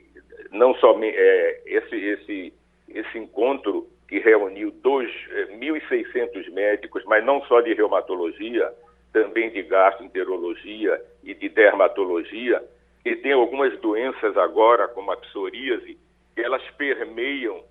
não 0.51 0.75
somente 0.77 1.16
é, 1.16 1.62
esse, 1.66 1.97
esse, 1.97 2.53
esse 2.89 3.18
encontro 3.18 3.89
que 4.09 4.18
reuniu 4.18 4.72
2.600 4.85 6.47
é, 6.47 6.51
médicos, 6.51 7.03
mas 7.07 7.25
não 7.25 7.43
só 7.45 7.61
de 7.61 7.75
reumatologia, 7.75 8.72
também 9.12 9.51
de 9.51 9.62
gastroenterologia 9.62 11.01
e 11.22 11.35
de 11.35 11.49
dermatologia, 11.49 12.62
e 13.05 13.14
tem 13.16 13.33
algumas 13.33 13.79
doenças 13.81 14.37
agora, 14.37 14.89
como 14.89 15.12
a 15.12 15.16
psoríase, 15.16 15.99
elas 16.37 16.62
permeiam 16.77 17.62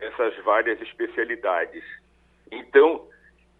essas 0.00 0.36
várias 0.44 0.80
especialidades. 0.80 1.84
Então, 2.50 3.06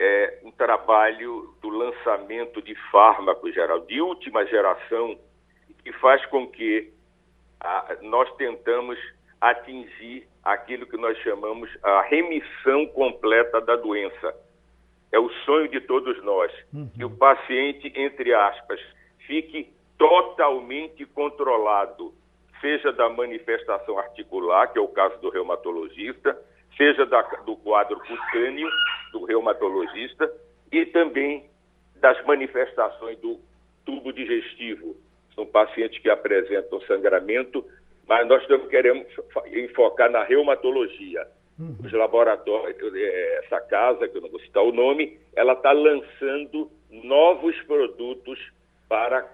é, 0.01 0.39
um 0.43 0.51
trabalho 0.51 1.55
do 1.61 1.69
lançamento 1.69 2.63
de 2.63 2.75
fármacos 2.91 3.53
geral, 3.53 3.81
de 3.81 4.01
última 4.01 4.47
geração, 4.47 5.19
que 5.85 5.93
faz 5.93 6.25
com 6.27 6.49
que 6.49 6.91
a, 7.61 7.99
nós 8.01 8.35
tentamos 8.37 8.99
atingir 9.39 10.27
aquilo 10.43 10.87
que 10.87 10.97
nós 10.97 11.19
chamamos 11.19 11.71
a 11.83 12.01
remissão 12.03 12.87
completa 12.87 13.61
da 13.61 13.77
doença. 13.77 14.35
É 15.13 15.19
o 15.19 15.29
sonho 15.45 15.69
de 15.69 15.83
todos 15.83 16.23
nós, 16.25 16.51
uhum. 16.73 16.89
que 16.97 17.05
o 17.05 17.11
paciente, 17.11 17.93
entre 17.95 18.33
aspas, 18.33 18.81
fique 19.27 19.71
totalmente 19.99 21.05
controlado, 21.05 22.15
seja 22.59 22.91
da 22.91 23.11
manifestação 23.11 23.99
articular, 23.99 24.69
que 24.69 24.79
é 24.79 24.83
o 24.83 24.89
caso 24.89 25.21
do 25.21 25.29
reumatologista, 25.29 26.39
seja 26.75 27.05
da, 27.05 27.21
do 27.45 27.55
quadro 27.57 28.01
cutâneo 28.01 28.69
do 29.13 29.25
reumatologista 29.25 30.31
e 30.73 30.87
também 30.87 31.45
das 31.97 32.23
manifestações 32.25 33.19
do 33.19 33.39
tubo 33.85 34.13
digestivo. 34.13 34.97
São 35.35 35.47
pacientes 35.47 36.01
que 36.01 36.11
apresentam 36.11 36.81
sangramento, 36.83 37.65
mas 38.07 38.27
nós 38.27 38.47
também 38.47 38.69
queremos 38.69 39.07
enfocar 39.53 40.11
na 40.11 40.23
reumatologia. 40.25 41.27
Uhum. 41.59 41.77
Os 41.85 41.93
laboratórios, 41.93 42.95
é, 42.95 43.39
essa 43.45 43.61
casa, 43.61 44.09
que 44.09 44.17
eu 44.17 44.23
não 44.23 44.31
vou 44.31 44.41
citar 44.41 44.63
o 44.63 44.73
nome, 44.73 45.19
ela 45.37 45.53
está 45.53 45.73
lançando 45.73 46.71
novos 46.91 47.55
produtos 47.63 48.39
para 48.89 49.29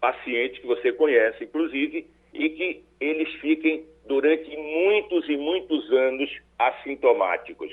pacientes 0.00 0.60
que 0.60 0.66
você 0.66 0.92
conhece, 0.92 1.44
inclusive, 1.44 2.06
e 2.32 2.50
que 2.50 2.84
eles 3.00 3.32
fiquem 3.40 3.86
durante 4.06 4.54
muitos 4.56 5.28
e 5.28 5.36
muitos 5.36 5.90
anos 5.92 6.30
assintomáticos. 6.58 7.72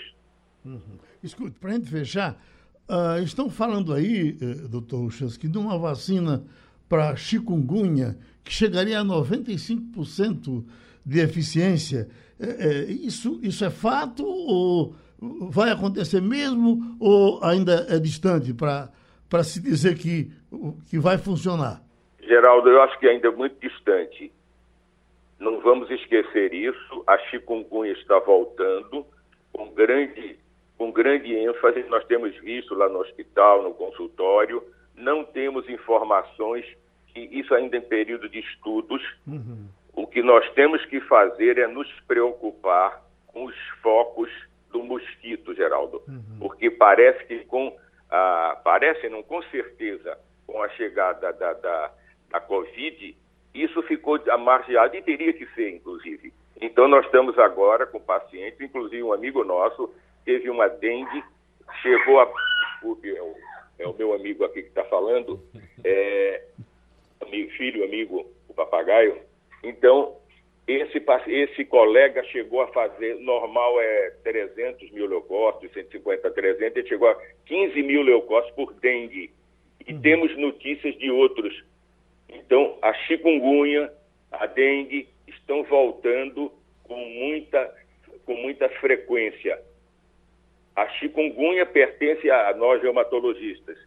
Uhum. 0.63 1.00
Escute, 1.23 1.59
para 1.59 1.71
a 1.71 1.73
gente 1.73 1.89
fechar, 1.89 2.41
uh, 2.89 3.21
estão 3.23 3.49
falando 3.49 3.93
aí, 3.93 4.37
uh, 4.41 4.67
doutor 4.67 5.05
Uchansky, 5.05 5.47
de 5.47 5.57
uma 5.57 5.77
vacina 5.77 6.43
para 6.89 7.15
chikungunya 7.15 8.17
que 8.43 8.51
chegaria 8.51 8.99
a 8.99 9.03
95% 9.03 10.65
de 11.05 11.19
eficiência. 11.19 12.09
É, 12.39 12.67
é, 12.67 12.83
isso, 12.91 13.39
isso 13.41 13.63
é 13.63 13.69
fato 13.69 14.25
ou 14.25 14.95
vai 15.49 15.69
acontecer 15.69 16.21
mesmo 16.21 16.97
ou 16.99 17.43
ainda 17.43 17.85
é 17.87 17.99
distante 17.99 18.53
para 18.53 19.43
se 19.43 19.61
dizer 19.61 19.95
que, 19.95 20.31
que 20.89 20.97
vai 20.97 21.17
funcionar? 21.17 21.81
Geraldo, 22.21 22.69
eu 22.69 22.81
acho 22.81 22.99
que 22.99 23.07
ainda 23.07 23.27
é 23.27 23.31
muito 23.31 23.59
distante. 23.59 24.31
Não 25.39 25.59
vamos 25.61 25.89
esquecer 25.91 26.53
isso. 26.53 27.03
A 27.07 27.17
chikungunya 27.29 27.93
está 27.93 28.19
voltando 28.19 29.05
com 29.53 29.69
grande, 29.73 30.37
com 30.81 30.91
grande 30.91 31.31
ênfase. 31.35 31.83
Nós 31.89 32.03
temos 32.05 32.35
visto 32.37 32.73
lá 32.73 32.89
no 32.89 33.01
hospital, 33.01 33.61
no 33.61 33.71
consultório. 33.71 34.63
Não 34.95 35.23
temos 35.23 35.69
informações 35.69 36.65
que 37.13 37.19
isso 37.19 37.53
ainda 37.53 37.77
em 37.77 37.81
período 37.81 38.27
de 38.27 38.39
estudos. 38.39 39.03
Uhum. 39.27 39.67
O 39.93 40.07
que 40.07 40.23
nós 40.23 40.49
temos 40.53 40.83
que 40.85 40.99
fazer 41.01 41.59
é 41.59 41.67
nos 41.67 41.87
preocupar 42.07 42.99
com 43.27 43.45
os 43.45 43.55
focos 43.83 44.31
do 44.71 44.81
mosquito, 44.81 45.53
Geraldo. 45.53 46.01
Uhum. 46.07 46.39
Porque 46.39 46.71
parece 46.71 47.25
que 47.25 47.45
com 47.45 47.77
a, 48.09 48.59
parece 48.63 49.07
não 49.07 49.21
com 49.21 49.39
certeza 49.43 50.17
com 50.47 50.63
a 50.63 50.69
chegada 50.69 51.31
da, 51.31 51.53
da, 51.53 51.91
da 52.31 52.39
Covid, 52.39 53.15
isso 53.53 53.83
ficou 53.83 54.19
amargeado 54.31 54.95
e 54.95 55.03
teria 55.03 55.31
que 55.31 55.45
ser, 55.53 55.75
inclusive. 55.75 56.33
Então, 56.59 56.87
nós 56.87 57.05
estamos 57.05 57.37
agora 57.37 57.85
com 57.85 57.99
pacientes, 57.99 58.59
inclusive 58.59 59.03
um 59.03 59.13
amigo 59.13 59.43
nosso 59.43 59.93
teve 60.25 60.49
uma 60.49 60.67
dengue, 60.67 61.23
chegou 61.81 62.19
a. 62.19 62.31
Desculpe, 62.73 63.15
é 63.15 63.21
o, 63.21 63.35
é 63.79 63.87
o 63.87 63.93
meu 63.93 64.13
amigo 64.13 64.43
aqui 64.43 64.63
que 64.63 64.69
está 64.69 64.83
falando, 64.85 65.39
é, 65.83 66.43
amigo, 67.21 67.51
filho, 67.51 67.83
amigo, 67.83 68.25
o 68.47 68.53
papagaio. 68.53 69.17
Então, 69.63 70.17
esse, 70.67 71.03
esse 71.27 71.65
colega 71.65 72.23
chegou 72.25 72.61
a 72.61 72.67
fazer, 72.69 73.15
normal 73.15 73.79
é 73.81 74.11
300 74.23 74.91
mil 74.91 75.07
leucócitos, 75.07 75.71
150 75.73 76.27
a 76.27 76.31
300, 76.31 76.77
ele 76.77 76.87
chegou 76.87 77.07
a 77.09 77.15
15 77.45 77.83
mil 77.83 78.01
leucócitos 78.01 78.55
por 78.55 78.73
dengue. 78.73 79.31
E 79.87 79.93
uhum. 79.93 80.01
temos 80.01 80.35
notícias 80.37 80.95
de 80.97 81.11
outros 81.11 81.63
então, 82.31 82.77
a 82.81 82.93
chikungunya, 82.93 83.91
a 84.31 84.45
dengue 84.45 85.07
estão 85.27 85.63
voltando 85.63 86.51
com 86.83 86.95
muita, 86.95 87.75
com 88.25 88.35
muita 88.35 88.69
frequência. 88.69 89.59
A 90.75 90.87
chikungunya 90.89 91.65
pertence 91.65 92.29
a 92.29 92.53
nós 92.55 92.81
reumatologistas. 92.81 93.77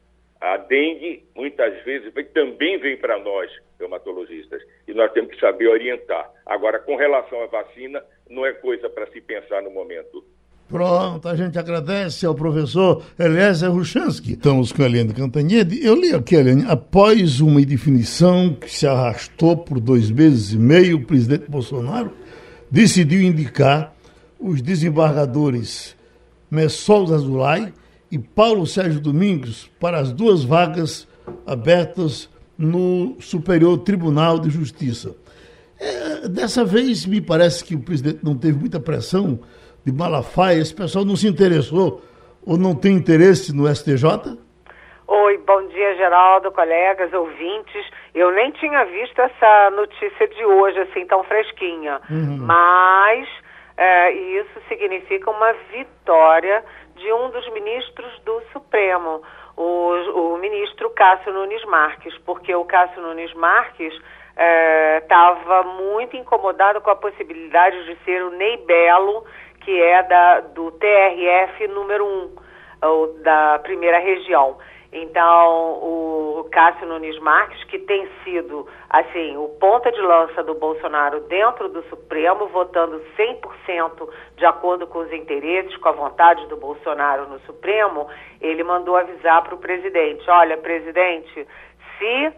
A 0.40 0.58
dengue, 0.58 1.24
muitas 1.34 1.82
vezes, 1.84 2.12
também 2.34 2.78
vem 2.78 2.96
para 2.98 3.18
nós, 3.18 3.50
reumatologistas, 3.78 4.60
e 4.86 4.92
nós 4.92 5.10
temos 5.12 5.30
que 5.30 5.40
saber 5.40 5.68
orientar. 5.68 6.30
Agora, 6.44 6.78
com 6.78 6.96
relação 6.96 7.42
à 7.42 7.46
vacina, 7.46 8.04
não 8.28 8.44
é 8.44 8.52
coisa 8.52 8.90
para 8.90 9.06
se 9.10 9.20
pensar 9.22 9.62
no 9.62 9.70
momento. 9.70 10.22
Pronto, 10.68 11.28
a 11.28 11.36
gente 11.36 11.58
agradece 11.58 12.26
ao 12.26 12.34
professor 12.34 13.04
Eliezer 13.18 13.70
Ruchansky. 13.70 14.32
Estamos 14.32 14.72
com 14.72 14.82
a 14.82 14.86
Eliane 14.86 15.14
Cantanhede. 15.14 15.86
Eu 15.86 15.94
li 15.94 16.12
aqui, 16.14 16.34
Eliane, 16.34 16.64
após 16.68 17.40
uma 17.40 17.60
indefinição 17.60 18.54
que 18.54 18.70
se 18.70 18.86
arrastou 18.86 19.56
por 19.56 19.78
dois 19.78 20.10
meses 20.10 20.52
e 20.52 20.58
meio, 20.58 20.96
o 20.96 21.06
presidente 21.06 21.50
Bolsonaro 21.50 22.12
decidiu 22.70 23.20
indicar 23.20 23.94
os 24.40 24.60
desembargadores 24.60 25.96
Messol 26.54 27.12
Azulay 27.12 27.72
e 28.10 28.18
Paulo 28.18 28.66
Sérgio 28.66 29.00
Domingos 29.00 29.68
para 29.80 29.98
as 29.98 30.12
duas 30.12 30.44
vagas 30.44 31.08
abertas 31.44 32.30
no 32.56 33.16
Superior 33.20 33.78
Tribunal 33.78 34.38
de 34.38 34.50
Justiça. 34.50 35.16
É, 35.80 36.28
dessa 36.28 36.64
vez, 36.64 37.04
me 37.04 37.20
parece 37.20 37.64
que 37.64 37.74
o 37.74 37.80
presidente 37.80 38.20
não 38.22 38.38
teve 38.38 38.58
muita 38.58 38.78
pressão 38.78 39.40
de 39.84 39.92
Malafaia, 39.92 40.60
esse 40.60 40.72
pessoal 40.72 41.04
não 41.04 41.16
se 41.16 41.26
interessou 41.26 42.02
ou 42.46 42.56
não 42.56 42.74
tem 42.74 42.94
interesse 42.94 43.54
no 43.54 43.66
STJ? 43.74 44.38
Oi, 45.06 45.38
bom 45.38 45.66
dia, 45.68 45.96
Geraldo, 45.96 46.52
colegas, 46.52 47.12
ouvintes. 47.12 47.84
Eu 48.14 48.30
nem 48.32 48.52
tinha 48.52 48.84
visto 48.84 49.18
essa 49.18 49.70
notícia 49.70 50.28
de 50.28 50.44
hoje, 50.44 50.78
assim, 50.78 51.04
tão 51.06 51.24
fresquinha. 51.24 52.00
Uhum. 52.08 52.38
Mas 52.38 53.28
é, 53.76 54.12
isso 54.12 54.60
significa 54.68 55.30
uma 55.30 55.52
vitória 55.72 56.64
de 56.96 57.12
um 57.12 57.30
dos 57.30 57.48
ministros 57.52 58.20
do 58.20 58.40
Supremo, 58.52 59.22
o, 59.56 59.92
o 60.14 60.38
ministro 60.38 60.90
Cássio 60.90 61.32
Nunes 61.32 61.64
Marques, 61.64 62.16
porque 62.18 62.54
o 62.54 62.64
Cássio 62.64 63.02
Nunes 63.02 63.32
Marques 63.34 63.92
estava 65.02 65.60
é, 65.60 65.64
muito 65.64 66.16
incomodado 66.16 66.80
com 66.80 66.90
a 66.90 66.96
possibilidade 66.96 67.84
de 67.84 67.96
ser 68.04 68.24
o 68.24 68.30
Ney 68.30 68.56
Belo 68.58 69.24
que 69.64 69.82
é 69.82 70.02
da, 70.02 70.40
do 70.40 70.70
TRF 70.72 71.66
número 71.68 72.06
1, 72.06 72.36
ou 72.82 73.14
da 73.22 73.58
primeira 73.60 73.98
região. 73.98 74.58
Então, 74.96 75.72
o 75.82 76.48
Cássio 76.52 76.86
Nunes 76.86 77.18
Marques, 77.18 77.64
que 77.64 77.80
tem 77.80 78.08
sido, 78.22 78.64
assim, 78.88 79.36
o 79.36 79.48
ponta 79.58 79.90
de 79.90 80.00
lança 80.00 80.40
do 80.44 80.54
Bolsonaro 80.54 81.18
dentro 81.22 81.68
do 81.68 81.82
Supremo, 81.88 82.46
votando 82.46 83.02
100% 83.18 84.08
de 84.36 84.46
acordo 84.46 84.86
com 84.86 85.00
os 85.00 85.12
interesses, 85.12 85.76
com 85.78 85.88
a 85.88 85.92
vontade 85.92 86.46
do 86.46 86.56
Bolsonaro 86.56 87.26
no 87.26 87.40
Supremo, 87.40 88.06
ele 88.40 88.62
mandou 88.62 88.96
avisar 88.96 89.42
para 89.42 89.56
o 89.56 89.58
presidente, 89.58 90.30
olha, 90.30 90.56
presidente, 90.58 91.44
se 91.98 92.32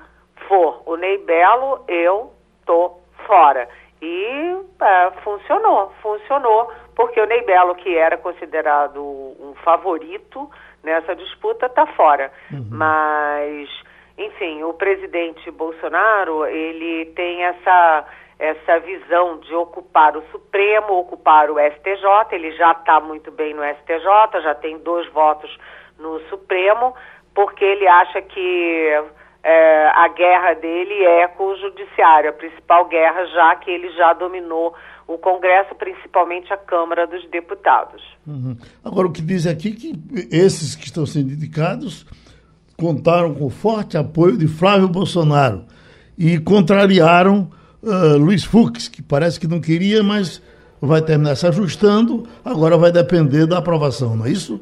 for 0.48 0.82
o 0.86 0.96
Ney 0.96 1.18
Belo, 1.18 1.84
eu 1.86 2.32
tô 2.64 3.00
fora. 3.26 3.68
E 4.00 4.56
é, 4.80 5.10
funcionou, 5.22 5.92
funcionou 6.00 6.72
porque 6.94 7.20
o 7.20 7.26
Ney 7.26 7.44
Belo, 7.44 7.74
que 7.74 7.94
era 7.94 8.16
considerado 8.16 8.98
um 8.98 9.54
favorito 9.62 10.50
nessa 10.86 11.14
disputa, 11.16 11.66
está 11.66 11.84
fora. 11.88 12.32
Uhum. 12.52 12.68
Mas, 12.70 13.68
enfim, 14.16 14.62
o 14.62 14.72
presidente 14.72 15.50
Bolsonaro, 15.50 16.46
ele 16.46 17.06
tem 17.06 17.42
essa 17.44 18.06
essa 18.38 18.78
visão 18.80 19.38
de 19.38 19.54
ocupar 19.54 20.14
o 20.14 20.22
Supremo, 20.30 20.98
ocupar 20.98 21.50
o 21.50 21.58
STJ, 21.58 22.04
ele 22.32 22.52
já 22.52 22.72
está 22.72 23.00
muito 23.00 23.30
bem 23.30 23.54
no 23.54 23.62
STJ, 23.64 24.42
já 24.42 24.54
tem 24.54 24.76
dois 24.76 25.10
votos 25.10 25.50
no 25.98 26.20
Supremo, 26.28 26.94
porque 27.34 27.64
ele 27.64 27.88
acha 27.88 28.20
que 28.20 29.02
é, 29.42 29.90
a 29.94 30.08
guerra 30.08 30.52
dele 30.52 31.02
é 31.02 31.28
com 31.28 31.44
o 31.46 31.56
Judiciário, 31.56 32.28
a 32.28 32.32
principal 32.34 32.84
guerra, 32.84 33.24
já 33.24 33.56
que 33.56 33.70
ele 33.70 33.88
já 33.92 34.12
dominou 34.12 34.74
o 35.06 35.16
Congresso, 35.18 35.74
principalmente 35.74 36.52
a 36.52 36.56
Câmara 36.56 37.06
dos 37.06 37.28
Deputados. 37.30 38.02
Uhum. 38.26 38.56
Agora, 38.84 39.06
o 39.06 39.12
que 39.12 39.22
diz 39.22 39.46
aqui 39.46 39.72
que 39.72 39.94
esses 40.30 40.74
que 40.74 40.86
estão 40.86 41.06
sendo 41.06 41.32
indicados 41.32 42.04
contaram 42.76 43.34
com 43.34 43.48
forte 43.48 43.96
apoio 43.96 44.36
de 44.36 44.48
Flávio 44.48 44.88
Bolsonaro 44.88 45.64
e 46.18 46.38
contrariaram 46.38 47.50
uh, 47.82 48.16
Luiz 48.18 48.44
Fux, 48.44 48.88
que 48.88 49.02
parece 49.02 49.38
que 49.38 49.46
não 49.46 49.60
queria, 49.60 50.02
mas 50.02 50.42
vai 50.80 51.00
terminar 51.00 51.36
se 51.36 51.46
ajustando, 51.46 52.26
agora 52.44 52.76
vai 52.76 52.92
depender 52.92 53.46
da 53.46 53.58
aprovação, 53.58 54.16
não 54.16 54.26
é 54.26 54.30
isso? 54.30 54.60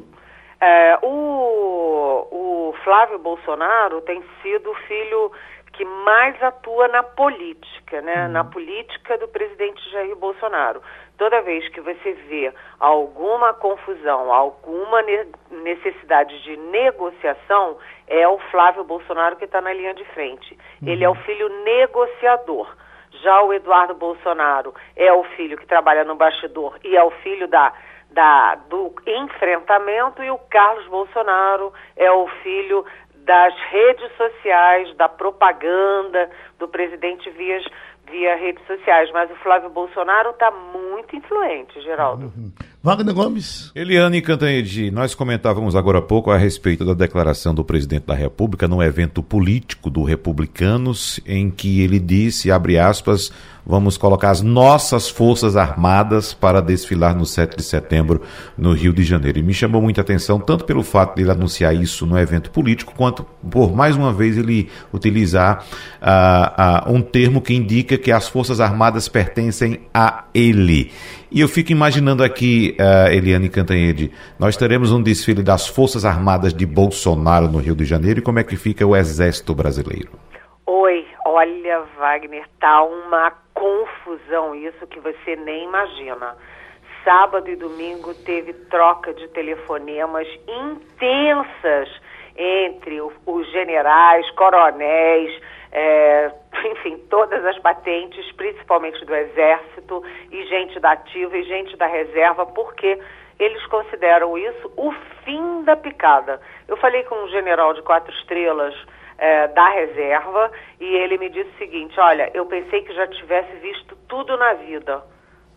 É, 0.61 0.97
o, 1.01 2.69
o 2.69 2.73
Flávio 2.83 3.19
Bolsonaro 3.19 4.01
tem 4.01 4.21
sido 4.41 4.73
filho 4.87 5.31
que 5.75 5.83
mais 5.83 6.41
atua 6.41 6.87
na 6.87 7.03
política, 7.03 8.01
né? 8.01 8.25
Uhum. 8.25 8.31
Na 8.31 8.43
política 8.43 9.17
do 9.17 9.27
presidente 9.27 9.89
Jair 9.91 10.15
Bolsonaro. 10.15 10.81
Toda 11.17 11.41
vez 11.41 11.67
que 11.69 11.81
você 11.81 12.13
vê 12.27 12.53
alguma 12.79 13.53
confusão, 13.53 14.33
alguma 14.33 15.01
necessidade 15.51 16.41
de 16.43 16.57
negociação, 16.57 17.77
é 18.07 18.27
o 18.27 18.37
Flávio 18.51 18.83
Bolsonaro 18.83 19.35
que 19.35 19.45
está 19.45 19.61
na 19.61 19.73
linha 19.73 19.93
de 19.93 20.03
frente. 20.05 20.57
Uhum. 20.81 20.89
Ele 20.89 21.03
é 21.03 21.09
o 21.09 21.15
filho 21.15 21.49
negociador. 21.63 22.67
Já 23.21 23.41
o 23.41 23.53
Eduardo 23.53 23.95
Bolsonaro 23.95 24.73
é 24.95 25.11
o 25.11 25.23
filho 25.35 25.57
que 25.57 25.65
trabalha 25.65 26.03
no 26.03 26.15
bastidor 26.15 26.77
e 26.83 26.97
é 26.97 27.03
o 27.03 27.11
filho 27.11 27.47
da, 27.47 27.73
da, 28.11 28.55
do 28.69 28.93
enfrentamento, 29.05 30.23
e 30.23 30.31
o 30.31 30.37
Carlos 30.37 30.85
Bolsonaro 30.87 31.73
é 31.95 32.11
o 32.11 32.27
filho 32.43 32.85
das 33.25 33.53
redes 33.71 34.11
sociais, 34.15 34.95
da 34.97 35.09
propaganda 35.09 36.29
do 36.59 36.67
presidente 36.67 37.29
via, 37.31 37.59
via 38.09 38.35
redes 38.35 38.65
sociais. 38.67 39.09
Mas 39.11 39.29
o 39.31 39.35
Flávio 39.35 39.69
Bolsonaro 39.69 40.29
está 40.29 40.51
muito 40.51 41.15
influente, 41.15 41.81
Geraldo. 41.81 42.25
Uhum. 42.25 42.51
Wagner 42.83 43.15
Gomes. 43.15 43.71
Eliane 43.75 44.21
Cantanhede, 44.21 44.91
nós 44.91 45.15
comentávamos 45.15 45.75
agora 45.75 45.97
há 45.97 46.01
pouco 46.03 46.29
a 46.29 46.37
respeito 46.37 46.85
da 46.85 46.93
declaração 46.93 47.53
do 47.53 47.65
presidente 47.65 48.05
da 48.05 48.13
República 48.13 48.67
no 48.67 48.81
evento 48.81 49.23
político 49.23 49.89
do 49.89 50.03
Republicanos, 50.03 51.19
em 51.25 51.49
que 51.49 51.81
ele 51.81 51.99
disse, 51.99 52.51
abre 52.51 52.77
aspas, 52.77 53.33
vamos 53.65 53.97
colocar 53.97 54.29
as 54.29 54.41
nossas 54.41 55.09
Forças 55.09 55.57
Armadas 55.57 56.33
para 56.33 56.61
desfilar 56.61 57.15
no 57.15 57.25
7 57.25 57.57
de 57.57 57.63
setembro 57.63 58.21
no 58.57 58.73
Rio 58.73 58.93
de 58.93 59.03
Janeiro. 59.03 59.39
E 59.39 59.43
me 59.43 59.53
chamou 59.53 59.81
muita 59.81 60.01
atenção, 60.01 60.39
tanto 60.39 60.65
pelo 60.65 60.83
fato 60.83 61.15
de 61.15 61.23
ele 61.23 61.31
anunciar 61.31 61.73
isso 61.75 62.05
no 62.05 62.17
evento 62.17 62.51
político, 62.51 62.93
quanto 62.95 63.25
por 63.49 63.75
mais 63.75 63.95
uma 63.95 64.13
vez 64.13 64.37
ele 64.37 64.69
utilizar 64.93 65.65
uh, 66.01 66.89
uh, 66.89 66.93
um 66.93 67.01
termo 67.01 67.41
que 67.41 67.53
indica 67.53 67.97
que 67.97 68.11
as 68.11 68.27
Forças 68.27 68.59
Armadas 68.59 69.07
pertencem 69.07 69.79
a 69.93 70.25
ele. 70.33 70.91
E 71.31 71.41
eu 71.41 71.49
fico 71.49 71.71
imaginando 71.71 72.23
aqui, 72.23 72.77
uh, 72.79 73.11
Eliane 73.11 73.49
Cantanhede, 73.49 74.11
nós 74.37 74.55
teremos 74.55 74.91
um 74.91 75.01
desfile 75.01 75.41
das 75.41 75.67
Forças 75.67 76.05
Armadas 76.05 76.53
de 76.53 76.65
Bolsonaro 76.65 77.49
no 77.49 77.57
Rio 77.57 77.75
de 77.75 77.83
Janeiro 77.83 78.19
e 78.19 78.21
como 78.21 78.39
é 78.39 78.43
que 78.43 78.55
fica 78.55 78.85
o 78.85 78.95
Exército 78.95 79.53
Brasileiro? 79.53 80.09
Oi, 80.65 81.05
olha, 81.25 81.83
Wagner, 81.99 82.45
tá 82.59 82.83
uma 82.83 83.44
confusão 83.55 84.53
isso 84.53 84.85
que 84.85 84.99
você 84.99 85.35
nem 85.37 85.63
imagina. 85.63 86.37
Sábado 87.03 87.49
e 87.49 87.55
domingo 87.55 88.13
teve 88.13 88.53
troca 88.69 89.13
de 89.13 89.27
telefonemas 89.29 90.27
intensas 90.47 91.89
entre 92.37 92.99
os 93.01 93.51
generais, 93.51 94.29
coronéis, 94.31 95.41
é, 95.71 96.31
enfim, 96.65 96.97
todas 97.09 97.43
as 97.45 97.57
patentes, 97.59 98.29
principalmente 98.33 99.03
do 99.05 99.15
Exército, 99.15 100.03
e 100.31 100.43
gente 100.45 100.79
da 100.79 100.91
ativa 100.91 101.37
e 101.37 101.43
gente 101.43 101.77
da 101.77 101.87
reserva, 101.87 102.45
porque 102.45 102.99
eles 103.39 103.65
consideram 103.67 104.37
isso 104.37 104.71
o 104.77 104.91
fim 105.23 105.63
da 105.63 105.75
picada. 105.75 106.41
Eu 106.67 106.77
falei 106.77 107.03
com 107.03 107.15
um 107.15 107.27
general 107.29 107.73
de 107.73 107.81
quatro 107.81 108.13
estrelas 108.13 108.75
é, 109.17 109.47
da 109.49 109.69
reserva 109.69 110.51
e 110.79 110.85
ele 110.85 111.17
me 111.17 111.29
disse 111.29 111.49
o 111.49 111.57
seguinte: 111.57 111.99
olha, 111.99 112.29
eu 112.33 112.45
pensei 112.45 112.81
que 112.81 112.93
já 112.93 113.07
tivesse 113.07 113.55
visto 113.57 113.95
tudo 114.07 114.37
na 114.37 114.53
vida. 114.53 115.03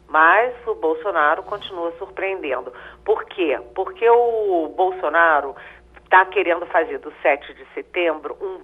Mas 0.09 0.55
o 0.67 0.75
Bolsonaro 0.75 1.43
continua 1.43 1.93
surpreendendo. 1.99 2.73
Por 3.05 3.25
quê? 3.27 3.61
Porque 3.75 4.09
o 4.09 4.73
Bolsonaro 4.75 5.55
está 6.03 6.25
querendo 6.25 6.65
fazer 6.67 6.99
do 6.99 7.13
7 7.21 7.53
de 7.53 7.67
setembro 7.75 8.35
um 8.41 8.63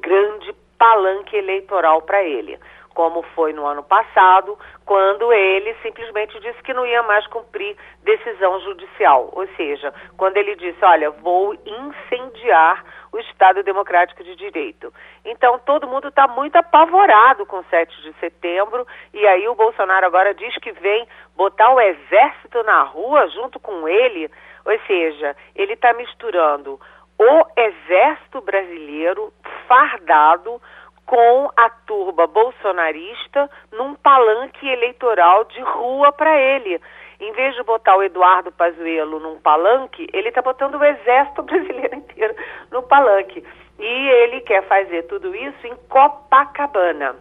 grande 0.00 0.54
palanque 0.78 1.36
eleitoral 1.36 2.02
para 2.02 2.22
ele, 2.22 2.58
como 2.94 3.22
foi 3.34 3.52
no 3.52 3.66
ano 3.66 3.82
passado, 3.82 4.56
quando 4.84 5.32
ele 5.32 5.74
simplesmente 5.82 6.38
disse 6.40 6.62
que 6.62 6.72
não 6.72 6.86
ia 6.86 7.02
mais 7.02 7.26
cumprir 7.26 7.76
decisão 8.04 8.60
judicial. 8.60 9.30
Ou 9.32 9.46
seja, 9.56 9.92
quando 10.16 10.36
ele 10.36 10.54
disse: 10.54 10.84
Olha, 10.84 11.10
vou 11.10 11.54
incendiar 11.54 12.84
o 13.12 13.18
Estado 13.18 13.62
Democrático 13.62 14.22
de 14.22 14.34
Direito. 14.36 14.92
Então, 15.24 15.58
todo 15.58 15.86
mundo 15.86 16.08
está 16.08 16.26
muito 16.28 16.56
apavorado 16.56 17.46
com 17.46 17.62
7 17.64 18.02
de 18.02 18.12
setembro, 18.20 18.86
e 19.12 19.26
aí 19.26 19.48
o 19.48 19.54
Bolsonaro 19.54 20.06
agora 20.06 20.34
diz 20.34 20.54
que 20.58 20.72
vem 20.72 21.06
botar 21.36 21.72
o 21.72 21.80
exército 21.80 22.62
na 22.62 22.82
rua 22.82 23.28
junto 23.28 23.58
com 23.60 23.88
ele. 23.88 24.30
Ou 24.64 24.78
seja, 24.86 25.36
ele 25.54 25.74
está 25.74 25.92
misturando 25.92 26.80
o 27.18 27.46
exército 27.56 28.40
brasileiro 28.40 29.32
fardado 29.66 30.60
com 31.06 31.50
a 31.56 31.70
turba 31.70 32.26
bolsonarista 32.26 33.48
num 33.72 33.94
palanque 33.94 34.68
eleitoral 34.68 35.44
de 35.44 35.60
rua 35.60 36.12
para 36.12 36.36
ele. 36.36 36.80
Em 37.18 37.32
vez 37.32 37.54
de 37.54 37.62
botar 37.62 37.96
o 37.96 38.02
Eduardo 38.02 38.52
Pazuello 38.52 39.18
num 39.18 39.40
palanque, 39.40 40.06
ele 40.12 40.28
está 40.28 40.42
botando 40.42 40.74
o 40.74 40.84
exército 40.84 41.42
brasileiro 41.44 41.96
inteiro 41.96 42.34
no 42.70 42.82
palanque. 42.82 43.42
E 43.78 44.08
ele 44.08 44.40
quer 44.42 44.62
fazer 44.66 45.04
tudo 45.04 45.34
isso 45.34 45.66
em 45.66 45.74
Copacabana. 45.88 47.16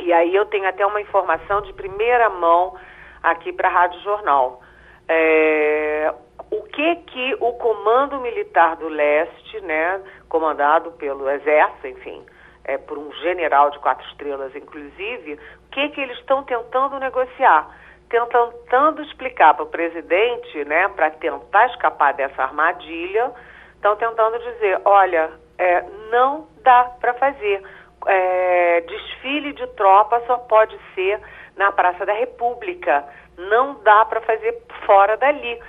E 0.00 0.12
aí 0.12 0.34
eu 0.34 0.44
tenho 0.46 0.68
até 0.68 0.84
uma 0.84 1.00
informação 1.00 1.60
de 1.62 1.72
primeira 1.72 2.28
mão 2.28 2.76
aqui 3.22 3.52
para 3.52 3.68
a 3.68 3.72
Rádio 3.72 4.00
Jornal. 4.00 4.60
É, 5.08 6.12
o 6.50 6.62
que 6.62 6.96
que 6.96 7.36
o 7.40 7.52
Comando 7.54 8.20
Militar 8.20 8.76
do 8.76 8.88
Leste, 8.88 9.60
né, 9.60 10.00
comandado 10.28 10.92
pelo 10.92 11.28
Exército, 11.28 11.86
enfim, 11.86 12.24
é, 12.64 12.78
por 12.78 12.98
um 12.98 13.12
general 13.14 13.70
de 13.70 13.78
quatro 13.78 14.06
estrelas, 14.08 14.54
inclusive, 14.54 15.34
o 15.34 15.70
que 15.70 15.88
que 15.90 16.00
eles 16.00 16.18
estão 16.18 16.42
tentando 16.42 16.98
negociar? 16.98 17.83
Tentando 18.08 19.02
explicar 19.02 19.54
para 19.54 19.64
o 19.64 19.68
presidente, 19.68 20.64
né, 20.64 20.88
para 20.88 21.10
tentar 21.10 21.66
escapar 21.66 22.14
dessa 22.14 22.42
armadilha, 22.42 23.32
estão 23.74 23.96
tentando 23.96 24.38
dizer, 24.38 24.80
olha, 24.84 25.30
é, 25.58 25.84
não 26.10 26.46
dá 26.62 26.84
para 27.00 27.14
fazer. 27.14 27.62
É, 28.06 28.80
desfile 28.82 29.52
de 29.52 29.66
tropa 29.68 30.22
só 30.26 30.36
pode 30.38 30.78
ser 30.94 31.20
na 31.56 31.72
Praça 31.72 32.04
da 32.04 32.12
República. 32.12 33.04
Não 33.36 33.82
dá 33.82 34.04
para 34.04 34.20
fazer 34.20 34.62
fora 34.86 35.16
dali. 35.16 35.60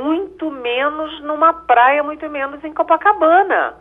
Muito 0.00 0.50
menos 0.50 1.20
numa 1.22 1.52
praia, 1.52 2.02
muito 2.02 2.28
menos 2.28 2.62
em 2.64 2.72
Copacabana. 2.72 3.76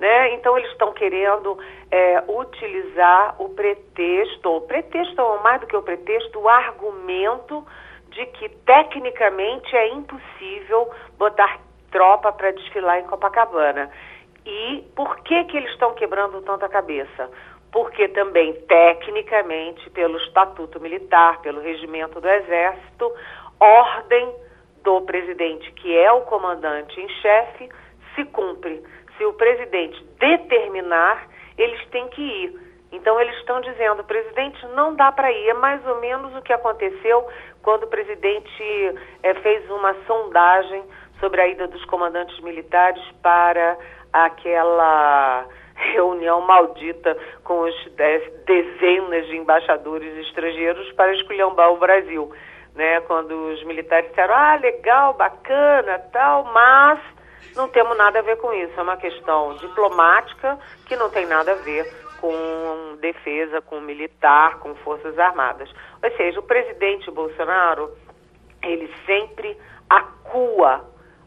Né? 0.00 0.32
Então 0.32 0.56
eles 0.56 0.70
estão 0.70 0.94
querendo 0.94 1.58
é, 1.90 2.24
utilizar 2.26 3.36
o 3.38 3.50
pretexto, 3.50 4.56
o 4.56 4.62
pretexto 4.62 5.20
ou 5.20 5.42
mais 5.42 5.60
do 5.60 5.66
que 5.66 5.76
o 5.76 5.82
pretexto, 5.82 6.40
o 6.40 6.48
argumento 6.48 7.62
de 8.08 8.24
que 8.26 8.48
tecnicamente 8.48 9.76
é 9.76 9.88
impossível 9.88 10.90
botar 11.18 11.60
tropa 11.90 12.32
para 12.32 12.50
desfilar 12.50 12.98
em 12.98 13.04
Copacabana. 13.04 13.90
E 14.46 14.82
por 14.96 15.18
que 15.18 15.44
que 15.44 15.58
eles 15.58 15.70
estão 15.72 15.92
quebrando 15.92 16.40
tanto 16.40 16.64
a 16.64 16.68
cabeça? 16.70 17.30
Porque 17.70 18.08
também 18.08 18.54
tecnicamente, 18.54 19.90
pelo 19.90 20.16
estatuto 20.16 20.80
militar, 20.80 21.42
pelo 21.42 21.60
regimento 21.60 22.18
do 22.22 22.28
exército, 22.28 23.12
ordem 23.60 24.34
do 24.82 25.02
presidente, 25.02 25.70
que 25.72 25.94
é 25.94 26.10
o 26.10 26.22
comandante 26.22 26.98
em 26.98 27.08
chefe, 27.20 27.68
se 28.14 28.24
cumpre 28.24 28.82
se 29.20 29.24
o 29.26 29.34
presidente 29.34 30.02
determinar, 30.18 31.28
eles 31.58 31.86
têm 31.90 32.08
que 32.08 32.22
ir. 32.22 32.58
Então 32.90 33.20
eles 33.20 33.36
estão 33.36 33.60
dizendo, 33.60 34.02
presidente, 34.02 34.66
não 34.68 34.96
dá 34.96 35.12
para 35.12 35.30
ir. 35.30 35.50
É 35.50 35.54
mais 35.54 35.86
ou 35.86 36.00
menos 36.00 36.34
o 36.34 36.40
que 36.40 36.54
aconteceu 36.54 37.28
quando 37.62 37.84
o 37.84 37.88
presidente 37.88 38.96
é, 39.22 39.34
fez 39.34 39.70
uma 39.70 39.94
sondagem 40.06 40.82
sobre 41.20 41.42
a 41.42 41.48
ida 41.48 41.68
dos 41.68 41.84
comandantes 41.84 42.40
militares 42.40 43.02
para 43.22 43.76
aquela 44.10 45.46
reunião 45.74 46.40
maldita 46.40 47.16
com 47.44 47.60
os 47.60 47.74
dezenas 48.46 49.26
de 49.26 49.36
embaixadores 49.36 50.16
estrangeiros 50.26 50.90
para 50.92 51.12
esculhambar 51.14 51.70
o 51.72 51.76
Brasil. 51.76 52.32
Né? 52.74 53.02
Quando 53.02 53.32
os 53.32 53.62
militares 53.64 54.08
disseram, 54.08 54.34
ah, 54.34 54.56
legal, 54.56 55.12
bacana, 55.12 55.98
tal, 56.10 56.44
mas 56.44 56.98
não 57.56 57.68
temos 57.68 57.96
nada 57.96 58.20
a 58.20 58.22
ver 58.22 58.36
com 58.36 58.52
isso. 58.52 58.72
É 58.78 58.82
uma 58.82 58.96
questão 58.96 59.54
diplomática 59.54 60.58
que 60.86 60.96
não 60.96 61.10
tem 61.10 61.26
nada 61.26 61.52
a 61.52 61.56
ver 61.56 61.84
com 62.20 62.96
defesa, 63.00 63.60
com 63.62 63.80
militar, 63.80 64.58
com 64.58 64.74
forças 64.76 65.18
armadas. 65.18 65.70
Ou 66.02 66.10
seja, 66.16 66.38
o 66.38 66.42
presidente 66.42 67.10
Bolsonaro, 67.10 67.90
ele 68.62 68.92
sempre 69.06 69.56
acua 69.88 70.84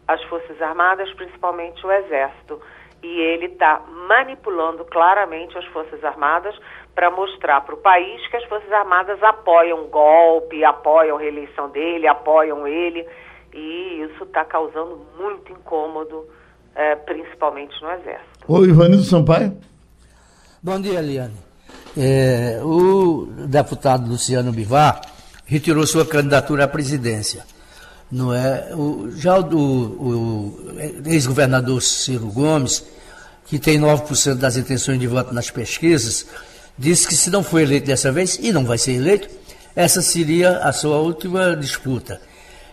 as 0.08 0.22
forças 0.26 0.62
armadas, 0.62 1.12
principalmente 1.14 1.86
o 1.86 1.92
exército. 1.92 2.62
E 3.02 3.20
ele 3.20 3.48
está 3.48 3.82
manipulando 4.08 4.86
claramente 4.86 5.58
as 5.58 5.66
forças 5.66 6.02
armadas 6.04 6.58
para 6.96 7.10
mostrar 7.12 7.62
para 7.62 7.76
o 7.76 7.80
país 7.80 8.26
que 8.28 8.38
as 8.38 8.46
forças 8.46 8.72
armadas 8.72 9.22
apoiam 9.22 9.84
o 9.84 9.88
golpe, 9.88 10.64
apoiam 10.64 11.18
a 11.18 11.20
reeleição 11.20 11.70
dele, 11.70 12.08
apoiam 12.08 12.66
ele 12.66 13.06
e 13.54 14.04
isso 14.04 14.24
está 14.24 14.44
causando 14.46 15.00
muito 15.18 15.52
incômodo, 15.52 16.28
é, 16.76 16.96
principalmente 16.96 17.74
no 17.82 17.92
Exército. 17.92 18.46
Oi, 18.48 18.70
Ivanildo 18.70 19.04
Sampaio. 19.04 19.56
Bom 20.62 20.80
dia, 20.82 21.00
Eliane. 21.00 21.36
É, 21.96 22.60
o 22.64 23.28
deputado 23.48 24.10
Luciano 24.10 24.52
Bivar 24.52 25.02
retirou 25.46 25.86
sua 25.86 26.06
candidatura 26.06 26.64
à 26.64 26.68
presidência. 26.68 27.46
Não 28.12 28.34
é? 28.34 28.74
O, 28.74 29.12
já 29.12 29.40
o, 29.40 29.46
o 29.46 30.76
ex-governador 31.06 31.82
Ciro 31.82 32.28
Gomes, 32.28 32.86
que 33.46 33.60
tem 33.60 33.80
9% 33.80 34.36
das 34.36 34.58
intenções 34.58 35.00
de 35.00 35.08
voto 35.08 35.34
nas 35.34 35.52
pesquisas, 35.52 36.28
disse 36.78 37.08
que 37.08 37.16
se 37.16 37.30
não 37.30 37.44
for 37.44 37.60
eleito 37.60 37.88
dessa 37.88 38.12
vez, 38.12 38.40
e 38.42 38.52
não 38.52 38.66
vai 38.66 38.78
ser 38.78 38.94
eleito, 38.94 39.30
essa 39.76 40.02
seria 40.02 40.60
a 40.60 40.72
sua 40.72 40.98
última 40.98 41.56
disputa. 41.56 42.20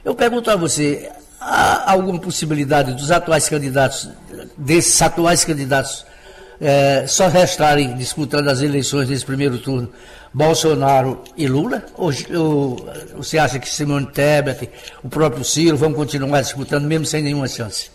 Eu 0.05 0.15
pergunto 0.15 0.51
a 0.51 0.57
você, 0.57 1.11
há 1.41 1.93
alguma 1.93 2.19
possibilidade 2.21 2.95
dos 2.95 3.11
atuais 3.11 3.49
candidatos, 3.49 4.09
desses 4.57 5.01
atuais 5.03 5.45
candidatos 5.45 6.07
é, 6.61 7.07
só 7.07 7.29
restarem 7.29 7.97
disputando 7.97 8.49
as 8.49 8.61
eleições 8.61 9.09
nesse 9.09 9.25
primeiro 9.25 9.59
turno 9.59 9.93
Bolsonaro 10.33 11.23
e 11.37 11.47
Lula? 11.47 11.85
Ou, 11.97 12.11
ou 12.39 12.77
você 13.17 13.39
acha 13.39 13.59
que 13.59 13.69
Simone 13.69 14.07
Tebet, 14.07 14.71
o 15.03 15.09
próprio 15.09 15.45
Ciro 15.45 15.77
vão 15.77 15.93
continuar 15.93 16.41
disputando 16.41 16.85
mesmo 16.85 17.07
sem 17.07 17.23
nenhuma 17.23 17.49
chance? 17.49 17.91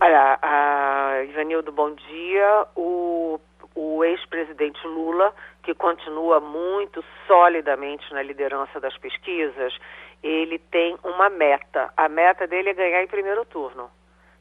Olha, 0.00 0.38
a 0.40 1.24
Ivanildo, 1.28 1.72
bom 1.72 1.92
dia. 1.94 2.66
O, 2.76 3.40
o 3.74 4.04
ex-presidente 4.04 4.78
Lula, 4.86 5.32
que 5.62 5.74
continua 5.74 6.40
muito 6.40 7.04
solidamente 7.26 8.04
na 8.12 8.22
liderança 8.22 8.80
das 8.80 8.96
pesquisas, 8.96 9.74
ele 10.22 10.58
tem 10.58 10.96
uma 11.04 11.28
meta. 11.28 11.92
A 11.96 12.08
meta 12.08 12.46
dele 12.46 12.70
é 12.70 12.74
ganhar 12.74 13.02
em 13.02 13.06
primeiro 13.06 13.44
turno. 13.44 13.90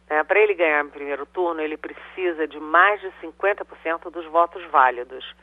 É, 0.09 0.23
Para 0.23 0.39
ele 0.39 0.53
ganhar 0.53 0.83
em 0.83 0.89
primeiro 0.89 1.25
turno, 1.25 1.61
ele 1.61 1.77
precisa 1.77 2.47
de 2.47 2.59
mais 2.59 2.99
de 3.01 3.11
50% 3.21 4.09
dos 4.09 4.25
votos 4.27 4.63
válidos. 4.65 5.35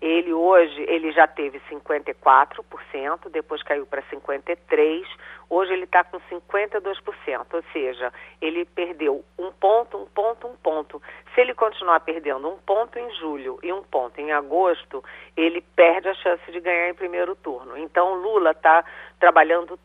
Ele 0.00 0.32
hoje, 0.32 0.82
ele 0.88 1.12
já 1.12 1.26
teve 1.26 1.60
54%, 1.70 3.28
depois 3.30 3.62
caiu 3.62 3.86
para 3.86 4.02
53%, 4.02 5.04
hoje 5.50 5.72
ele 5.74 5.84
está 5.84 6.02
com 6.02 6.18
52%, 6.20 7.46
ou 7.52 7.62
seja, 7.70 8.10
ele 8.40 8.64
perdeu 8.64 9.22
um 9.38 9.52
ponto, 9.52 9.98
um 9.98 10.06
ponto, 10.06 10.46
um 10.46 10.56
ponto. 10.56 11.02
Se 11.34 11.42
ele 11.42 11.52
continuar 11.52 12.00
perdendo 12.00 12.48
um 12.48 12.56
ponto 12.58 12.98
em 12.98 13.10
julho 13.16 13.58
e 13.62 13.70
um 13.72 13.82
ponto 13.82 14.18
em 14.18 14.32
agosto, 14.32 15.04
ele 15.36 15.60
perde 15.76 16.08
a 16.08 16.14
chance 16.14 16.50
de 16.50 16.60
ganhar 16.60 16.88
em 16.88 16.94
primeiro 16.94 17.36
turno. 17.36 17.76
Então, 17.76 18.14
Lula 18.14 18.52
está 18.52 18.82
trabalhando 19.18 19.78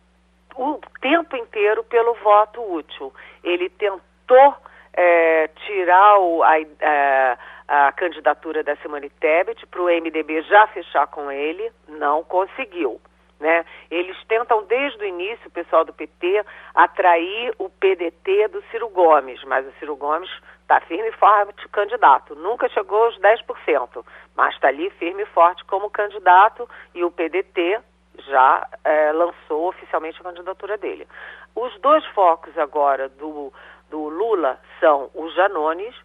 o 0.56 0.80
tempo 1.02 1.36
inteiro 1.36 1.84
pelo 1.84 2.14
voto 2.16 2.62
útil. 2.74 3.14
Ele 3.44 3.70
tentou 3.70 4.56
é, 4.94 5.50
tirar 5.66 6.20
o, 6.20 6.42
a, 6.42 6.54
a, 6.82 7.38
a, 7.68 7.92
candidatura 7.92 8.64
da 8.64 8.76
Simone 8.78 9.10
Tebet 9.10 9.66
para 9.68 9.82
o 9.82 9.86
MDB 9.86 10.42
já 10.44 10.68
fechar 10.68 11.08
com 11.08 11.32
ele, 11.32 11.72
não 11.88 12.24
conseguiu. 12.24 13.00
Né? 13.40 13.66
Eles 13.92 14.18
tentam 14.28 14.64
desde 14.64 15.04
o 15.04 15.08
início, 15.08 15.48
o 15.48 15.52
pessoal 15.52 15.84
do 15.84 15.94
PT, 15.94 16.44
atrair 16.74 17.54
o 17.60 17.70
PDT 17.70 18.48
do 18.48 18.64
Ciro 18.72 18.88
Gomes, 18.90 19.44
mas 19.44 19.68
o 19.68 19.72
Ciro 19.74 19.96
Gomes 19.96 20.30
está 20.62 20.80
firme 20.82 21.10
e 21.10 21.14
forte 21.14 21.68
candidato. 21.70 22.34
Nunca 22.36 22.70
chegou 22.70 23.04
aos 23.04 23.20
10%, 23.20 24.06
mas 24.36 24.56
está 24.56 24.70
ali 24.70 24.90
firme 24.92 25.24
e 25.24 25.28
forte 25.28 25.64
como 25.66 25.90
candidato 25.90 26.68
e 26.94 27.04
o 27.04 27.12
PDT 27.12 27.80
já 28.20 28.68
é, 28.84 29.12
lançou 29.12 29.68
oficialmente 29.68 30.20
a 30.22 30.24
candidatura 30.24 30.78
dele. 30.78 31.08
Os 31.56 31.78
dois 31.80 32.06
focos 32.08 32.58
agora 32.58 33.10
do, 33.10 33.52
do 33.90 34.10
Lula 34.10 34.60
são 34.80 35.10
os 35.14 35.34
Janones, 35.36 35.96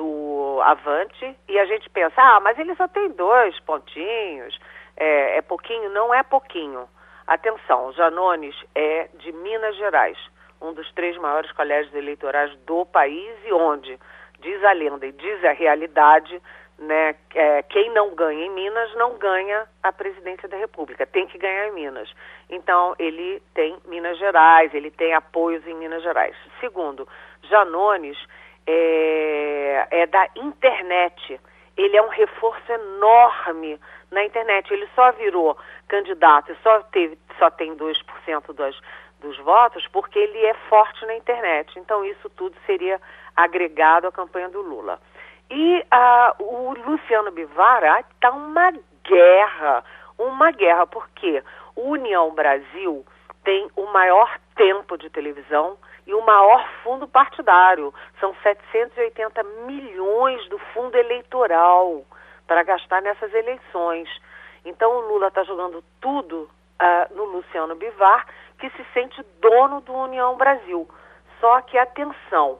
do 0.00 0.62
Avante, 0.62 1.36
e 1.46 1.58
a 1.58 1.66
gente 1.66 1.90
pensa, 1.90 2.14
ah, 2.16 2.40
mas 2.40 2.58
ele 2.58 2.74
só 2.74 2.88
tem 2.88 3.10
dois 3.10 3.60
pontinhos, 3.60 4.58
é, 4.96 5.36
é 5.36 5.42
pouquinho? 5.42 5.90
Não 5.90 6.14
é 6.14 6.22
pouquinho. 6.22 6.88
Atenção, 7.26 7.92
Janones 7.92 8.56
é 8.74 9.10
de 9.18 9.30
Minas 9.30 9.76
Gerais, 9.76 10.16
um 10.58 10.72
dos 10.72 10.90
três 10.92 11.18
maiores 11.18 11.52
colégios 11.52 11.94
eleitorais 11.94 12.56
do 12.60 12.86
país 12.86 13.36
e 13.44 13.52
onde, 13.52 13.98
diz 14.40 14.64
a 14.64 14.72
lenda 14.72 15.06
e 15.06 15.12
diz 15.12 15.44
a 15.44 15.52
realidade, 15.52 16.40
né, 16.78 17.14
é, 17.34 17.62
quem 17.64 17.90
não 17.90 18.14
ganha 18.14 18.46
em 18.46 18.50
Minas 18.50 18.94
não 18.94 19.18
ganha 19.18 19.66
a 19.82 19.92
presidência 19.92 20.48
da 20.48 20.56
República, 20.56 21.06
tem 21.06 21.26
que 21.26 21.36
ganhar 21.36 21.68
em 21.68 21.72
Minas. 21.72 22.10
Então, 22.48 22.94
ele 22.98 23.42
tem 23.52 23.76
Minas 23.84 24.18
Gerais, 24.18 24.72
ele 24.72 24.90
tem 24.90 25.12
apoios 25.12 25.66
em 25.66 25.74
Minas 25.74 26.02
Gerais. 26.02 26.34
Segundo, 26.58 27.06
Janones 27.42 28.16
é, 28.66 29.86
é 29.90 30.06
da 30.06 30.28
internet. 30.36 31.40
Ele 31.76 31.96
é 31.96 32.02
um 32.02 32.08
reforço 32.08 32.72
enorme 32.72 33.80
na 34.10 34.24
internet. 34.24 34.72
Ele 34.72 34.88
só 34.94 35.12
virou 35.12 35.56
candidato 35.88 36.52
e 36.52 36.56
só, 36.62 36.80
teve, 36.84 37.18
só 37.38 37.50
tem 37.50 37.76
2% 37.76 38.52
dos, 38.52 38.80
dos 39.20 39.38
votos 39.38 39.86
porque 39.88 40.18
ele 40.18 40.44
é 40.44 40.54
forte 40.68 41.04
na 41.06 41.16
internet. 41.16 41.78
Então, 41.78 42.04
isso 42.04 42.28
tudo 42.30 42.56
seria 42.66 43.00
agregado 43.36 44.06
à 44.06 44.12
campanha 44.12 44.48
do 44.48 44.60
Lula. 44.60 45.00
E 45.50 45.80
uh, 45.80 46.44
o 46.44 46.74
Luciano 46.74 47.32
Bivar 47.32 48.04
está 48.14 48.30
uma 48.30 48.72
guerra, 49.04 49.84
uma 50.16 50.52
guerra, 50.52 50.86
porque 50.86 51.42
o 51.74 51.90
União 51.90 52.32
Brasil 52.32 53.04
tem 53.44 53.70
o 53.76 53.86
maior 53.86 54.38
tempo 54.54 54.96
de 54.96 55.08
televisão 55.10 55.78
e 56.06 56.14
o 56.14 56.24
maior 56.24 56.68
fundo 56.82 57.06
partidário. 57.08 57.94
São 58.18 58.34
780 58.42 59.42
milhões 59.66 60.48
do 60.48 60.58
fundo 60.72 60.96
eleitoral 60.96 62.04
para 62.46 62.62
gastar 62.62 63.00
nessas 63.00 63.32
eleições. 63.32 64.08
Então 64.64 64.90
o 64.90 65.00
Lula 65.08 65.28
está 65.28 65.42
jogando 65.44 65.82
tudo 66.00 66.50
uh, 66.80 67.14
no 67.14 67.24
Luciano 67.24 67.74
Bivar, 67.74 68.26
que 68.58 68.68
se 68.70 68.84
sente 68.92 69.22
dono 69.40 69.80
do 69.80 69.92
União 69.94 70.36
Brasil. 70.36 70.88
Só 71.40 71.60
que 71.62 71.78
atenção, 71.78 72.58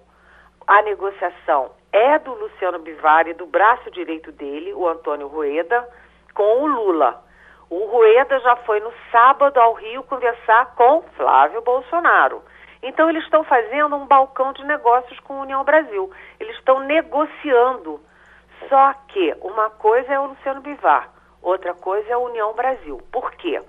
a 0.66 0.80
negociação 0.82 1.72
é 1.92 2.18
do 2.18 2.32
Luciano 2.32 2.78
Bivar 2.78 3.26
e 3.26 3.34
do 3.34 3.46
braço 3.46 3.90
direito 3.90 4.32
dele, 4.32 4.72
o 4.72 4.88
Antônio 4.88 5.26
Rueda, 5.26 5.86
com 6.34 6.62
o 6.62 6.66
Lula. 6.66 7.22
O 7.70 7.86
Rueda 7.86 8.40
já 8.40 8.56
foi 8.56 8.80
no 8.80 8.92
sábado 9.12 9.60
ao 9.60 9.74
Rio 9.74 10.02
conversar 10.02 10.74
com 10.74 11.02
Flávio 11.16 11.62
Bolsonaro. 11.62 12.42
Então 12.82 13.08
eles 13.08 13.22
estão 13.22 13.44
fazendo 13.44 13.94
um 13.94 14.06
balcão 14.06 14.52
de 14.52 14.64
negócios 14.64 15.18
com 15.20 15.34
a 15.38 15.42
União 15.42 15.62
Brasil. 15.62 16.10
Eles 16.40 16.56
estão 16.56 16.80
negociando. 16.80 18.00
Só 18.68 18.92
que 19.06 19.36
uma 19.40 19.70
coisa 19.70 20.12
é 20.12 20.18
o 20.18 20.26
Luciano 20.26 20.60
Bivar, 20.60 21.10
outra 21.40 21.72
coisa 21.72 22.08
é 22.10 22.12
a 22.12 22.18
União 22.18 22.52
Brasil. 22.54 23.00
Por 23.12 23.30
quê? 23.32 23.62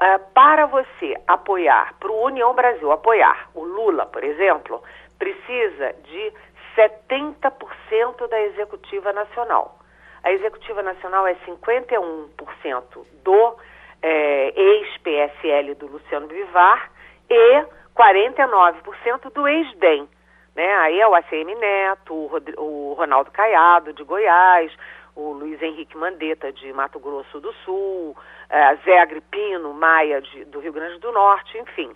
É, 0.00 0.18
para 0.18 0.66
você 0.66 1.14
apoiar, 1.26 1.94
para 1.98 2.12
o 2.12 2.24
União 2.24 2.54
Brasil 2.54 2.90
apoiar 2.92 3.48
o 3.52 3.64
Lula, 3.64 4.06
por 4.06 4.22
exemplo, 4.22 4.82
precisa 5.18 5.92
de 6.04 6.32
70% 6.76 8.28
da 8.28 8.40
executiva 8.42 9.12
nacional. 9.12 9.78
A 10.24 10.32
executiva 10.32 10.82
nacional 10.82 11.26
é 11.26 11.34
51% 11.46 12.82
do 13.22 13.56
é, 14.02 14.52
ex-PSL 14.58 15.74
do 15.74 15.86
Luciano 15.86 16.26
Bivar 16.26 16.90
e 17.28 17.64
49% 17.94 19.30
do 19.34 19.46
ex-DEM. 19.46 20.08
Né? 20.56 20.74
Aí 20.76 20.98
é 20.98 21.06
o 21.06 21.14
ACM 21.14 21.54
Neto, 21.54 22.14
o, 22.14 22.26
Rod 22.26 22.48
o 22.56 22.94
Ronaldo 22.94 23.30
Caiado, 23.30 23.92
de 23.92 24.02
Goiás, 24.02 24.72
o 25.14 25.32
Luiz 25.32 25.60
Henrique 25.60 25.96
Mandetta, 25.96 26.50
de 26.50 26.72
Mato 26.72 26.98
Grosso 26.98 27.38
do 27.38 27.52
Sul, 27.64 28.16
é, 28.48 28.76
Zé 28.76 29.00
Agripino 29.00 29.74
Maia, 29.74 30.22
de, 30.22 30.46
do 30.46 30.58
Rio 30.58 30.72
Grande 30.72 30.98
do 31.00 31.12
Norte, 31.12 31.58
enfim. 31.58 31.94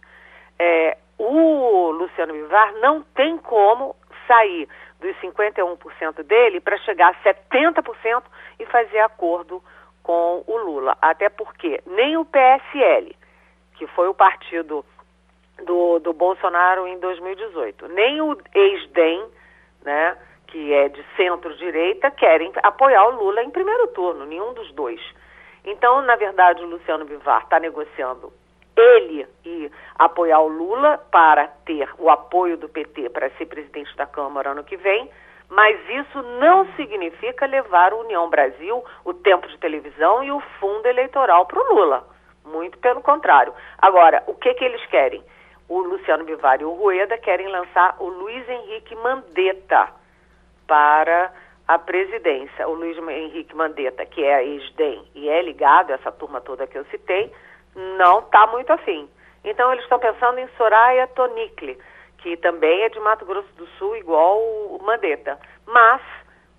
É, 0.58 0.98
o 1.16 1.92
Luciano 1.92 2.34
Bivar 2.34 2.74
não 2.74 3.02
tem 3.14 3.38
como 3.38 3.96
sair 4.26 4.68
dos 5.00 5.14
51% 5.16 6.22
dele 6.24 6.60
para 6.60 6.78
chegar 6.78 7.10
a 7.10 7.34
70% 7.34 8.22
e 8.58 8.66
fazer 8.66 9.00
acordo 9.00 9.62
com 10.02 10.42
o 10.46 10.56
Lula. 10.56 10.96
Até 11.00 11.28
porque 11.28 11.82
nem 11.86 12.16
o 12.16 12.24
PSL, 12.24 13.14
que 13.74 13.86
foi 13.88 14.08
o 14.08 14.14
partido 14.14 14.84
do, 15.64 15.98
do 15.98 16.12
Bolsonaro 16.12 16.86
em 16.86 16.98
2018, 16.98 17.88
nem 17.88 18.20
o 18.20 18.36
ex-DEM, 18.54 19.26
né, 19.84 20.16
que 20.46 20.72
é 20.72 20.88
de 20.88 21.04
centro-direita, 21.16 22.10
querem 22.10 22.52
apoiar 22.62 23.06
o 23.08 23.22
Lula 23.22 23.42
em 23.42 23.50
primeiro 23.50 23.88
turno, 23.88 24.24
nenhum 24.24 24.54
dos 24.54 24.72
dois. 24.72 25.00
Então, 25.64 26.00
na 26.02 26.16
verdade, 26.16 26.62
o 26.62 26.66
Luciano 26.66 27.04
Bivar 27.04 27.42
está 27.42 27.60
negociando 27.60 28.32
ele 28.78 29.26
e 29.44 29.70
apoiar 29.98 30.40
o 30.40 30.48
Lula 30.48 30.98
para 31.10 31.48
ter 31.64 31.88
o 31.98 32.08
apoio 32.08 32.56
do 32.56 32.68
PT 32.68 33.10
para 33.10 33.30
ser 33.30 33.46
presidente 33.46 33.94
da 33.96 34.06
Câmara 34.06 34.50
ano 34.50 34.64
que 34.64 34.76
vem, 34.76 35.10
mas 35.48 35.76
isso 35.88 36.22
não 36.40 36.66
significa 36.76 37.46
levar 37.46 37.92
o 37.92 38.00
União 38.00 38.28
Brasil, 38.28 38.84
o 39.04 39.14
tempo 39.14 39.48
de 39.48 39.58
televisão 39.58 40.22
e 40.22 40.30
o 40.30 40.40
fundo 40.60 40.86
eleitoral 40.86 41.46
para 41.46 41.60
o 41.60 41.74
Lula. 41.74 42.06
Muito 42.44 42.78
pelo 42.78 43.00
contrário. 43.00 43.52
Agora, 43.78 44.22
o 44.26 44.34
que, 44.34 44.54
que 44.54 44.64
eles 44.64 44.84
querem? 44.86 45.22
O 45.68 45.80
Luciano 45.80 46.24
Bivar 46.24 46.60
e 46.60 46.64
o 46.64 46.72
Rueda 46.72 47.18
querem 47.18 47.48
lançar 47.48 47.96
o 47.98 48.08
Luiz 48.08 48.48
Henrique 48.48 48.94
Mandetta 48.96 49.88
para 50.66 51.32
a 51.66 51.78
presidência. 51.78 52.66
O 52.66 52.74
Luiz 52.74 52.96
Henrique 52.96 53.54
Mandetta, 53.54 54.06
que 54.06 54.24
é 54.24 54.44
ex-DEM 54.46 55.04
e 55.14 55.28
é 55.28 55.42
ligado 55.42 55.90
a 55.90 55.94
essa 55.94 56.10
turma 56.10 56.40
toda 56.40 56.66
que 56.66 56.78
eu 56.78 56.84
citei, 56.86 57.30
não 57.98 58.20
está 58.20 58.46
muito 58.48 58.72
afim. 58.72 59.08
Então 59.44 59.72
eles 59.72 59.84
estão 59.84 59.98
pensando 59.98 60.38
em 60.38 60.48
Soraya 60.56 61.06
Tonikli, 61.08 61.78
que 62.18 62.36
também 62.38 62.82
é 62.82 62.88
de 62.88 62.98
Mato 63.00 63.24
Grosso 63.24 63.48
do 63.56 63.66
Sul, 63.78 63.96
igual 63.96 64.38
o 64.38 64.80
Mandetta. 64.84 65.38
Mas 65.66 66.02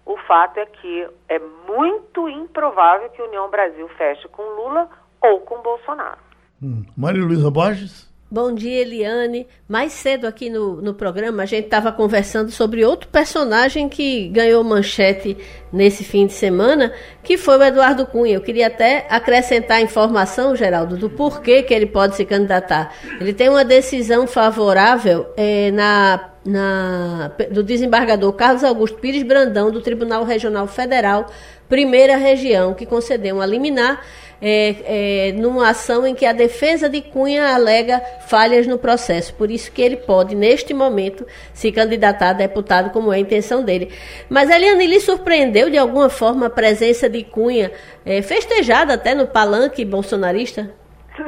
o 0.05 0.17
fato 0.17 0.57
é 0.57 0.65
que 0.65 1.07
é 1.27 1.39
muito 1.67 2.27
improvável 2.29 3.09
que 3.09 3.21
a 3.21 3.25
União 3.25 3.49
Brasil 3.49 3.87
feche 3.89 4.27
com 4.29 4.41
Lula 4.41 4.89
ou 5.21 5.41
com 5.41 5.61
Bolsonaro. 5.61 6.19
Hum. 6.61 6.83
Maria 6.97 7.23
Luísa 7.23 7.51
Borges? 7.51 8.08
Bom 8.31 8.53
dia, 8.53 8.81
Eliane. 8.81 9.47
Mais 9.67 9.91
cedo 9.91 10.27
aqui 10.27 10.51
no, 10.51 10.79
no 10.83 10.93
programa, 10.93 11.41
a 11.41 11.45
gente 11.47 11.65
estava 11.65 11.91
conversando 11.91 12.51
sobre 12.51 12.85
outro 12.85 13.09
personagem 13.09 13.89
que 13.89 14.27
ganhou 14.27 14.63
manchete 14.63 15.35
nesse 15.73 16.03
fim 16.03 16.27
de 16.27 16.33
semana, 16.33 16.93
que 17.23 17.39
foi 17.39 17.57
o 17.57 17.63
Eduardo 17.63 18.05
Cunha. 18.05 18.35
Eu 18.35 18.41
queria 18.41 18.67
até 18.67 19.07
acrescentar 19.09 19.77
a 19.77 19.81
informação, 19.81 20.55
Geraldo, 20.55 20.95
do 20.95 21.09
porquê 21.09 21.63
que 21.63 21.73
ele 21.73 21.87
pode 21.87 22.15
se 22.15 22.23
candidatar. 22.23 22.93
Ele 23.19 23.33
tem 23.33 23.49
uma 23.49 23.65
decisão 23.65 24.27
favorável 24.27 25.25
é, 25.35 25.71
na, 25.71 26.29
na, 26.45 27.31
do 27.49 27.63
desembargador 27.63 28.31
Carlos 28.33 28.63
Augusto 28.63 28.99
Pires 28.99 29.23
Brandão, 29.23 29.71
do 29.71 29.81
Tribunal 29.81 30.23
Regional 30.23 30.67
Federal, 30.67 31.25
primeira 31.67 32.15
região, 32.15 32.75
que 32.75 32.85
concedeu 32.85 33.37
uma 33.37 33.45
liminar 33.47 34.01
é, 34.41 35.29
é, 35.29 35.31
numa 35.33 35.69
ação 35.69 36.05
em 36.07 36.15
que 36.15 36.25
a 36.25 36.33
defesa 36.33 36.89
de 36.89 37.01
Cunha 37.01 37.53
alega 37.53 37.99
falhas 38.27 38.65
no 38.67 38.77
processo. 38.77 39.33
Por 39.35 39.51
isso 39.51 39.71
que 39.71 39.81
ele 39.81 39.97
pode, 39.97 40.35
neste 40.35 40.73
momento, 40.73 41.25
se 41.53 41.71
candidatar 41.71 42.29
a 42.29 42.33
deputado, 42.33 42.91
como 42.91 43.11
é 43.11 43.17
a 43.17 43.19
intenção 43.19 43.63
dele. 43.63 43.91
Mas, 44.29 44.49
Eliane, 44.49 44.87
lhe 44.87 44.99
surpreendeu 44.99 45.69
de 45.69 45.77
alguma 45.77 46.09
forma 46.09 46.47
a 46.47 46.49
presença 46.49 47.09
de 47.09 47.23
Cunha, 47.23 47.71
é, 48.05 48.21
festejada 48.21 48.93
até 48.93 49.13
no 49.13 49.27
palanque 49.27 49.83
bolsonarista? 49.83 50.73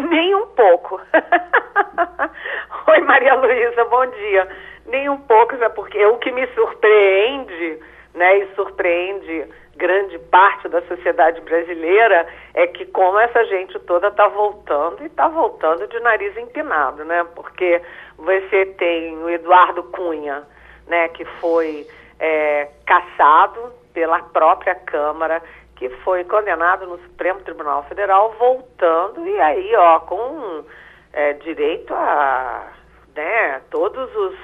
Nem 0.09 0.33
um 0.35 0.47
pouco. 0.47 0.99
Oi, 2.87 2.99
Maria 3.01 3.35
Luísa, 3.35 3.83
bom 3.85 4.05
dia. 4.05 4.47
Nem 4.87 5.09
um 5.09 5.17
pouco, 5.17 5.55
porque 5.75 6.03
o 6.05 6.17
que 6.17 6.31
me 6.31 6.47
surpreende, 6.47 7.79
né, 8.13 8.39
e 8.39 8.55
surpreende 8.55 9.47
grande 9.81 10.19
parte 10.19 10.69
da 10.69 10.79
sociedade 10.83 11.41
brasileira 11.41 12.27
é 12.53 12.67
que 12.67 12.85
como 12.85 13.17
essa 13.17 13.43
gente 13.45 13.79
toda 13.79 14.09
está 14.09 14.27
voltando 14.27 15.01
e 15.01 15.07
está 15.07 15.27
voltando 15.27 15.87
de 15.87 15.99
nariz 16.01 16.37
empinado, 16.37 17.03
né? 17.03 17.25
Porque 17.35 17.81
você 18.15 18.67
tem 18.77 19.17
o 19.17 19.27
Eduardo 19.27 19.81
Cunha, 19.85 20.43
né, 20.85 21.07
que 21.09 21.25
foi 21.25 21.87
é, 22.19 22.69
caçado 22.85 23.73
pela 23.91 24.19
própria 24.19 24.75
Câmara, 24.75 25.41
que 25.75 25.89
foi 26.03 26.23
condenado 26.25 26.85
no 26.85 26.99
Supremo 26.99 27.39
Tribunal 27.39 27.83
Federal, 27.85 28.35
voltando 28.37 29.27
e 29.27 29.41
aí, 29.41 29.75
ó, 29.75 29.99
com 30.01 30.63
é, 31.11 31.33
direito 31.33 31.91
a 31.95 32.67
né, 33.15 33.61
todos 33.71 34.15
os 34.15 34.35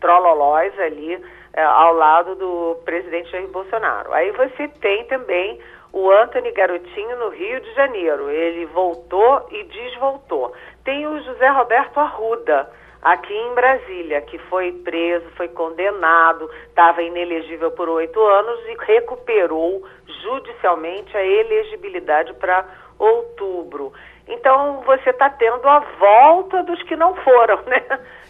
trololóis 0.00 0.72
ali 0.80 1.22
ao 1.64 1.94
lado 1.94 2.34
do 2.34 2.76
presidente 2.84 3.30
Jair 3.30 3.48
Bolsonaro. 3.48 4.12
Aí 4.12 4.30
você 4.32 4.68
tem 4.80 5.04
também 5.04 5.58
o 5.92 6.10
Anthony 6.10 6.52
Garotinho 6.52 7.18
no 7.18 7.30
Rio 7.30 7.60
de 7.60 7.74
Janeiro. 7.74 8.30
Ele 8.30 8.66
voltou 8.66 9.46
e 9.50 9.64
desvoltou. 9.64 10.54
Tem 10.84 11.06
o 11.06 11.22
José 11.22 11.48
Roberto 11.48 11.98
Arruda, 11.98 12.70
aqui 13.02 13.32
em 13.32 13.54
Brasília, 13.54 14.20
que 14.22 14.38
foi 14.38 14.72
preso, 14.72 15.28
foi 15.36 15.48
condenado, 15.48 16.50
estava 16.68 17.02
inelegível 17.02 17.70
por 17.70 17.88
oito 17.88 18.20
anos 18.20 18.60
e 18.66 18.76
recuperou 18.84 19.82
judicialmente 20.22 21.16
a 21.16 21.24
elegibilidade 21.24 22.34
para 22.34 22.64
outubro. 22.98 23.92
Então 24.26 24.82
você 24.82 25.10
está 25.10 25.30
tendo 25.30 25.66
a 25.66 25.80
volta 25.98 26.62
dos 26.62 26.82
que 26.82 26.96
não 26.96 27.14
foram, 27.16 27.62
né? 27.66 27.82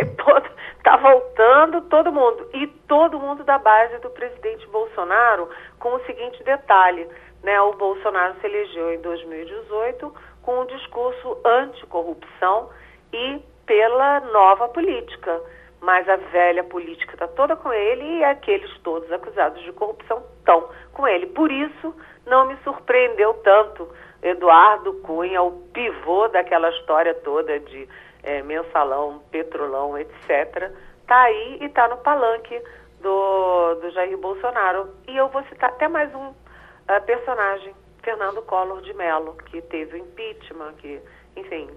Está 0.81 0.97
voltando 0.97 1.81
todo 1.81 2.11
mundo. 2.11 2.49
E 2.55 2.65
todo 2.87 3.19
mundo 3.19 3.43
da 3.43 3.59
base 3.59 3.99
do 3.99 4.09
presidente 4.09 4.65
Bolsonaro, 4.69 5.47
com 5.77 5.93
o 5.93 6.03
seguinte 6.05 6.43
detalhe, 6.43 7.07
né? 7.43 7.61
O 7.61 7.73
Bolsonaro 7.73 8.33
se 8.41 8.47
elegeu 8.47 8.91
em 8.91 8.99
2018 8.99 10.11
com 10.41 10.61
um 10.61 10.65
discurso 10.65 11.37
anticorrupção 11.45 12.71
e 13.13 13.39
pela 13.67 14.21
nova 14.21 14.69
política. 14.69 15.39
Mas 15.79 16.09
a 16.09 16.15
velha 16.15 16.63
política 16.63 17.13
está 17.13 17.27
toda 17.27 17.55
com 17.55 17.71
ele 17.71 18.17
e 18.17 18.23
aqueles 18.23 18.75
todos 18.79 19.11
acusados 19.11 19.61
de 19.61 19.71
corrupção 19.73 20.23
estão 20.39 20.67
com 20.93 21.07
ele. 21.07 21.27
Por 21.27 21.51
isso, 21.51 21.95
não 22.25 22.47
me 22.47 22.57
surpreendeu 22.63 23.35
tanto 23.43 23.87
Eduardo 24.23 24.93
Cunha, 25.01 25.43
o 25.43 25.51
pivô 25.73 26.27
daquela 26.27 26.69
história 26.71 27.13
toda 27.13 27.59
de 27.59 27.87
é, 28.23 28.41
mensalão, 28.43 29.21
petrolão, 29.31 29.97
etc., 29.97 30.71
está 31.01 31.23
aí 31.23 31.57
e 31.61 31.65
está 31.65 31.87
no 31.87 31.97
palanque 31.97 32.61
do, 33.01 33.75
do 33.75 33.91
Jair 33.91 34.17
Bolsonaro. 34.17 34.89
E 35.07 35.17
eu 35.17 35.27
vou 35.29 35.43
citar 35.43 35.69
até 35.69 35.87
mais 35.87 36.13
um 36.15 36.27
uh, 36.27 37.05
personagem, 37.05 37.73
Fernando 38.03 38.41
Collor 38.43 38.81
de 38.81 38.93
Mello, 38.93 39.35
que 39.49 39.61
teve 39.63 39.95
o 39.95 39.97
impeachment, 39.97 40.73
que, 40.77 40.99
enfim, 41.35 41.67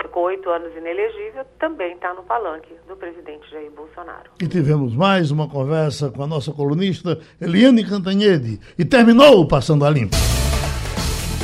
ficou 0.00 0.24
oito 0.24 0.50
anos 0.50 0.76
inelegível, 0.76 1.44
também 1.58 1.94
está 1.94 2.12
no 2.12 2.22
palanque 2.24 2.74
do 2.86 2.96
presidente 2.96 3.50
Jair 3.50 3.70
Bolsonaro. 3.70 4.30
E 4.40 4.46
tivemos 4.46 4.94
mais 4.94 5.30
uma 5.30 5.48
conversa 5.48 6.10
com 6.10 6.22
a 6.22 6.26
nossa 6.26 6.52
colunista 6.52 7.18
Eliane 7.40 7.84
Cantanhede. 7.84 8.60
E 8.78 8.84
terminou 8.84 9.46
Passando 9.48 9.84
a 9.84 9.90
Limpo. 9.90 10.14